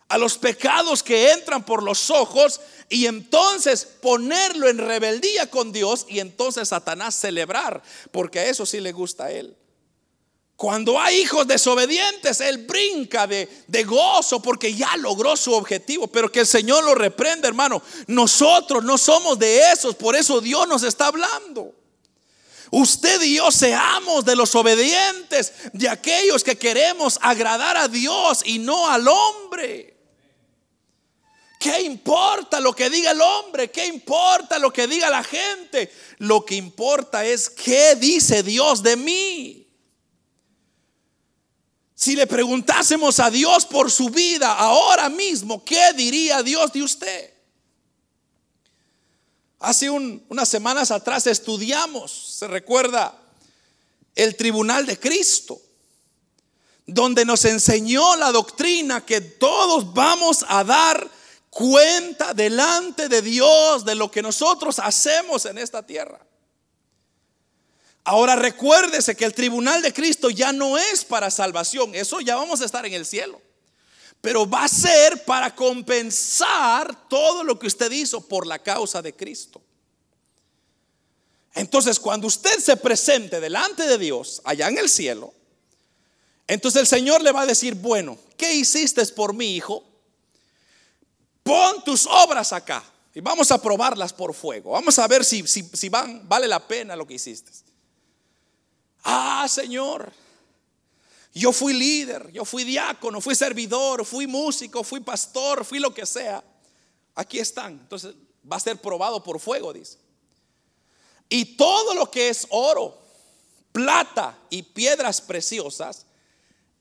a 0.08 0.18
los 0.18 0.38
pecados 0.38 1.04
que 1.04 1.34
entran 1.34 1.66
por 1.66 1.84
los 1.84 2.10
ojos 2.10 2.62
y 2.88 3.06
entonces 3.06 3.86
ponerlo 3.86 4.70
en 4.70 4.78
rebeldía 4.78 5.50
con 5.50 5.74
Dios 5.74 6.06
y 6.08 6.20
entonces 6.20 6.70
Satanás 6.70 7.14
celebrar, 7.14 7.84
porque 8.12 8.40
a 8.40 8.46
eso 8.46 8.66
sí 8.66 8.80
le 8.80 8.94
gusta 8.94 9.26
a 9.26 9.32
él. 9.32 9.58
Cuando 10.56 10.98
hay 10.98 11.18
hijos 11.18 11.46
desobedientes, 11.46 12.40
él 12.40 12.60
brinca 12.60 13.28
de, 13.28 13.50
de, 13.68 13.84
gozo 13.84 14.42
porque 14.42 14.74
ya 14.74 14.96
logró 14.96 15.36
su 15.36 15.52
objetivo. 15.54 16.08
Pero 16.08 16.32
que 16.32 16.42
el 16.42 16.48
Señor 16.48 16.84
lo 16.84 16.94
reprenda, 16.94 17.48
hermano. 17.48 17.82
Nosotros 18.08 18.84
no 18.84 18.98
somos 19.00 19.40
de 19.40 19.72
esos, 19.72 19.96
por 19.96 20.16
eso 20.16 20.40
Dios 20.40 20.68
nos 20.68 20.84
está 20.84 21.08
hablando. 21.08 21.74
Usted 22.72 23.22
y 23.22 23.36
yo 23.36 23.52
seamos 23.52 24.24
de 24.24 24.36
los 24.36 24.56
obedientes, 24.56 25.52
de 25.74 25.90
aquellos 25.90 26.42
que 26.42 26.58
queremos 26.58 27.20
agradar 27.22 27.76
a 27.76 27.90
Dios 27.90 28.42
y 28.46 28.60
no 28.60 28.90
al 28.90 29.08
hombre. 29.10 29.98
¿Qué 31.60 31.82
importa 31.82 32.62
lo 32.62 32.74
que 32.74 32.90
diga 32.90 33.12
el 33.12 33.22
hombre? 33.22 33.70
¿Qué 33.70 33.86
importa 33.86 34.58
lo 34.58 34.72
que 34.72 34.88
diga 34.88 35.10
la 35.10 35.24
gente? 35.24 35.94
Lo 36.18 36.46
que 36.46 36.56
importa 36.56 37.26
es 37.26 37.50
qué 37.50 37.96
dice 37.96 38.42
Dios 38.42 38.82
de 38.82 38.96
mí. 38.96 39.68
Si 41.94 42.16
le 42.16 42.26
preguntásemos 42.26 43.20
a 43.20 43.30
Dios 43.30 43.66
por 43.66 43.92
su 43.92 44.10
vida 44.10 44.54
ahora 44.54 45.10
mismo, 45.10 45.64
¿qué 45.64 45.92
diría 45.94 46.42
Dios 46.42 46.72
de 46.72 46.84
usted? 46.84 47.31
Hace 49.62 49.92
unas 49.92 50.50
semanas 50.50 50.90
atrás 50.90 51.28
estudiamos, 51.28 52.12
se 52.12 52.48
recuerda, 52.48 53.16
el 54.16 54.36
tribunal 54.36 54.88
de 54.88 55.00
Cristo, 55.00 55.62
donde 56.88 57.26
nos 57.26 57.46
enseñó 57.46 58.16
la 58.16 58.32
doctrina 58.32 59.06
que 59.06 59.22
todos 59.22 59.94
vamos 59.94 60.44
a 60.48 60.64
dar 60.64 61.08
cuenta 61.52 62.34
delante 62.34 63.08
de 63.08 63.22
Dios 63.22 63.86
de 63.86 63.94
lo 63.94 64.10
que 64.10 64.24
nosotros 64.24 64.80
hacemos 64.80 65.46
en 65.46 65.60
esta 65.60 65.86
tierra. 65.86 66.20
Ahora 68.04 68.36
recuérdese 68.36 69.16
que 69.16 69.26
el 69.26 69.36
tribunal 69.36 69.84
de 69.84 69.94
Cristo 69.94 70.32
ya 70.32 70.52
no 70.52 70.80
es 70.80 71.06
para 71.06 71.30
salvación, 71.30 71.94
eso 71.94 72.20
ya 72.20 72.36
vamos 72.36 72.62
a 72.62 72.66
estar 72.66 72.84
en 72.88 72.94
el 72.94 73.06
cielo. 73.06 73.40
Pero 74.22 74.48
va 74.48 74.66
a 74.66 74.70
ser 74.70 75.26
para 75.26 75.54
compensar 75.54 77.10
todo 77.10 77.44
lo 77.44 77.58
que 77.58 77.68
usted 77.68 77.92
hizo 77.92 78.22
por 78.22 78.46
la 78.46 78.60
causa 78.60 79.02
de 79.02 79.16
Cristo. 79.16 79.62
Entonces, 81.54 82.00
cuando 82.00 82.28
usted 82.28 82.60
se 82.60 82.78
presente 82.78 83.40
delante 83.40 83.86
de 83.86 83.98
Dios, 83.98 84.42
allá 84.46 84.70
en 84.70 84.78
el 84.78 84.90
cielo, 84.90 85.34
entonces 86.48 86.82
el 86.82 86.88
Señor 86.88 87.22
le 87.22 87.32
va 87.32 87.42
a 87.42 87.46
decir, 87.46 87.76
bueno, 87.76 88.18
¿qué 88.38 88.54
hiciste 88.54 89.06
por 89.08 89.34
mí, 89.34 89.56
hijo? 89.56 89.84
Pon 91.44 91.84
tus 91.84 92.06
obras 92.06 92.54
acá 92.54 92.84
y 93.14 93.20
vamos 93.20 93.52
a 93.52 93.62
probarlas 93.62 94.14
por 94.14 94.34
fuego. 94.34 94.72
Vamos 94.72 95.00
a 95.00 95.08
ver 95.08 95.26
si, 95.26 95.46
si 95.48 95.90
van, 95.90 96.28
vale 96.28 96.48
la 96.48 96.66
pena 96.66 96.96
lo 96.96 97.08
que 97.08 97.16
hiciste. 97.16 97.52
Ah, 99.04 99.48
Señor, 99.50 100.12
yo 101.34 101.54
fui 101.54 101.74
líder, 101.74 102.32
yo 102.32 102.44
fui 102.44 102.64
diácono, 102.64 103.22
fui 103.22 103.36
servidor, 103.36 104.06
fui 104.06 104.28
músico, 104.28 104.84
fui 104.84 105.00
pastor, 105.00 105.64
fui 105.64 105.80
lo 105.80 105.94
que 105.94 106.06
sea. 106.06 106.44
Aquí 107.16 107.40
están. 107.40 107.74
Entonces 107.74 108.16
va 108.50 108.58
a 108.58 108.60
ser 108.60 108.78
probado 108.78 109.24
por 109.24 109.40
fuego, 109.40 109.72
dice. 109.72 109.98
Y 111.30 111.56
todo 111.56 111.94
lo 111.94 112.12
que 112.12 112.28
es 112.28 112.46
oro, 112.50 113.02
plata 113.72 114.38
y 114.50 114.64
piedras 114.64 115.22
preciosas, 115.22 116.06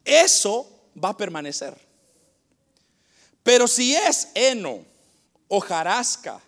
eso 0.05 0.69
va 1.03 1.11
a 1.11 1.17
permanecer. 1.17 1.79
Pero 3.45 3.69
si 3.69 3.95
es 3.95 4.29
heno, 4.35 4.85
hojarasca, 5.47 6.41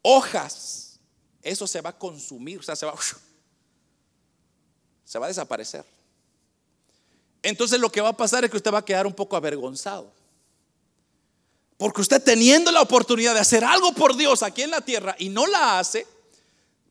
hojas, 0.00 0.98
eso 1.42 1.66
se 1.66 1.82
va 1.82 1.90
a 1.90 1.98
consumir, 1.98 2.60
o 2.60 2.62
sea, 2.62 2.76
se 2.76 2.86
va, 2.86 2.94
se 5.04 5.18
va 5.18 5.26
a 5.26 5.28
desaparecer. 5.28 5.99
Entonces 7.42 7.80
lo 7.80 7.90
que 7.90 8.00
va 8.00 8.10
a 8.10 8.16
pasar 8.16 8.44
es 8.44 8.50
que 8.50 8.56
usted 8.56 8.72
va 8.72 8.78
a 8.78 8.84
quedar 8.84 9.06
un 9.06 9.14
poco 9.14 9.36
avergonzado. 9.36 10.12
Porque 11.76 12.02
usted 12.02 12.22
teniendo 12.22 12.70
la 12.70 12.82
oportunidad 12.82 13.34
de 13.34 13.40
hacer 13.40 13.64
algo 13.64 13.92
por 13.92 14.14
Dios 14.14 14.42
aquí 14.42 14.62
en 14.62 14.70
la 14.70 14.82
tierra 14.82 15.16
y 15.18 15.30
no 15.30 15.46
la 15.46 15.78
hace, 15.78 16.06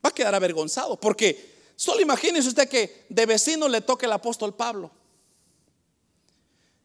va 0.04 0.10
a 0.10 0.14
quedar 0.14 0.34
avergonzado. 0.34 0.98
Porque 0.98 1.72
solo 1.76 2.00
imagínese 2.00 2.48
usted 2.48 2.68
que 2.68 3.06
de 3.08 3.26
vecino 3.26 3.68
le 3.68 3.82
toque 3.82 4.06
el 4.06 4.12
apóstol 4.12 4.54
Pablo. 4.54 4.90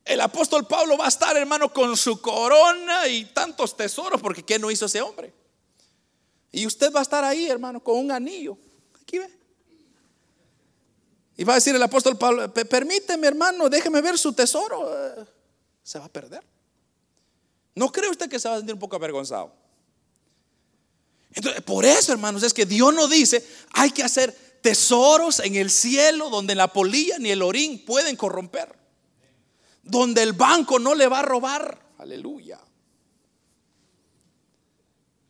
El 0.05 0.21
apóstol 0.21 0.67
Pablo 0.67 0.97
va 0.97 1.05
a 1.05 1.09
estar, 1.09 1.35
hermano, 1.35 1.73
con 1.73 1.97
su 1.97 2.21
corona 2.21 3.07
y 3.07 3.25
tantos 3.25 3.75
tesoros, 3.75 4.21
porque 4.21 4.43
¿qué 4.43 4.59
no 4.59 4.69
hizo 4.69 4.85
ese 4.85 5.01
hombre? 5.01 5.33
Y 6.51 6.67
usted 6.67 6.93
va 6.93 6.99
a 6.99 7.03
estar 7.03 7.23
ahí, 7.23 7.49
hermano, 7.49 7.83
con 7.83 7.97
un 7.97 8.11
anillo. 8.11 8.55
Aquí 9.01 9.17
ve. 9.17 9.44
Y 11.37 11.43
va 11.43 11.53
a 11.53 11.55
decir 11.55 11.75
el 11.75 11.83
apóstol 11.83 12.17
Pablo, 12.17 12.51
permíteme, 12.53 13.27
hermano, 13.27 13.69
déjeme 13.69 14.01
ver 14.01 14.17
su 14.17 14.33
tesoro. 14.33 14.89
Eh, 14.91 15.25
se 15.83 15.99
va 15.99 16.05
a 16.05 16.09
perder. 16.09 16.43
¿No 17.75 17.91
cree 17.91 18.09
usted 18.09 18.29
que 18.29 18.39
se 18.39 18.47
va 18.47 18.55
a 18.55 18.57
sentir 18.57 18.73
un 18.73 18.79
poco 18.79 18.95
avergonzado? 18.95 19.53
Entonces, 21.33 21.61
por 21.63 21.83
eso, 21.83 22.13
hermanos, 22.13 22.43
es 22.43 22.53
que 22.53 22.65
Dios 22.65 22.93
nos 22.93 23.09
dice, 23.09 23.45
hay 23.73 23.91
que 23.91 24.03
hacer 24.03 24.33
tesoros 24.61 25.39
en 25.41 25.55
el 25.55 25.69
cielo 25.69 26.29
donde 26.29 26.55
la 26.55 26.71
polilla 26.71 27.19
ni 27.19 27.29
el 27.29 27.41
orín 27.41 27.83
pueden 27.85 28.15
corromper. 28.15 28.73
Donde 29.83 30.23
el 30.23 30.33
banco 30.33 30.79
no 30.79 30.95
le 30.95 31.07
va 31.07 31.19
a 31.19 31.23
robar. 31.23 31.77
Aleluya. 31.97 32.59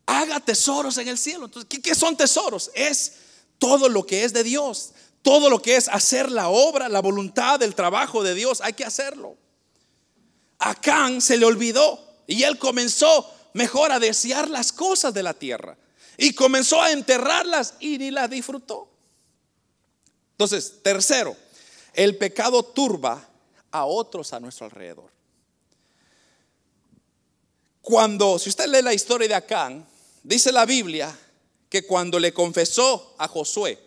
Haga 0.06 0.39
tesoros 0.39 0.99
en 0.99 1.08
el 1.08 1.18
cielo. 1.18 1.45
Entonces, 1.45 1.68
¿qué, 1.68 1.82
qué 1.82 1.95
son 1.95 2.16
tesoros? 2.16 2.70
Es 2.76 3.14
todo 3.58 3.89
lo 3.89 4.06
que 4.06 4.24
es 4.24 4.32
de 4.32 4.43
Dios. 4.43 4.93
Todo 5.26 5.49
lo 5.49 5.59
que 5.59 5.76
es 5.76 5.89
hacer 5.89 6.32
la 6.32 6.49
obra, 6.49 6.88
la 6.88 7.01
voluntad, 7.01 7.63
el 7.63 7.73
trabajo 7.73 8.21
de 8.21 8.36
Dios, 8.36 8.61
hay 8.61 8.73
que 8.73 8.86
hacerlo. 8.86 9.36
A 10.59 10.76
se 11.19 11.38
le 11.38 11.47
olvidó 11.47 11.99
y 12.28 12.43
él 12.43 12.59
comenzó 12.59 13.28
mejor 13.53 13.91
a 13.91 13.97
desear 13.97 14.47
las 14.47 14.71
cosas 14.71 15.15
de 15.15 15.23
la 15.23 15.34
tierra. 15.34 15.80
Y 16.15 16.34
comenzó 16.34 16.80
a 16.80 16.91
enterrarlas 16.91 17.73
y 17.80 17.97
ni 17.97 18.11
las 18.11 18.30
disfrutó. 18.30 18.88
Entonces, 20.34 20.84
tercero, 20.84 21.36
el 21.95 22.15
pecado 22.17 22.61
turba 22.61 23.28
a 23.71 23.86
otros 23.86 24.32
a 24.32 24.39
nuestro 24.39 24.67
alrededor. 24.67 25.09
Cuando, 27.82 28.38
si 28.38 28.49
usted 28.49 28.67
lee 28.67 28.84
la 28.84 28.93
historia 28.93 29.28
de 29.28 29.34
Acán, 29.34 29.88
dice 30.21 30.51
la 30.51 30.67
Biblia 30.67 31.17
que 31.67 31.84
cuando 31.84 32.19
le 32.19 32.32
confesó 32.32 33.15
a 33.17 33.28
Josué 33.28 33.85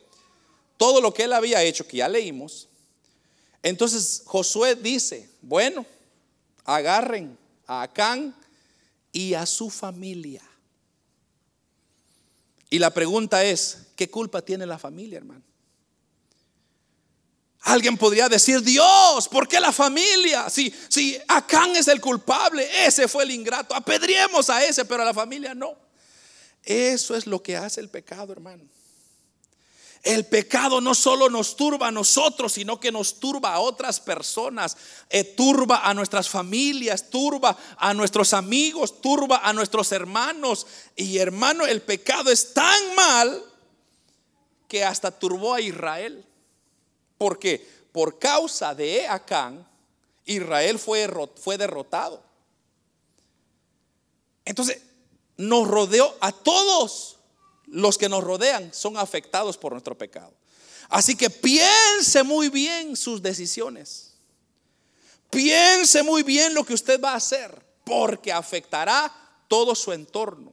todo 0.78 1.02
lo 1.02 1.12
que 1.12 1.24
él 1.24 1.34
había 1.34 1.62
hecho, 1.62 1.86
que 1.86 1.98
ya 1.98 2.08
leímos, 2.08 2.68
entonces 3.62 4.22
Josué 4.24 4.76
dice, 4.76 5.28
bueno, 5.42 5.84
agarren 6.64 7.36
a 7.66 7.82
Acán 7.82 8.34
y 9.12 9.34
a 9.34 9.44
su 9.44 9.68
familia. 9.68 10.42
Y 12.70 12.78
la 12.78 12.92
pregunta 12.92 13.44
es, 13.44 13.88
¿qué 13.96 14.10
culpa 14.10 14.42
tiene 14.42 14.66
la 14.66 14.78
familia, 14.78 15.18
hermano? 15.18 15.42
Alguien 17.62 17.96
podría 17.98 18.28
decir, 18.28 18.62
Dios, 18.62 19.28
¿por 19.28 19.48
qué 19.48 19.58
la 19.58 19.72
familia? 19.72 20.48
Si, 20.48 20.72
si 20.88 21.18
Acán 21.26 21.74
es 21.76 21.88
el 21.88 22.00
culpable, 22.00 22.68
ese 22.86 23.08
fue 23.08 23.24
el 23.24 23.32
ingrato, 23.32 23.74
apedriemos 23.74 24.48
a 24.48 24.64
ese, 24.64 24.84
pero 24.84 25.02
a 25.02 25.06
la 25.06 25.14
familia 25.14 25.54
no. 25.54 25.76
Eso 26.62 27.16
es 27.16 27.26
lo 27.26 27.42
que 27.42 27.56
hace 27.56 27.80
el 27.80 27.88
pecado, 27.88 28.32
hermano. 28.32 28.64
El 30.02 30.26
pecado 30.26 30.80
no 30.80 30.94
solo 30.94 31.28
nos 31.28 31.56
turba 31.56 31.88
a 31.88 31.92
nosotros, 31.92 32.52
sino 32.52 32.78
que 32.78 32.92
nos 32.92 33.18
turba 33.18 33.54
a 33.54 33.60
otras 33.60 34.00
personas, 34.00 34.76
eh, 35.10 35.24
turba 35.24 35.88
a 35.88 35.92
nuestras 35.92 36.28
familias, 36.28 37.10
turba 37.10 37.56
a 37.76 37.94
nuestros 37.94 38.32
amigos, 38.32 39.00
turba 39.00 39.40
a 39.42 39.52
nuestros 39.52 39.90
hermanos. 39.92 40.66
Y 40.96 41.18
hermano, 41.18 41.66
el 41.66 41.82
pecado 41.82 42.30
es 42.30 42.54
tan 42.54 42.94
mal 42.94 43.44
que 44.68 44.84
hasta 44.84 45.10
turbó 45.10 45.54
a 45.54 45.60
Israel. 45.60 46.24
Porque 47.16 47.66
por 47.90 48.18
causa 48.18 48.74
de 48.74 49.08
Acán, 49.08 49.66
Israel 50.24 50.78
fue, 50.78 51.10
fue 51.36 51.58
derrotado. 51.58 52.22
Entonces, 54.44 54.80
nos 55.36 55.66
rodeó 55.66 56.16
a 56.20 56.32
todos 56.32 57.17
los 57.70 57.98
que 57.98 58.08
nos 58.08 58.24
rodean 58.24 58.72
son 58.72 58.96
afectados 58.96 59.56
por 59.56 59.72
nuestro 59.72 59.96
pecado. 59.96 60.32
Así 60.88 61.16
que 61.16 61.28
piense 61.30 62.22
muy 62.22 62.48
bien 62.48 62.96
sus 62.96 63.22
decisiones. 63.22 64.14
Piense 65.30 66.02
muy 66.02 66.22
bien 66.22 66.54
lo 66.54 66.64
que 66.64 66.74
usted 66.74 67.00
va 67.00 67.12
a 67.12 67.16
hacer, 67.16 67.62
porque 67.84 68.32
afectará 68.32 69.12
todo 69.46 69.74
su 69.74 69.92
entorno. 69.92 70.52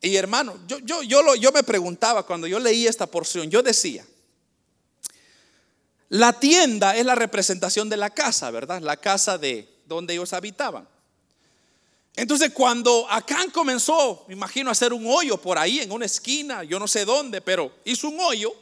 Y 0.00 0.16
hermano, 0.16 0.58
yo, 0.66 0.78
yo, 0.80 1.02
yo, 1.02 1.22
lo, 1.22 1.34
yo 1.34 1.52
me 1.52 1.62
preguntaba 1.62 2.24
cuando 2.24 2.46
yo 2.46 2.58
leí 2.58 2.86
esta 2.86 3.06
porción, 3.06 3.50
yo 3.50 3.62
decía, 3.62 4.04
la 6.08 6.38
tienda 6.38 6.96
es 6.96 7.06
la 7.06 7.14
representación 7.14 7.88
de 7.88 7.96
la 7.96 8.10
casa, 8.10 8.50
¿verdad? 8.50 8.82
La 8.82 8.96
casa 8.96 9.38
de 9.38 9.68
donde 9.86 10.14
ellos 10.14 10.32
habitaban. 10.32 10.88
Entonces 12.14 12.50
cuando 12.52 13.08
Acán 13.10 13.50
comenzó, 13.50 14.24
me 14.28 14.34
imagino, 14.34 14.68
a 14.68 14.72
hacer 14.72 14.92
un 14.92 15.06
hoyo 15.06 15.40
por 15.40 15.58
ahí 15.58 15.80
en 15.80 15.90
una 15.92 16.04
esquina, 16.04 16.62
yo 16.62 16.78
no 16.78 16.86
sé 16.86 17.04
dónde, 17.04 17.40
pero 17.40 17.72
hizo 17.84 18.08
un 18.08 18.20
hoyo, 18.20 18.54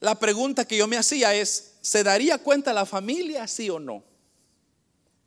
la 0.00 0.18
pregunta 0.18 0.66
que 0.66 0.78
yo 0.78 0.88
me 0.88 0.96
hacía 0.96 1.34
es, 1.34 1.74
¿se 1.82 2.02
daría 2.02 2.38
cuenta 2.38 2.72
la 2.72 2.86
familia, 2.86 3.46
sí 3.46 3.68
o 3.68 3.78
no? 3.78 4.02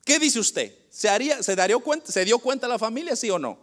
¿Qué 0.04 0.20
dice 0.20 0.40
usted? 0.40 0.76
¿Se, 0.90 1.44
se, 1.44 1.56
daría 1.56 1.78
cuenta, 1.78 2.12
¿Se 2.12 2.26
dio 2.26 2.40
cuenta 2.40 2.68
la 2.68 2.80
familia, 2.80 3.16
sí 3.16 3.30
o 3.30 3.38
no? 3.38 3.58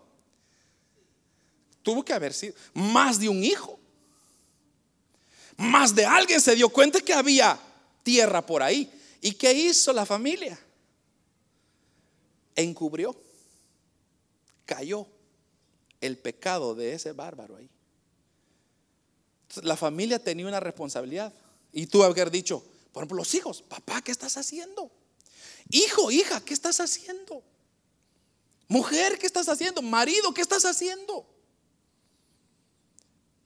Tuvo 1.82 2.04
que 2.04 2.12
haber 2.12 2.32
sido 2.32 2.54
más 2.74 3.18
de 3.18 3.28
un 3.28 3.42
hijo. 3.42 3.78
Más 5.56 5.94
de 5.94 6.06
alguien 6.06 6.40
se 6.40 6.54
dio 6.54 6.68
cuenta 6.68 7.00
que 7.00 7.12
había 7.12 7.58
tierra 8.02 8.44
por 8.44 8.62
ahí. 8.62 8.90
¿Y 9.20 9.32
qué 9.32 9.52
hizo 9.52 9.92
la 9.92 10.06
familia? 10.06 10.58
Encubrió 12.54 13.16
cayó 14.64 15.06
el 16.00 16.18
pecado 16.18 16.74
de 16.74 16.94
ese 16.94 17.12
bárbaro 17.12 17.56
ahí. 17.56 17.70
la 19.62 19.76
familia 19.76 20.22
tenía 20.22 20.46
una 20.46 20.60
responsabilidad. 20.60 21.32
Y 21.72 21.86
tú 21.86 22.02
haber 22.02 22.30
dicho, 22.30 22.64
por 22.92 23.02
ejemplo, 23.02 23.18
los 23.18 23.34
hijos, 23.34 23.62
papá, 23.62 24.02
¿qué 24.02 24.12
estás 24.12 24.36
haciendo? 24.36 24.90
Hijo, 25.70 26.10
hija, 26.10 26.40
¿qué 26.44 26.52
estás 26.52 26.80
haciendo? 26.80 27.42
Mujer, 28.68 29.18
¿qué 29.18 29.26
estás 29.26 29.48
haciendo? 29.48 29.80
Marido, 29.80 30.34
¿qué 30.34 30.42
estás 30.42 30.64
haciendo? 30.64 31.26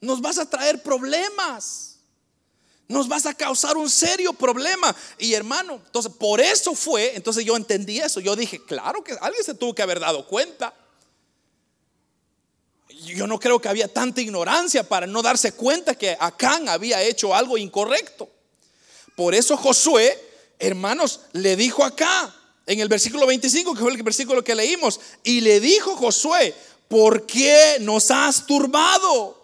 Nos 0.00 0.20
vas 0.20 0.38
a 0.38 0.48
traer 0.48 0.82
problemas. 0.82 1.98
Nos 2.88 3.08
vas 3.08 3.26
a 3.26 3.34
causar 3.34 3.76
un 3.76 3.90
serio 3.90 4.32
problema. 4.32 4.94
Y 5.18 5.34
hermano, 5.34 5.82
entonces 5.84 6.12
por 6.12 6.40
eso 6.40 6.74
fue, 6.74 7.16
entonces 7.16 7.44
yo 7.44 7.56
entendí 7.56 7.98
eso. 7.98 8.20
Yo 8.20 8.36
dije, 8.36 8.64
claro 8.64 9.02
que 9.02 9.12
alguien 9.20 9.44
se 9.44 9.54
tuvo 9.54 9.74
que 9.74 9.82
haber 9.82 10.00
dado 10.00 10.26
cuenta 10.26 10.72
yo 12.88 13.26
no 13.26 13.38
creo 13.38 13.60
que 13.60 13.68
había 13.68 13.88
tanta 13.88 14.20
ignorancia 14.20 14.88
para 14.88 15.06
no 15.06 15.22
darse 15.22 15.52
cuenta 15.52 15.94
que 15.94 16.16
Acán 16.18 16.68
había 16.68 17.02
hecho 17.02 17.34
algo 17.34 17.58
incorrecto. 17.58 18.28
Por 19.14 19.34
eso 19.34 19.56
Josué, 19.56 20.18
hermanos, 20.58 21.20
le 21.32 21.56
dijo 21.56 21.84
acá, 21.84 22.34
en 22.66 22.80
el 22.80 22.88
versículo 22.88 23.26
25, 23.26 23.74
que 23.74 23.80
fue 23.80 23.92
el 23.92 24.02
versículo 24.02 24.44
que 24.44 24.54
leímos, 24.54 25.00
y 25.22 25.40
le 25.40 25.60
dijo 25.60 25.96
Josué, 25.96 26.54
¿por 26.88 27.26
qué 27.26 27.78
nos 27.80 28.10
has 28.10 28.46
turbado? 28.46 29.36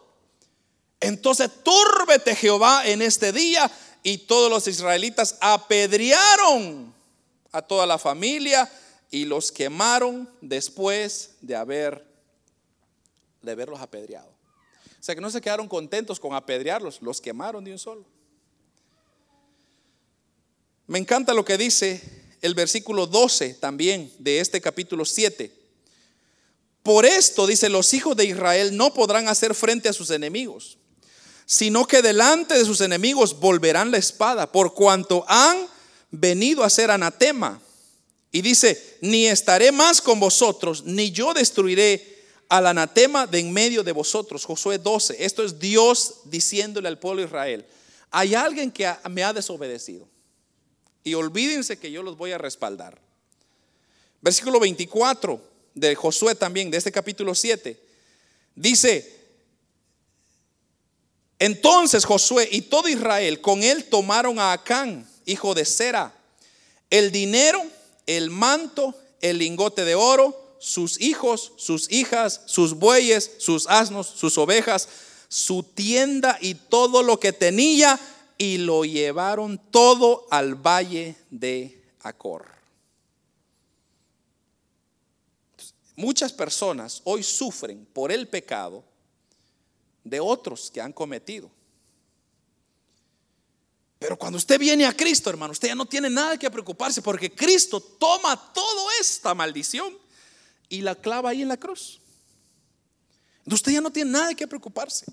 Entonces 1.00 1.50
túrbete 1.64 2.36
Jehová 2.36 2.86
en 2.86 3.02
este 3.02 3.32
día 3.32 3.70
y 4.02 4.18
todos 4.18 4.50
los 4.50 4.68
israelitas 4.68 5.36
apedrearon 5.40 6.94
a 7.50 7.62
toda 7.62 7.86
la 7.86 7.98
familia 7.98 8.70
y 9.10 9.24
los 9.24 9.50
quemaron 9.50 10.28
después 10.40 11.32
de 11.40 11.56
haber 11.56 12.11
de 13.42 13.54
verlos 13.54 13.80
apedreados. 13.80 14.32
O 15.02 15.04
sea 15.04 15.14
que 15.14 15.20
no 15.20 15.30
se 15.30 15.40
quedaron 15.40 15.68
contentos 15.68 16.20
con 16.20 16.34
apedrearlos, 16.34 17.02
los 17.02 17.20
quemaron 17.20 17.64
de 17.64 17.72
un 17.72 17.78
solo. 17.78 18.04
Me 20.86 20.98
encanta 20.98 21.34
lo 21.34 21.44
que 21.44 21.58
dice 21.58 22.00
el 22.40 22.54
versículo 22.54 23.06
12 23.06 23.54
también 23.54 24.12
de 24.18 24.40
este 24.40 24.60
capítulo 24.60 25.04
7. 25.04 25.52
Por 26.82 27.06
esto, 27.06 27.46
dice, 27.46 27.68
los 27.68 27.94
hijos 27.94 28.16
de 28.16 28.24
Israel 28.24 28.76
no 28.76 28.92
podrán 28.92 29.28
hacer 29.28 29.54
frente 29.54 29.88
a 29.88 29.92
sus 29.92 30.10
enemigos, 30.10 30.78
sino 31.46 31.86
que 31.86 32.02
delante 32.02 32.58
de 32.58 32.64
sus 32.64 32.80
enemigos 32.80 33.38
volverán 33.38 33.92
la 33.92 33.98
espada, 33.98 34.50
por 34.50 34.74
cuanto 34.74 35.24
han 35.28 35.66
venido 36.10 36.64
a 36.64 36.70
ser 36.70 36.90
anatema. 36.90 37.60
Y 38.32 38.42
dice, 38.42 38.98
ni 39.00 39.26
estaré 39.26 39.70
más 39.70 40.00
con 40.00 40.18
vosotros, 40.18 40.84
ni 40.84 41.12
yo 41.12 41.34
destruiré 41.34 42.11
al 42.52 42.66
anatema 42.66 43.26
de 43.26 43.38
en 43.38 43.50
medio 43.50 43.82
de 43.82 43.92
vosotros. 43.92 44.44
Josué 44.44 44.76
12. 44.76 45.24
Esto 45.24 45.42
es 45.42 45.58
Dios 45.58 46.16
diciéndole 46.24 46.86
al 46.86 46.98
pueblo 46.98 47.22
de 47.22 47.26
Israel, 47.28 47.64
hay 48.10 48.34
alguien 48.34 48.70
que 48.70 48.92
me 49.08 49.24
ha 49.24 49.32
desobedecido. 49.32 50.06
Y 51.02 51.14
olvídense 51.14 51.78
que 51.78 51.90
yo 51.90 52.02
los 52.02 52.18
voy 52.18 52.32
a 52.32 52.36
respaldar. 52.36 53.00
Versículo 54.20 54.60
24 54.60 55.40
de 55.72 55.94
Josué 55.94 56.34
también, 56.34 56.70
de 56.70 56.76
este 56.76 56.92
capítulo 56.92 57.34
7. 57.34 57.80
Dice, 58.54 59.10
entonces 61.38 62.04
Josué 62.04 62.50
y 62.52 62.60
todo 62.60 62.86
Israel 62.86 63.40
con 63.40 63.62
él 63.62 63.86
tomaron 63.86 64.38
a 64.38 64.52
Acán, 64.52 65.08
hijo 65.24 65.54
de 65.54 65.64
Sera, 65.64 66.14
el 66.90 67.12
dinero, 67.12 67.62
el 68.04 68.28
manto, 68.28 68.94
el 69.22 69.38
lingote 69.38 69.86
de 69.86 69.94
oro, 69.94 70.41
sus 70.62 71.00
hijos, 71.00 71.52
sus 71.56 71.90
hijas, 71.90 72.42
sus 72.46 72.74
bueyes, 72.74 73.32
sus 73.38 73.66
asnos, 73.66 74.06
sus 74.06 74.38
ovejas, 74.38 74.88
su 75.26 75.64
tienda 75.64 76.38
y 76.40 76.54
todo 76.54 77.02
lo 77.02 77.18
que 77.18 77.32
tenía, 77.32 77.98
y 78.38 78.58
lo 78.58 78.84
llevaron 78.84 79.60
todo 79.70 80.26
al 80.30 80.54
valle 80.54 81.16
de 81.30 81.82
Acor. 82.00 82.46
Muchas 85.96 86.32
personas 86.32 87.02
hoy 87.04 87.24
sufren 87.24 87.84
por 87.92 88.12
el 88.12 88.28
pecado 88.28 88.84
de 90.04 90.20
otros 90.20 90.70
que 90.70 90.80
han 90.80 90.92
cometido. 90.92 91.50
Pero 93.98 94.16
cuando 94.16 94.38
usted 94.38 94.60
viene 94.60 94.86
a 94.86 94.96
Cristo, 94.96 95.28
hermano, 95.28 95.52
usted 95.52 95.68
ya 95.68 95.74
no 95.74 95.86
tiene 95.86 96.08
nada 96.08 96.36
que 96.36 96.50
preocuparse 96.50 97.02
porque 97.02 97.32
Cristo 97.34 97.80
toma 97.80 98.52
toda 98.52 98.92
esta 99.00 99.34
maldición 99.34 100.01
y 100.72 100.80
la 100.80 100.94
clava 100.94 101.28
ahí 101.28 101.42
en 101.42 101.48
la 101.48 101.58
cruz. 101.58 102.00
Usted 103.44 103.72
ya 103.72 103.82
no 103.82 103.92
tiene 103.92 104.10
nada 104.10 104.34
que 104.34 104.48
preocuparse. 104.48 105.04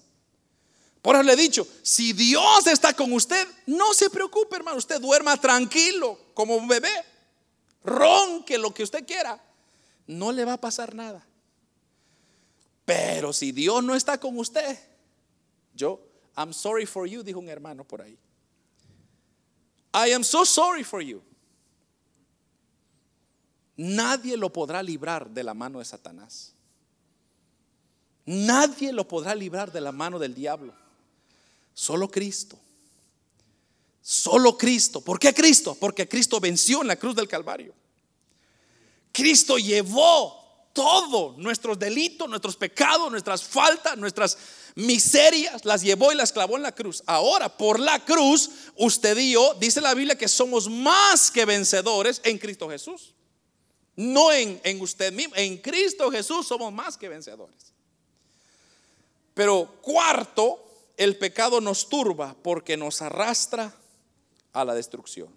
Por 1.01 1.17
eso 1.17 1.23
le 1.23 1.33
he 1.33 1.35
dicho, 1.35 1.67
si 1.81 2.13
Dios 2.13 2.65
está 2.65 2.93
con 2.93 3.11
usted, 3.11 3.45
no 3.65 3.93
se 3.93 4.09
preocupe, 4.09 4.55
hermano. 4.55 4.77
Usted 4.77 5.01
duerma 5.01 5.35
tranquilo, 5.35 6.17
como 6.33 6.55
un 6.55 6.65
bebé. 6.65 6.93
Ronque 7.83 8.57
lo 8.57 8.73
que 8.73 8.83
usted 8.83 9.05
quiera. 9.05 9.43
No 10.07 10.31
le 10.31 10.45
va 10.45 10.53
a 10.53 10.61
pasar 10.61 10.95
nada. 10.95 11.27
Pero 12.85 13.33
si 13.33 13.51
Dios 13.51 13.83
no 13.83 13.95
está 13.95 14.17
con 14.17 14.39
usted, 14.39 14.79
yo, 15.75 15.99
I'm 16.37 16.53
sorry 16.53 16.85
for 16.85 17.05
you, 17.05 17.21
dijo 17.21 17.39
un 17.39 17.49
hermano 17.49 17.83
por 17.83 18.01
ahí. 18.01 18.17
I 19.93 20.13
am 20.13 20.23
so 20.23 20.45
sorry 20.45 20.85
for 20.85 21.01
you. 21.01 21.21
Nadie 23.81 24.35
lo 24.35 24.51
podrá 24.51 24.83
librar 24.83 25.29
de 25.29 25.41
la 25.41 25.53
mano 25.53 25.79
de 25.79 25.85
Satanás. 25.85 26.51
Nadie 28.25 28.91
lo 28.91 29.07
podrá 29.07 29.33
librar 29.33 29.71
de 29.71 29.79
la 29.79 29.93
mano 29.93 30.19
del 30.19 30.35
diablo. 30.35 30.73
Solo 31.73 32.11
Cristo. 32.11 32.59
Solo 34.01 34.57
Cristo. 34.57 34.99
¿Por 34.99 35.17
qué 35.17 35.33
Cristo? 35.33 35.77
Porque 35.79 36.09
Cristo 36.09 36.41
venció 36.41 36.81
en 36.81 36.87
la 36.87 36.97
cruz 36.97 37.15
del 37.15 37.29
Calvario. 37.29 37.73
Cristo 39.13 39.57
llevó 39.57 40.67
todo, 40.73 41.35
nuestros 41.37 41.79
delitos, 41.79 42.27
nuestros 42.27 42.57
pecados, 42.57 43.09
nuestras 43.09 43.45
faltas, 43.45 43.97
nuestras 43.97 44.37
miserias, 44.75 45.63
las 45.63 45.81
llevó 45.83 46.11
y 46.11 46.15
las 46.15 46.33
clavó 46.33 46.57
en 46.57 46.63
la 46.63 46.75
cruz. 46.75 47.01
Ahora, 47.05 47.47
por 47.47 47.79
la 47.79 48.03
cruz, 48.03 48.49
usted 48.75 49.17
y 49.17 49.31
yo, 49.31 49.53
dice 49.53 49.79
la 49.79 49.93
Biblia 49.93 50.17
que 50.17 50.27
somos 50.27 50.69
más 50.69 51.31
que 51.31 51.45
vencedores 51.45 52.19
en 52.25 52.37
Cristo 52.37 52.69
Jesús. 52.69 53.13
No 53.99 54.31
en, 54.31 54.61
en 54.63 54.79
usted 54.79 55.11
mismo, 55.11 55.35
en 55.35 55.57
Cristo 55.57 56.09
Jesús 56.09 56.47
somos 56.47 56.71
más 56.71 56.95
que 56.95 57.09
vencedores. 57.09 57.73
Pero 59.33 59.75
cuarto, 59.81 60.63
el 60.95 61.17
pecado 61.17 61.59
nos 61.59 61.89
turba 61.89 62.33
porque 62.41 62.77
nos 62.77 63.01
arrastra 63.01 63.75
a 64.53 64.63
la 64.63 64.73
destrucción. 64.73 65.27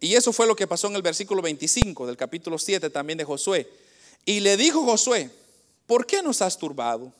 Y 0.00 0.16
eso 0.16 0.34
fue 0.34 0.46
lo 0.46 0.54
que 0.54 0.66
pasó 0.66 0.88
en 0.88 0.96
el 0.96 1.02
versículo 1.02 1.40
25 1.40 2.06
del 2.06 2.18
capítulo 2.18 2.58
7 2.58 2.90
también 2.90 3.16
de 3.16 3.24
Josué. 3.24 3.66
Y 4.26 4.40
le 4.40 4.58
dijo 4.58 4.84
Josué, 4.84 5.30
¿por 5.86 6.04
qué 6.04 6.22
nos 6.22 6.42
has 6.42 6.58
turbado? 6.58 7.10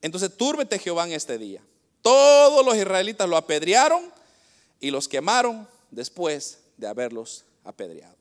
Entonces, 0.00 0.36
túrbete 0.36 0.78
Jehová 0.78 1.04
en 1.04 1.14
este 1.14 1.36
día. 1.36 1.60
Todos 2.00 2.64
los 2.64 2.76
israelitas 2.76 3.28
lo 3.28 3.36
apedrearon 3.36 4.04
y 4.78 4.92
los 4.92 5.08
quemaron 5.08 5.66
después 5.90 6.60
de 6.76 6.86
haberlos 6.86 7.44
apedreado. 7.64 8.19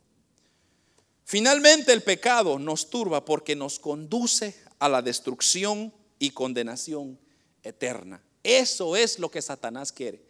Finalmente 1.30 1.94
el 1.94 2.02
pecado 2.02 2.58
nos 2.58 2.90
turba 2.90 3.24
porque 3.24 3.56
nos 3.56 3.78
conduce 3.78 4.60
a 4.80 4.90
la 4.90 5.04
destrucción 5.04 5.94
y 6.18 6.32
condenación 6.32 7.20
eterna. 7.62 8.20
Eso 8.42 8.96
es 8.96 9.20
lo 9.20 9.30
que 9.30 9.44
Satanás 9.44 9.92
quiere. 9.92 10.24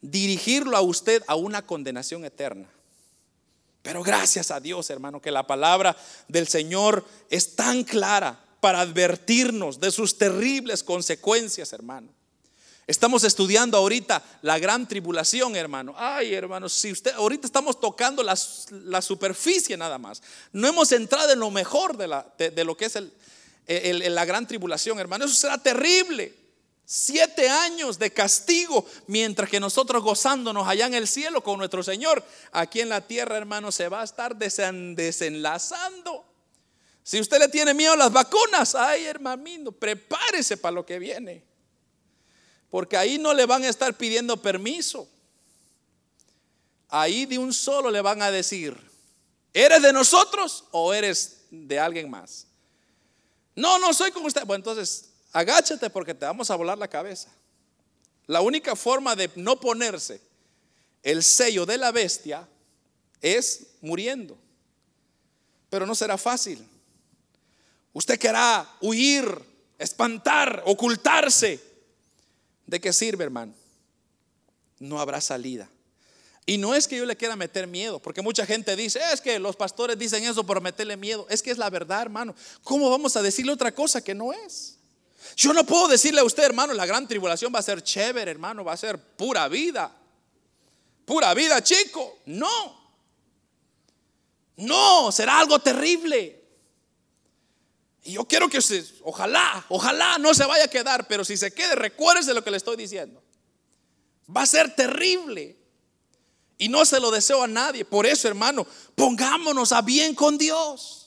Dirigirlo 0.00 0.78
a 0.78 0.80
usted 0.80 1.22
a 1.26 1.34
una 1.34 1.66
condenación 1.66 2.24
eterna. 2.24 2.70
Pero 3.82 4.02
gracias 4.02 4.50
a 4.50 4.60
Dios, 4.60 4.88
hermano, 4.88 5.20
que 5.20 5.30
la 5.30 5.46
palabra 5.46 5.94
del 6.26 6.48
Señor 6.48 7.04
es 7.28 7.54
tan 7.54 7.84
clara 7.84 8.42
para 8.62 8.80
advertirnos 8.80 9.78
de 9.78 9.90
sus 9.90 10.16
terribles 10.16 10.82
consecuencias, 10.82 11.70
hermano. 11.74 12.08
Estamos 12.90 13.22
estudiando 13.22 13.78
ahorita 13.78 14.20
la 14.42 14.58
gran 14.58 14.88
tribulación, 14.88 15.54
hermano. 15.54 15.94
Ay, 15.96 16.34
hermano, 16.34 16.68
si 16.68 16.90
usted 16.90 17.12
ahorita 17.12 17.46
estamos 17.46 17.78
tocando 17.78 18.20
la, 18.24 18.34
superficie 18.34 19.76
nada 19.76 19.96
más. 19.96 20.20
No 20.50 20.66
hemos 20.66 20.90
entrado 20.90 21.32
en 21.32 21.38
lo 21.38 21.52
mejor 21.52 21.96
de, 21.96 22.08
la, 22.08 22.26
de, 22.36 22.64
lo 22.64 22.76
que 22.76 22.86
es 22.86 22.96
el, 22.96 23.12
la 24.12 24.24
gran 24.24 24.44
tribulación, 24.44 24.98
hermano. 24.98 25.26
Eso 25.26 25.36
será 25.36 25.56
terrible. 25.56 26.34
Siete 26.84 27.48
años 27.48 27.96
de 27.96 28.12
castigo, 28.12 28.84
mientras 29.06 29.48
que 29.48 29.60
nosotros 29.60 30.02
gozándonos 30.02 30.66
allá 30.66 30.86
en 30.86 30.94
el 30.94 31.06
cielo 31.06 31.44
con 31.44 31.58
nuestro 31.58 31.84
Señor, 31.84 32.24
aquí 32.50 32.80
en 32.80 32.88
la 32.88 33.02
tierra, 33.02 33.36
hermano, 33.36 33.70
se 33.70 33.88
va 33.88 34.00
a 34.00 34.04
estar 34.04 34.34
desenlazando. 34.34 36.24
Si 37.04 37.20
usted 37.20 37.38
le 37.38 37.48
tiene 37.48 37.72
miedo 37.72 37.92
a 37.92 37.96
las 37.96 38.12
vacunas, 38.12 38.74
ay, 38.74 39.04
hermano, 39.04 39.70
prepárese 39.70 40.56
para 40.56 40.72
lo 40.72 40.84
que 40.84 40.98
viene. 40.98 41.49
Porque 42.70 42.96
ahí 42.96 43.18
no 43.18 43.34
le 43.34 43.46
van 43.46 43.64
a 43.64 43.68
estar 43.68 43.96
pidiendo 43.96 44.36
permiso. 44.36 45.08
Ahí 46.88 47.26
de 47.26 47.38
un 47.38 47.52
solo 47.52 47.90
le 47.90 48.00
van 48.00 48.22
a 48.22 48.30
decir, 48.30 48.76
¿eres 49.52 49.82
de 49.82 49.92
nosotros 49.92 50.64
o 50.70 50.92
eres 50.92 51.42
de 51.50 51.78
alguien 51.78 52.10
más? 52.10 52.46
No, 53.54 53.78
no 53.78 53.92
soy 53.92 54.10
como 54.10 54.26
usted. 54.26 54.44
Bueno, 54.44 54.60
entonces 54.60 55.10
agáchate 55.32 55.90
porque 55.90 56.14
te 56.14 56.24
vamos 56.24 56.50
a 56.50 56.56
volar 56.56 56.78
la 56.78 56.88
cabeza. 56.88 57.30
La 58.26 58.40
única 58.40 58.76
forma 58.76 59.16
de 59.16 59.30
no 59.36 59.58
ponerse 59.58 60.20
el 61.02 61.22
sello 61.22 61.66
de 61.66 61.78
la 61.78 61.92
bestia 61.92 62.46
es 63.20 63.66
muriendo. 63.80 64.38
Pero 65.68 65.86
no 65.86 65.94
será 65.94 66.18
fácil. 66.18 66.64
Usted 67.92 68.18
querrá 68.18 68.68
huir, 68.80 69.26
espantar, 69.78 70.62
ocultarse. 70.66 71.69
¿De 72.70 72.80
qué 72.80 72.92
sirve, 72.92 73.24
hermano? 73.24 73.52
No 74.78 75.00
habrá 75.00 75.20
salida. 75.20 75.68
Y 76.46 76.56
no 76.56 76.72
es 76.72 76.86
que 76.86 76.96
yo 76.96 77.04
le 77.04 77.16
quiera 77.16 77.34
meter 77.34 77.66
miedo, 77.66 77.98
porque 77.98 78.22
mucha 78.22 78.46
gente 78.46 78.76
dice, 78.76 79.00
es 79.12 79.20
que 79.20 79.40
los 79.40 79.56
pastores 79.56 79.98
dicen 79.98 80.22
eso 80.22 80.46
por 80.46 80.60
meterle 80.60 80.96
miedo. 80.96 81.26
Es 81.28 81.42
que 81.42 81.50
es 81.50 81.58
la 81.58 81.68
verdad, 81.68 82.02
hermano. 82.02 82.32
¿Cómo 82.62 82.88
vamos 82.88 83.16
a 83.16 83.22
decirle 83.22 83.50
otra 83.50 83.74
cosa 83.74 84.04
que 84.04 84.14
no 84.14 84.32
es? 84.32 84.76
Yo 85.36 85.52
no 85.52 85.64
puedo 85.66 85.88
decirle 85.88 86.20
a 86.20 86.24
usted, 86.24 86.44
hermano, 86.44 86.72
la 86.72 86.86
gran 86.86 87.08
tribulación 87.08 87.52
va 87.52 87.58
a 87.58 87.62
ser 87.62 87.82
chévere, 87.82 88.30
hermano, 88.30 88.62
va 88.62 88.74
a 88.74 88.76
ser 88.76 88.96
pura 89.00 89.48
vida. 89.48 89.92
Pura 91.04 91.34
vida, 91.34 91.60
chico. 91.64 92.20
No. 92.26 92.92
No, 94.58 95.10
será 95.10 95.40
algo 95.40 95.58
terrible. 95.58 96.39
Y 98.02 98.12
yo 98.12 98.24
quiero 98.24 98.48
que 98.48 98.58
usted, 98.58 98.84
ojalá, 99.02 99.64
ojalá 99.68 100.18
no 100.18 100.32
se 100.32 100.44
vaya 100.46 100.64
a 100.64 100.68
quedar, 100.68 101.06
pero 101.06 101.24
si 101.24 101.36
se 101.36 101.52
quede, 101.52 101.74
recuérdese 101.74 102.32
lo 102.32 102.42
que 102.42 102.50
le 102.50 102.56
estoy 102.56 102.76
diciendo. 102.76 103.22
Va 104.34 104.42
a 104.42 104.46
ser 104.46 104.74
terrible. 104.74 105.56
Y 106.56 106.68
no 106.68 106.84
se 106.84 107.00
lo 107.00 107.10
deseo 107.10 107.42
a 107.42 107.46
nadie. 107.46 107.84
Por 107.84 108.06
eso, 108.06 108.28
hermano, 108.28 108.66
pongámonos 108.94 109.72
a 109.72 109.82
bien 109.82 110.14
con 110.14 110.36
Dios. 110.36 110.99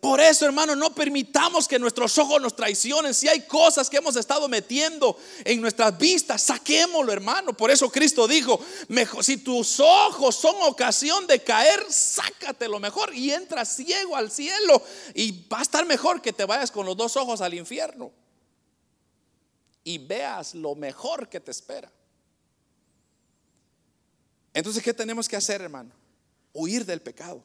Por 0.00 0.20
eso, 0.20 0.44
hermano, 0.46 0.76
no 0.76 0.94
permitamos 0.94 1.66
que 1.66 1.78
nuestros 1.78 2.16
ojos 2.18 2.40
nos 2.40 2.54
traicionen. 2.54 3.12
Si 3.12 3.26
hay 3.26 3.46
cosas 3.46 3.90
que 3.90 3.96
hemos 3.96 4.14
estado 4.14 4.48
metiendo 4.48 5.18
en 5.44 5.60
nuestras 5.60 5.98
vistas, 5.98 6.42
saquémoslo, 6.42 7.12
hermano. 7.12 7.52
Por 7.56 7.70
eso 7.70 7.90
Cristo 7.90 8.28
dijo, 8.28 8.60
mejor, 8.86 9.24
si 9.24 9.38
tus 9.38 9.80
ojos 9.80 10.36
son 10.36 10.54
ocasión 10.62 11.26
de 11.26 11.42
caer, 11.42 11.84
sácate 11.90 12.68
lo 12.68 12.78
mejor 12.78 13.12
y 13.12 13.32
entra 13.32 13.64
ciego 13.64 14.14
al 14.14 14.30
cielo. 14.30 14.80
Y 15.14 15.46
va 15.48 15.58
a 15.58 15.62
estar 15.62 15.84
mejor 15.84 16.22
que 16.22 16.32
te 16.32 16.44
vayas 16.44 16.70
con 16.70 16.86
los 16.86 16.96
dos 16.96 17.16
ojos 17.16 17.40
al 17.40 17.54
infierno. 17.54 18.12
Y 19.82 19.98
veas 19.98 20.54
lo 20.54 20.76
mejor 20.76 21.28
que 21.28 21.40
te 21.40 21.50
espera. 21.50 21.90
Entonces, 24.54 24.82
¿qué 24.82 24.94
tenemos 24.94 25.28
que 25.28 25.36
hacer, 25.36 25.60
hermano? 25.60 25.90
Huir 26.52 26.84
del 26.84 27.00
pecado. 27.00 27.42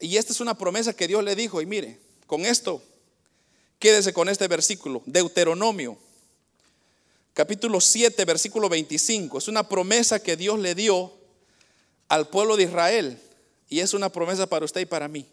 Y 0.00 0.16
esta 0.16 0.32
es 0.32 0.40
una 0.40 0.56
promesa 0.56 0.94
que 0.94 1.06
Dios 1.06 1.22
le 1.22 1.36
dijo. 1.36 1.60
Y 1.60 1.66
mire, 1.66 1.98
con 2.26 2.46
esto, 2.46 2.82
quédese 3.78 4.12
con 4.12 4.28
este 4.28 4.48
versículo, 4.48 5.02
Deuteronomio, 5.04 5.98
capítulo 7.34 7.80
7, 7.80 8.24
versículo 8.24 8.68
25. 8.68 9.38
Es 9.38 9.48
una 9.48 9.68
promesa 9.68 10.22
que 10.22 10.36
Dios 10.36 10.58
le 10.58 10.74
dio 10.74 11.12
al 12.08 12.28
pueblo 12.28 12.56
de 12.56 12.64
Israel. 12.64 13.20
Y 13.68 13.80
es 13.80 13.94
una 13.94 14.10
promesa 14.10 14.46
para 14.46 14.64
usted 14.64 14.80
y 14.80 14.86
para 14.86 15.06
mí. 15.06 15.26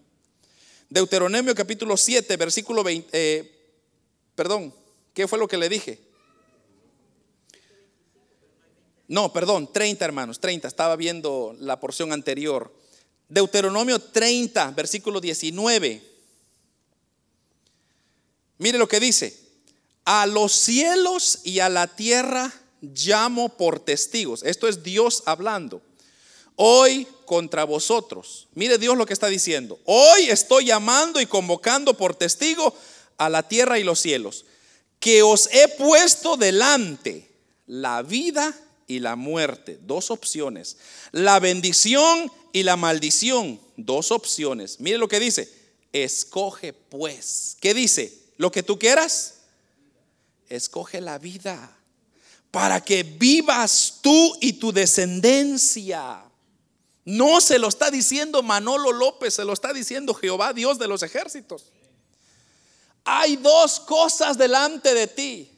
Deuteronomio 0.90 1.56
capítulo 1.56 1.98
7, 1.98 2.38
versículo 2.38 2.84
20. 2.84 3.10
Eh, 3.12 3.52
perdón, 4.36 4.74
¿qué 5.14 5.28
fue 5.28 5.40
lo 5.40 5.48
que 5.48 5.58
le 5.58 5.70
dije? 5.70 6.00
No, 9.08 9.32
perdón, 9.32 9.72
30 9.72 10.04
hermanos, 10.04 10.40
30. 10.40 10.68
Estaba 10.68 10.96
viendo 10.98 11.56
la 11.60 11.80
porción 11.80 12.12
anterior. 12.12 12.77
Deuteronomio 13.30 14.00
30, 14.00 14.72
versículo 14.72 15.20
19. 15.20 16.02
Mire 18.58 18.78
lo 18.78 18.88
que 18.88 19.00
dice. 19.00 19.48
A 20.06 20.26
los 20.26 20.54
cielos 20.54 21.40
y 21.44 21.60
a 21.60 21.68
la 21.68 21.88
tierra 21.88 22.54
llamo 22.82 23.50
por 23.50 23.80
testigos. 23.80 24.44
Esto 24.44 24.68
es 24.68 24.84
Dios 24.84 25.24
hablando. 25.26 25.82
Hoy 26.56 27.08
contra 27.26 27.66
vosotros. 27.66 28.48
Mire 28.54 28.78
Dios 28.78 28.98
lo 28.98 29.06
que 29.06 29.14
está 29.14 29.28
diciendo. 29.28 29.80
Hoy 29.86 30.30
estoy 30.30 30.66
llamando 30.66 31.20
y 31.20 31.26
convocando 31.26 31.96
por 31.96 32.16
testigo 32.16 32.74
a 33.18 33.30
la 33.30 33.44
tierra 33.44 33.78
y 33.80 33.84
los 33.84 34.00
cielos. 34.00 34.46
Que 35.00 35.22
os 35.22 35.50
he 35.52 35.68
puesto 35.68 36.38
delante 36.38 37.30
la 37.68 38.02
vida 38.02 38.56
y 38.88 39.00
la 39.00 39.16
muerte. 39.16 39.80
Dos 39.84 40.10
opciones. 40.12 40.78
La 41.12 41.40
bendición 41.40 42.32
y 42.54 42.64
la 42.64 42.78
maldición. 42.78 43.60
Dos 43.76 44.12
opciones. 44.12 44.80
Mire 44.80 44.98
lo 44.98 45.08
que 45.08 45.20
dice. 45.20 45.52
Escoge 45.94 46.74
pues. 46.74 47.58
¿Qué 47.60 47.74
dice? 47.74 48.18
Lo 48.38 48.52
que 48.52 48.64
tú 48.64 48.80
quieras. 48.80 49.36
Escoge 50.50 51.02
la 51.02 51.18
vida 51.18 51.78
para 52.52 52.84
que 52.84 53.04
vivas 53.04 54.00
tú 54.02 54.38
y 54.42 54.54
tu 54.54 54.72
descendencia. 54.72 56.24
No 57.06 57.40
se 57.40 57.60
lo 57.60 57.68
está 57.68 57.92
diciendo 57.92 58.44
Manolo 58.44 58.92
López, 58.92 59.36
se 59.36 59.46
lo 59.46 59.54
está 59.54 59.74
diciendo 59.74 60.14
Jehová, 60.14 60.54
Dios 60.54 60.80
de 60.80 60.88
los 60.88 61.04
ejércitos. 61.04 61.66
Hay 63.06 63.38
dos 63.38 63.80
cosas 63.80 64.38
delante 64.38 64.94
de 64.94 65.08
ti, 65.08 65.52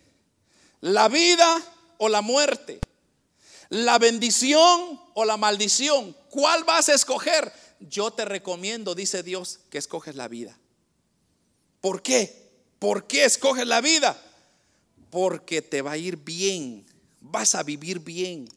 la 0.81 1.07
vida 1.07 1.61
o 1.97 2.07
la 2.09 2.21
muerte, 2.21 2.79
la 3.69 3.97
bendición 3.97 4.99
o 5.13 5.25
la 5.25 5.37
maldición. 5.37 6.15
¿Cuál 6.29 6.63
vas 6.63 6.89
a 6.89 6.93
escoger? 6.93 7.51
Yo 7.79 8.11
te 8.11 8.25
recomiendo, 8.25 8.95
dice 8.95 9.23
Dios, 9.23 9.59
que 9.69 9.77
escoges 9.77 10.15
la 10.15 10.27
vida. 10.27 10.57
¿Por 11.81 12.01
qué? 12.01 12.49
¿Por 12.77 13.07
qué 13.07 13.25
escoges 13.25 13.65
la 13.65 13.81
vida? 13.81 14.21
Porque 15.09 15.61
te 15.61 15.81
va 15.81 15.91
a 15.91 15.97
ir 15.97 16.17
bien 16.17 16.85
vas 17.21 17.55
a 17.55 17.63
vivir 17.63 17.99
bien. 17.99 18.47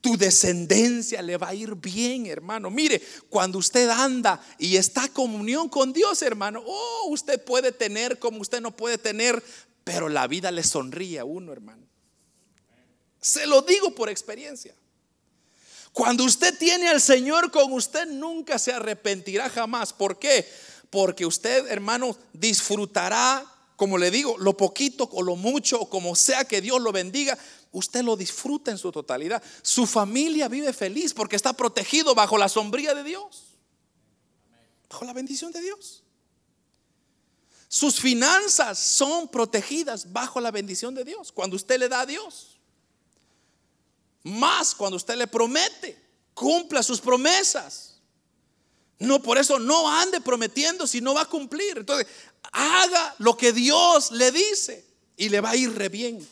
Tu 0.00 0.16
descendencia 0.16 1.20
le 1.20 1.36
va 1.36 1.48
a 1.48 1.54
ir 1.54 1.74
bien, 1.74 2.26
hermano. 2.26 2.70
Mire, 2.70 3.02
cuando 3.28 3.58
usted 3.58 3.88
anda 3.90 4.40
y 4.58 4.76
está 4.76 5.04
en 5.04 5.12
comunión 5.12 5.68
con 5.68 5.92
Dios, 5.92 6.22
hermano, 6.22 6.62
oh, 6.64 7.08
usted 7.10 7.42
puede 7.44 7.70
tener 7.72 8.18
como 8.18 8.40
usted 8.40 8.62
no 8.62 8.74
puede 8.74 8.96
tener, 8.96 9.42
pero 9.84 10.08
la 10.08 10.26
vida 10.26 10.50
le 10.50 10.62
sonríe 10.62 11.18
a 11.18 11.24
uno, 11.24 11.52
hermano. 11.52 11.86
Se 13.20 13.46
lo 13.46 13.62
digo 13.62 13.94
por 13.94 14.08
experiencia. 14.08 14.74
Cuando 15.92 16.24
usted 16.24 16.56
tiene 16.56 16.88
al 16.88 17.00
Señor 17.00 17.50
con 17.50 17.72
usted, 17.72 18.06
nunca 18.06 18.58
se 18.58 18.72
arrepentirá 18.72 19.50
jamás. 19.50 19.92
¿Por 19.92 20.18
qué? 20.18 20.48
Porque 20.88 21.26
usted, 21.26 21.66
hermano, 21.68 22.16
disfrutará, 22.32 23.44
como 23.76 23.98
le 23.98 24.10
digo, 24.10 24.38
lo 24.38 24.56
poquito 24.56 25.08
o 25.12 25.22
lo 25.22 25.36
mucho, 25.36 25.80
o 25.80 25.90
como 25.90 26.14
sea 26.14 26.44
que 26.44 26.60
Dios 26.60 26.80
lo 26.80 26.92
bendiga, 26.92 27.36
usted 27.72 28.02
lo 28.02 28.16
disfruta 28.16 28.70
en 28.70 28.78
su 28.78 28.92
totalidad. 28.92 29.42
Su 29.62 29.86
familia 29.86 30.48
vive 30.48 30.72
feliz 30.72 31.12
porque 31.12 31.36
está 31.36 31.52
protegido 31.52 32.14
bajo 32.14 32.38
la 32.38 32.48
sombría 32.48 32.94
de 32.94 33.04
Dios, 33.04 33.58
bajo 34.88 35.04
la 35.04 35.12
bendición 35.12 35.52
de 35.52 35.60
Dios. 35.60 36.04
Sus 37.68 38.00
finanzas 38.00 38.78
son 38.78 39.28
protegidas 39.28 40.12
bajo 40.12 40.40
la 40.40 40.50
bendición 40.50 40.94
de 40.94 41.04
Dios. 41.04 41.30
Cuando 41.30 41.54
usted 41.54 41.78
le 41.78 41.88
da 41.88 42.00
a 42.00 42.06
Dios, 42.06 42.49
más 44.22 44.74
cuando 44.74 44.96
usted 44.96 45.16
le 45.16 45.26
promete, 45.26 45.98
cumpla 46.34 46.82
sus 46.82 47.00
promesas. 47.00 47.94
No, 48.98 49.22
por 49.22 49.38
eso 49.38 49.58
no 49.58 49.90
ande 49.90 50.20
prometiendo 50.20 50.86
si 50.86 51.00
no 51.00 51.14
va 51.14 51.22
a 51.22 51.28
cumplir. 51.28 51.78
Entonces, 51.78 52.06
haga 52.52 53.14
lo 53.18 53.36
que 53.36 53.52
Dios 53.52 54.12
le 54.12 54.30
dice 54.30 54.84
y 55.16 55.30
le 55.30 55.40
va 55.40 55.50
a 55.50 55.56
ir 55.56 55.74
re 55.74 55.88
bien. 55.88 56.26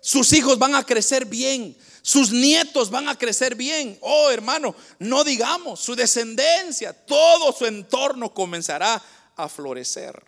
Sus 0.00 0.32
hijos 0.32 0.58
van 0.58 0.74
a 0.74 0.84
crecer 0.84 1.26
bien. 1.26 1.76
Sus 2.02 2.32
nietos 2.32 2.90
van 2.90 3.08
a 3.08 3.16
crecer 3.16 3.54
bien. 3.54 3.96
Oh, 4.00 4.30
hermano, 4.30 4.74
no 4.98 5.22
digamos, 5.22 5.80
su 5.80 5.94
descendencia, 5.94 6.92
todo 6.92 7.52
su 7.52 7.66
entorno 7.66 8.32
comenzará 8.32 9.00
a 9.36 9.48
florecer. 9.48 10.24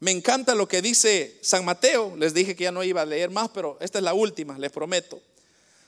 Me 0.00 0.10
encanta 0.10 0.54
lo 0.54 0.68
que 0.68 0.82
dice 0.82 1.38
San 1.42 1.64
Mateo. 1.64 2.14
Les 2.16 2.34
dije 2.34 2.54
que 2.54 2.64
ya 2.64 2.72
no 2.72 2.84
iba 2.84 3.00
a 3.00 3.06
leer 3.06 3.30
más, 3.30 3.48
pero 3.48 3.78
esta 3.80 3.98
es 3.98 4.04
la 4.04 4.14
última, 4.14 4.58
les 4.58 4.70
prometo. 4.70 5.20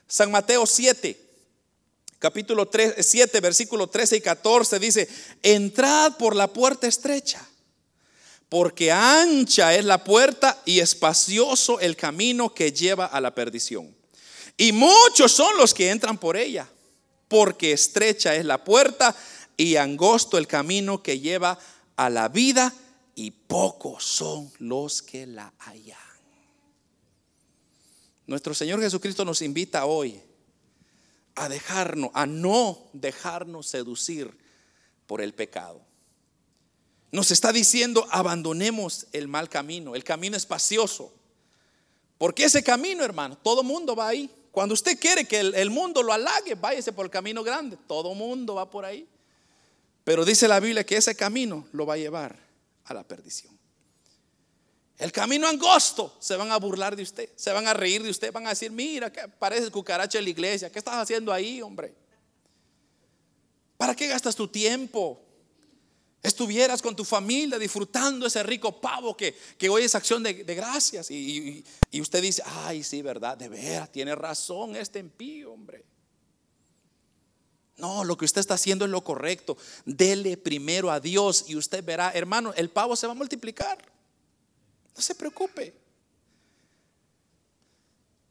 San 0.07 0.31
Mateo 0.31 0.67
7, 0.67 1.21
capítulo 2.19 2.67
3, 2.67 2.95
7, 2.99 3.41
versículo 3.41 3.89
13 3.89 4.17
y 4.17 4.21
14 4.21 4.79
dice, 4.79 5.09
entrad 5.43 6.17
por 6.17 6.37
la 6.37 6.53
puerta 6.53 6.87
estrecha 6.87 7.47
porque 8.49 8.93
ancha 8.93 9.75
es 9.75 9.85
la 9.85 10.05
puerta 10.05 10.63
y 10.65 10.81
espacioso 10.81 11.81
el 11.81 11.97
camino 11.97 12.55
que 12.55 12.73
lleva 12.73 13.07
a 13.07 13.21
la 13.21 13.35
perdición. 13.35 13.95
Y 14.57 14.73
muchos 14.73 15.33
son 15.33 15.57
los 15.57 15.75
que 15.75 15.91
entran 15.91 16.19
por 16.19 16.37
ella, 16.37 16.69
porque 17.29 17.73
estrecha 17.73 18.35
es 18.35 18.45
la 18.45 18.63
puerta 18.63 19.15
y 19.57 19.77
angosto 19.77 20.39
el 20.39 20.47
camino 20.47 21.03
que 21.03 21.21
lleva 21.21 21.59
a 21.97 22.11
la 22.11 22.29
vida, 22.29 22.73
y 23.15 23.31
pocos 23.31 24.05
son 24.05 24.53
los 24.59 25.01
que 25.01 25.27
la 25.27 25.53
hallan. 25.59 26.06
Nuestro 28.27 28.55
Señor 28.55 28.81
Jesucristo 28.81 29.25
nos 29.25 29.43
invita 29.43 29.87
hoy 29.87 30.21
a 31.37 31.49
dejarnos, 31.49 32.11
a 32.15 32.27
no 32.27 32.89
dejarnos 32.93 33.69
seducir 33.69 34.37
por 35.07 35.21
el 35.21 35.33
pecado. 35.35 35.81
Nos 37.13 37.31
está 37.31 37.53
diciendo, 37.53 38.07
abandonemos 38.11 39.07
el 39.13 39.29
mal 39.29 39.49
camino, 39.49 39.95
el 39.95 40.03
camino 40.03 40.37
espacioso. 40.37 41.13
Porque 42.19 42.45
ese 42.45 42.63
camino, 42.65 43.05
hermano, 43.05 43.39
todo 43.39 43.63
mundo 43.63 43.95
va 43.95 44.09
ahí. 44.09 44.31
Cuando 44.51 44.75
usted 44.75 44.99
quiere 44.99 45.27
que 45.27 45.41
el, 45.41 45.71
mundo 45.71 46.03
lo 46.03 46.13
halague, 46.13 46.55
váyase 46.55 46.93
por 46.93 47.05
el 47.05 47.11
camino 47.11 47.45
grande. 47.45 47.77
Todo 47.87 48.15
mundo 48.15 48.55
va 48.55 48.71
por 48.71 48.85
ahí. 48.85 49.07
Pero 50.03 50.25
dice 50.25 50.49
la 50.49 50.61
Biblia 50.61 50.85
que 50.85 50.97
ese 50.97 51.15
camino 51.15 51.67
lo 51.73 51.87
va 51.87 51.95
a 51.95 51.99
llevar 51.99 52.39
a 52.85 52.95
la 52.95 53.03
perdición. 53.03 53.56
El 54.99 55.13
camino 55.13 55.47
angosto, 55.47 56.17
se 56.21 56.37
van 56.37 56.51
a 56.51 56.57
burlar 56.57 56.97
de 56.97 57.03
usted, 57.03 57.29
se 57.37 57.53
van 57.53 57.67
a 57.67 57.75
reír 57.75 58.03
de 58.03 58.11
usted, 58.11 58.33
van 58.33 58.47
a 58.47 58.51
decir, 58.51 58.71
mira, 58.71 59.13
que 59.13 59.29
parece 59.29 59.71
cucaracha 59.71 60.19
en 60.19 60.25
la 60.25 60.31
iglesia, 60.31 60.73
¿qué 60.73 60.79
estás 60.79 60.95
haciendo 60.95 61.33
ahí, 61.33 61.61
hombre? 61.61 61.95
¿Para 63.77 63.95
qué 63.95 64.07
gastas 64.09 64.35
tu 64.35 64.49
tiempo? 64.49 65.23
estuvieras 66.27 66.83
con 66.83 66.97
tu 66.97 67.05
familia 67.05 67.59
disfrutando 67.59 68.27
ese 68.27 68.43
rico 68.43 68.81
pavo 68.81 69.17
que, 69.17 69.37
hoy 69.71 69.85
es 69.85 69.95
acción 69.95 70.23
de, 70.23 70.33
gracias. 70.33 71.11
Y, 71.11 71.65
usted 72.01 72.21
dice, 72.21 72.43
ay, 72.45 72.83
sí, 72.83 73.01
verdad, 73.03 73.37
de 73.37 73.49
veras, 73.49 73.91
tiene 73.91 74.15
razón 74.15 74.77
este 74.77 74.99
empío, 74.99 75.53
hombre. 75.53 75.85
No, 77.77 78.05
lo 78.05 78.17
que 78.17 78.25
usted 78.25 78.41
está 78.41 78.55
haciendo 78.55 78.87
es 78.87 78.91
lo 78.91 79.05
correcto. 79.05 79.57
Dele 79.85 80.37
primero 80.37 80.91
a 80.91 80.99
Dios 80.99 81.45
y 81.47 81.57
usted 81.57 81.85
verá, 81.85 82.11
hermano, 82.13 82.53
el 82.55 82.71
pavo 82.71 82.97
se 82.97 83.07
va 83.07 83.13
a 83.13 83.17
multiplicar. 83.17 83.79
No 84.97 85.03
se 85.03 85.15
preocupe. 85.15 85.75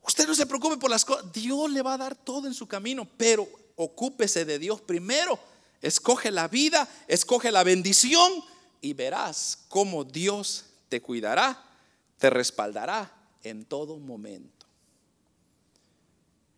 Usted 0.02 0.28
no 0.28 0.36
se 0.36 0.46
preocupe 0.46 0.78
por 0.78 0.90
las 0.90 1.06
cosas. 1.06 1.32
Dios 1.32 1.72
le 1.72 1.82
va 1.82 1.94
a 1.94 1.98
dar 1.98 2.16
todo 2.16 2.48
en 2.48 2.54
su 2.54 2.68
camino, 2.68 3.08
pero 3.18 3.48
ocúpese 3.76 4.46
de 4.46 4.60
Dios 4.60 4.82
primero 4.82 5.40
Escoge 5.86 6.32
la 6.32 6.48
vida, 6.48 6.90
escoge 7.08 7.52
la 7.52 7.64
bendición 7.64 8.32
y 8.82 8.94
verás 8.94 9.66
cómo 9.70 10.04
Dios 10.04 10.66
te 10.90 11.00
cuidará, 11.00 11.64
te 12.18 12.32
respaldará 12.32 13.14
en 13.44 13.66
todo 13.66 14.00
momento. 14.00 14.66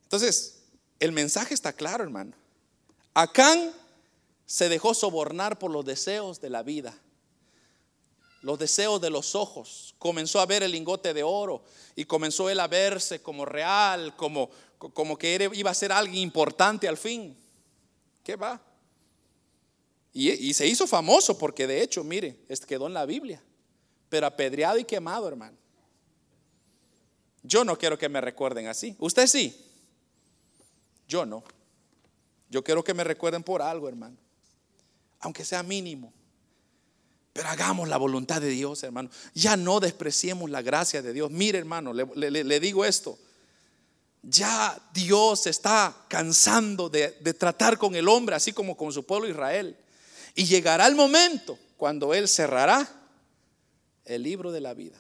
Entonces, 0.04 0.60
el 1.02 1.12
mensaje 1.12 1.54
está 1.54 1.74
claro, 1.74 2.06
hermano. 2.06 2.32
Acán 3.14 3.74
se 4.46 4.70
dejó 4.70 4.94
sobornar 4.94 5.60
por 5.60 5.72
los 5.72 5.84
deseos 5.84 6.40
de 6.40 6.50
la 6.50 6.64
vida, 6.64 6.98
los 8.48 8.58
deseos 8.58 9.02
de 9.02 9.10
los 9.10 9.36
ojos. 9.36 9.94
Comenzó 10.00 10.40
a 10.40 10.46
ver 10.46 10.64
el 10.64 10.72
lingote 10.72 11.14
de 11.14 11.22
oro 11.22 11.66
y 11.98 12.06
comenzó 12.06 12.50
él 12.50 12.62
a 12.62 12.68
verse 12.68 13.22
como 13.22 13.44
real, 13.44 14.16
como, 14.16 14.50
como 14.78 15.18
que 15.18 15.50
iba 15.54 15.70
a 15.70 15.74
ser 15.74 15.92
alguien 15.92 16.20
importante 16.20 16.88
al 16.88 16.96
fin. 16.96 17.38
¿Qué 18.24 18.38
va? 18.38 18.62
Y, 20.14 20.54
se 20.54 20.66
hizo 20.66 20.88
famoso 20.88 21.38
porque 21.38 21.68
de 21.68 21.84
hecho, 21.84 22.06
mire, 22.06 22.38
quedó 22.66 22.88
en 22.88 22.94
la 22.94 23.06
Biblia, 23.06 23.44
pero 24.08 24.26
apedreado 24.26 24.78
y 24.78 24.86
quemado, 24.86 25.28
hermano. 25.28 25.58
Yo 27.44 27.66
no 27.66 27.78
quiero 27.78 27.98
que 27.98 28.08
me 28.08 28.22
recuerden 28.22 28.68
así. 28.68 28.96
Usted 28.98 29.28
sí. 29.28 29.62
Yo 31.06 31.26
no. 31.26 31.44
Yo 32.50 32.64
quiero 32.64 32.82
que 32.82 32.94
me 32.94 33.04
recuerden 33.04 33.44
por 33.44 33.62
algo, 33.62 33.90
hermano. 33.90 34.16
Aunque 35.20 35.44
sea 35.44 35.64
mínimo. 35.64 36.14
Pero 37.38 37.50
hagamos 37.50 37.88
la 37.88 37.98
voluntad 37.98 38.42
de 38.42 38.50
Dios, 38.50 38.82
hermano. 38.82 39.12
Ya 39.36 39.56
no 39.56 39.80
despreciemos 39.80 40.50
la 40.50 40.64
gracia 40.64 41.04
de 41.04 41.14
Dios. 41.14 41.30
Mire, 41.30 41.60
hermano, 41.60 41.94
le 41.94 42.60
digo 42.60 42.84
esto. 42.84 43.20
Ya 44.24 44.76
Dios 44.92 45.46
está 45.46 45.96
cansando 46.08 46.90
de, 46.90 47.16
de 47.20 47.36
tratar 47.36 47.78
con 47.78 47.94
el 47.94 48.08
hombre, 48.08 48.36
así 48.36 48.54
como 48.54 48.76
con 48.76 48.92
su 48.92 49.06
pueblo 49.06 49.30
Israel. 49.30 49.78
Y 50.34 50.46
llegará 50.46 50.88
el 50.88 50.96
momento 50.96 51.60
cuando 51.78 52.12
Él 52.16 52.28
cerrará 52.28 52.90
el 54.06 54.24
libro 54.24 54.52
de 54.52 54.62
la 54.62 54.74
vida. 54.74 54.98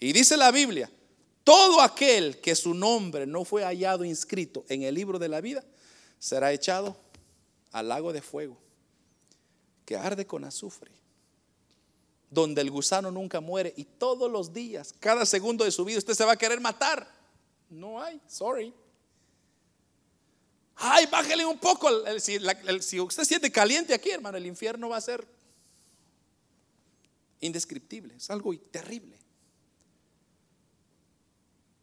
Y 0.00 0.12
dice 0.12 0.36
la 0.36 0.50
Biblia, 0.50 0.90
todo 1.44 1.80
aquel 1.82 2.40
que 2.40 2.56
su 2.56 2.74
nombre 2.74 3.28
no 3.28 3.44
fue 3.44 3.62
hallado 3.62 4.04
inscrito 4.04 4.64
en 4.68 4.82
el 4.82 4.96
libro 4.96 5.20
de 5.20 5.28
la 5.28 5.40
vida 5.40 5.62
será 6.18 6.50
echado 6.50 6.96
al 7.70 7.86
lago 7.86 8.12
de 8.12 8.22
fuego 8.22 8.58
que 9.84 9.96
arde 9.96 10.26
con 10.26 10.44
azufre, 10.44 10.97
donde 12.30 12.60
el 12.60 12.70
gusano 12.70 13.10
nunca 13.10 13.40
muere 13.40 13.72
y 13.76 13.84
todos 13.84 14.30
los 14.30 14.52
días, 14.52 14.94
cada 15.00 15.24
segundo 15.24 15.64
de 15.64 15.70
su 15.70 15.84
vida, 15.84 15.98
usted 15.98 16.14
se 16.14 16.24
va 16.24 16.32
a 16.32 16.36
querer 16.36 16.60
matar. 16.60 17.10
No 17.70 18.00
hay, 18.02 18.20
sorry. 18.26 18.72
Ay, 20.76 21.06
bájale 21.06 21.44
un 21.44 21.58
poco. 21.58 21.88
Si, 22.18 22.38
si 22.80 23.00
usted 23.00 23.24
siente 23.24 23.50
caliente 23.50 23.94
aquí, 23.94 24.10
hermano, 24.10 24.38
el 24.38 24.46
infierno 24.46 24.88
va 24.88 24.96
a 24.96 25.00
ser 25.00 25.26
indescriptible, 27.40 28.14
es 28.16 28.30
algo 28.30 28.56
terrible. 28.70 29.18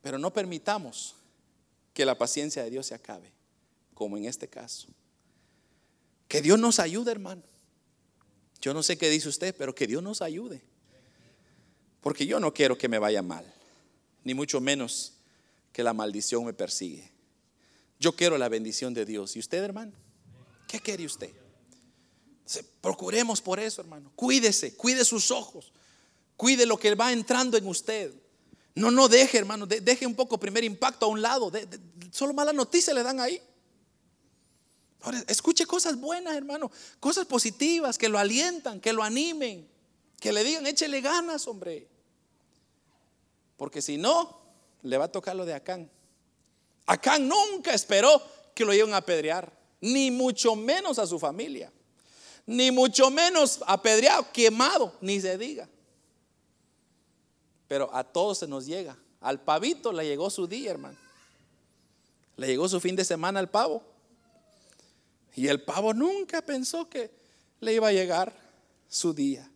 Pero 0.02 0.18
no 0.18 0.32
permitamos 0.32 1.16
que 1.93 2.06
la 2.06 2.18
paciencia 2.18 2.64
de 2.64 2.70
Dios 2.70 2.88
se 2.88 2.96
acabe, 2.96 3.32
como 3.93 4.18
en 4.18 4.26
este 4.26 4.48
caso. 4.48 4.88
Que 6.28 6.41
Dios 6.41 6.60
nos 6.60 6.80
ayude, 6.80 7.12
hermano. 7.12 7.41
Yo 8.66 8.74
no 8.74 8.82
sé 8.82 8.97
qué 8.97 9.11
dice 9.11 9.30
usted, 9.30 9.53
pero 9.55 9.76
que 9.76 9.86
Dios 9.86 10.01
nos 10.01 10.24
ayude. 10.24 10.59
Porque 12.01 12.26
yo 12.26 12.39
no 12.39 12.51
quiero 12.51 12.76
que 12.76 12.89
me 12.89 12.97
vaya 12.97 13.22
mal, 13.22 13.45
ni 14.24 14.34
mucho 14.34 14.59
menos 14.59 15.13
que 15.72 15.84
la 15.84 15.93
maldición 15.93 16.43
me 16.43 16.51
persigue. 16.51 17.11
Yo 17.99 18.16
quiero 18.16 18.39
la 18.39 18.49
bendición 18.49 18.95
de 18.95 19.05
Dios. 19.05 19.36
¿Y 19.36 19.39
usted, 19.39 19.63
hermano? 19.63 19.91
¿Qué 20.68 20.80
quiere 20.80 21.05
usted? 21.05 21.30
Procuremos 22.82 23.39
por 23.39 23.59
eso, 23.59 23.82
hermano. 23.82 24.11
Cuídese, 24.16 24.76
cuide 24.76 25.05
sus 25.05 25.30
ojos. 25.30 25.72
Cuide 26.36 26.66
lo 26.66 26.80
que 26.80 26.95
va 26.95 27.13
entrando 27.13 27.57
en 27.57 27.68
usted. 27.68 28.16
No, 28.74 28.89
no 28.89 29.07
deje, 29.07 29.38
hermano. 29.38 29.68
deje 29.68 30.07
un 30.07 30.16
poco 30.16 30.39
primer 30.39 30.63
impacto 30.63 31.05
a 31.05 31.09
un 31.09 31.22
lado. 31.22 31.51
solo 32.09 32.34
mala 32.34 32.51
noticia 32.51 32.95
le 32.95 33.03
dan 33.03 33.20
ahí. 33.20 33.39
Escuche 35.28 35.66
cosas 35.66 35.97
buenas, 35.97 36.36
hermano. 36.36 36.72
Cosas 36.99 37.26
positivas 37.26 37.97
que 37.97 38.10
lo 38.10 38.18
alientan, 38.18 38.80
que 38.80 38.93
lo 38.93 39.03
animen. 39.03 39.68
Que 40.20 40.32
le 40.32 40.43
digan, 40.43 40.66
échele 40.66 41.01
ganas, 41.01 41.47
hombre. 41.47 41.88
Porque 43.58 43.82
si 43.82 43.97
no, 43.97 44.41
le 44.82 44.97
va 44.97 45.06
a 45.06 45.12
tocar 45.12 45.36
lo 45.36 45.45
de 45.45 45.53
Acán. 45.53 45.89
Acán 46.86 47.28
nunca 47.28 47.74
esperó 47.74 48.22
que 48.53 48.66
lo 48.66 48.74
iban 48.74 48.93
a 48.93 48.97
apedrear, 48.97 49.51
ni 49.82 50.12
mucho 50.12 50.56
menos 50.56 50.99
a 50.99 51.08
su 51.08 51.20
familia 51.20 51.72
ni 52.45 52.72
mucho 52.72 53.10
menos 53.10 53.60
apedreado, 53.66 54.32
quemado, 54.32 54.93
ni 55.01 55.20
se 55.20 55.38
diga. 55.38 55.68
Pero 57.68 57.89
a 57.93 58.03
todos 58.03 58.39
se 58.39 58.47
nos 58.47 58.66
llega. 58.66 58.97
Al 59.22 59.41
pavito 59.41 59.91
le 59.91 60.06
llegó 60.06 60.30
su 60.30 60.45
día, 60.47 60.72
hermano. 60.72 60.97
Le 62.38 62.47
llegó 62.47 62.70
su 62.70 62.80
fin 62.80 62.95
de 62.95 63.03
semana 63.03 63.39
al 63.39 63.49
pavo. 63.49 63.84
Y 65.36 65.48
el 65.48 65.62
pavo 65.62 65.94
nunca 65.94 66.42
pensó 66.42 66.90
que 66.90 67.12
le 67.60 67.74
iba 67.74 67.90
a 67.90 67.94
llegar 67.94 68.34
su 68.88 69.14
día. 69.14 69.50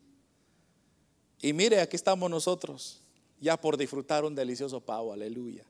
Y 1.42 1.54
mire, 1.54 1.80
aquí 1.80 1.96
estamos 1.96 2.30
nosotros, 2.30 3.00
ya 3.40 3.56
por 3.60 3.78
disfrutar 3.78 4.26
un 4.26 4.36
delicioso 4.36 4.82
pavo, 4.82 5.14
aleluya. 5.14 5.66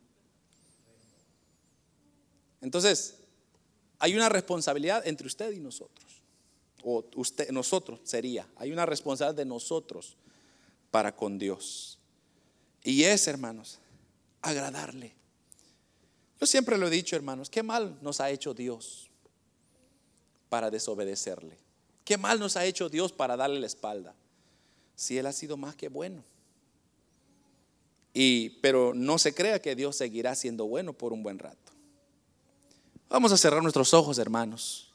Entonces, 2.62 3.20
hay 4.00 4.16
una 4.16 4.30
responsabilidad 4.30 5.08
entre 5.08 5.28
usted 5.28 5.52
y 5.52 5.60
nosotros 5.60 6.20
o 6.84 7.06
usted, 7.16 7.50
nosotros 7.52 8.00
sería, 8.04 8.48
hay 8.56 8.72
una 8.72 8.86
responsabilidad 8.86 9.36
de 9.36 9.46
nosotros 9.46 10.16
para 10.92 11.16
con 11.16 11.38
Dios. 11.38 12.00
Y 12.84 13.04
es, 13.04 13.28
hermanos, 13.28 13.80
agradarle. 14.42 15.14
Yo 16.40 16.48
siempre 16.48 16.78
lo 16.78 16.88
he 16.88 16.90
dicho, 16.90 17.16
hermanos, 17.16 17.50
qué 17.50 17.64
mal 17.64 17.98
nos 18.02 18.22
ha 18.22 18.30
hecho 18.30 18.54
Dios 18.54 19.09
para 20.50 20.70
desobedecerle. 20.70 21.58
Qué 22.04 22.18
mal 22.18 22.40
nos 22.40 22.58
ha 22.58 22.66
hecho 22.66 22.90
Dios 22.90 23.12
para 23.12 23.38
darle 23.38 23.60
la 23.60 23.68
espalda. 23.68 24.16
Si 24.96 25.18
Él 25.18 25.28
ha 25.28 25.32
sido 25.32 25.58
más 25.58 25.76
que 25.76 25.88
bueno. 25.88 26.24
Y, 28.14 28.50
pero 28.62 28.94
no 28.94 29.20
se 29.20 29.34
crea 29.34 29.62
que 29.62 29.76
Dios 29.76 29.96
seguirá 29.96 30.36
siendo 30.36 30.66
bueno 30.66 30.94
por 30.94 31.14
un 31.14 31.24
buen 31.24 31.40
rato. 31.40 31.72
Vamos 33.08 33.32
a 33.32 33.38
cerrar 33.38 33.62
nuestros 33.62 33.94
ojos, 33.94 34.18
hermanos. 34.18 34.90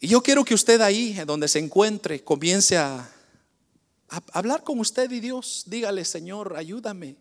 Y 0.00 0.08
yo 0.08 0.22
quiero 0.22 0.44
que 0.44 0.54
usted 0.54 0.80
ahí, 0.80 1.14
donde 1.26 1.48
se 1.48 1.58
encuentre, 1.58 2.22
comience 2.22 2.76
a, 2.76 3.10
hablar 4.32 4.62
con 4.62 4.78
usted 4.78 5.10
y 5.10 5.20
Dios. 5.20 5.64
Dígale, 5.66 6.04
Señor, 6.04 6.56
ayúdame. 6.56 7.16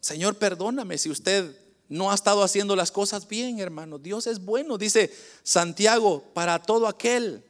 Señor, 0.00 0.36
perdóname 0.36 0.98
si 0.98 1.10
usted 1.10 1.63
no 1.88 2.10
ha 2.10 2.14
estado 2.14 2.42
haciendo 2.42 2.76
las 2.76 2.90
cosas 2.90 3.28
bien, 3.28 3.60
hermano. 3.60 3.98
Dios 3.98 4.26
es 4.26 4.44
bueno, 4.44 4.78
dice 4.78 5.14
Santiago, 5.42 6.22
para 6.34 6.60
todo 6.62 6.86
aquel, 6.86 7.44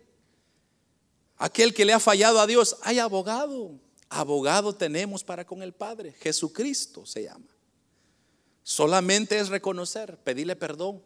aquel 1.36 1.72
que 1.74 1.84
le 1.84 1.92
ha 1.92 2.00
fallado 2.00 2.40
a 2.40 2.46
Dios, 2.46 2.76
hay 2.82 2.98
abogado. 2.98 3.72
Abogado 4.08 4.74
tenemos 4.74 5.24
para 5.24 5.44
con 5.44 5.62
el 5.62 5.72
Padre. 5.72 6.12
Jesucristo 6.20 7.06
se 7.06 7.24
llama. 7.24 7.46
Solamente 8.62 9.38
es 9.38 9.48
reconocer, 9.48 10.18
pedirle 10.18 10.56
perdón 10.56 11.02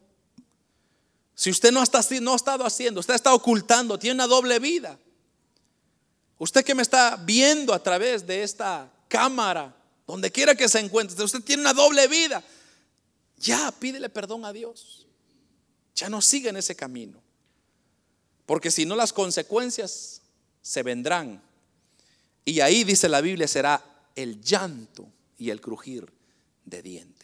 si 1.38 1.50
usted 1.50 1.70
no, 1.70 1.84
está, 1.84 2.00
no 2.20 2.32
ha 2.32 2.36
estado 2.36 2.66
haciendo, 2.66 2.98
usted 2.98 3.14
está 3.14 3.32
ocultando, 3.32 3.96
tiene 3.96 4.14
una 4.14 4.26
doble 4.26 4.58
vida. 4.58 4.98
Usted 6.36 6.64
que 6.64 6.74
me 6.74 6.82
está 6.82 7.14
viendo 7.14 7.72
a 7.72 7.80
través 7.80 8.26
de 8.26 8.42
esta 8.42 8.90
cámara, 9.06 9.72
donde 10.04 10.32
quiera 10.32 10.56
que 10.56 10.68
se 10.68 10.80
encuentre, 10.80 11.22
usted 11.22 11.40
tiene 11.44 11.62
una 11.62 11.74
doble 11.74 12.08
vida. 12.08 12.42
Ya 13.38 13.70
pídele 13.72 14.08
perdón 14.08 14.44
a 14.44 14.52
Dios. 14.52 15.06
Ya 15.94 16.08
no 16.08 16.20
siga 16.20 16.50
en 16.50 16.56
ese 16.56 16.74
camino. 16.76 17.22
Porque 18.46 18.70
si 18.70 18.86
no 18.86 18.96
las 18.96 19.12
consecuencias 19.12 20.22
se 20.62 20.82
vendrán. 20.82 21.42
Y 22.44 22.60
ahí 22.60 22.84
dice 22.84 23.08
la 23.08 23.20
Biblia 23.20 23.46
será 23.46 23.84
el 24.14 24.40
llanto 24.40 25.10
y 25.36 25.50
el 25.50 25.60
crujir 25.60 26.10
de 26.64 26.82
dientes. 26.82 27.17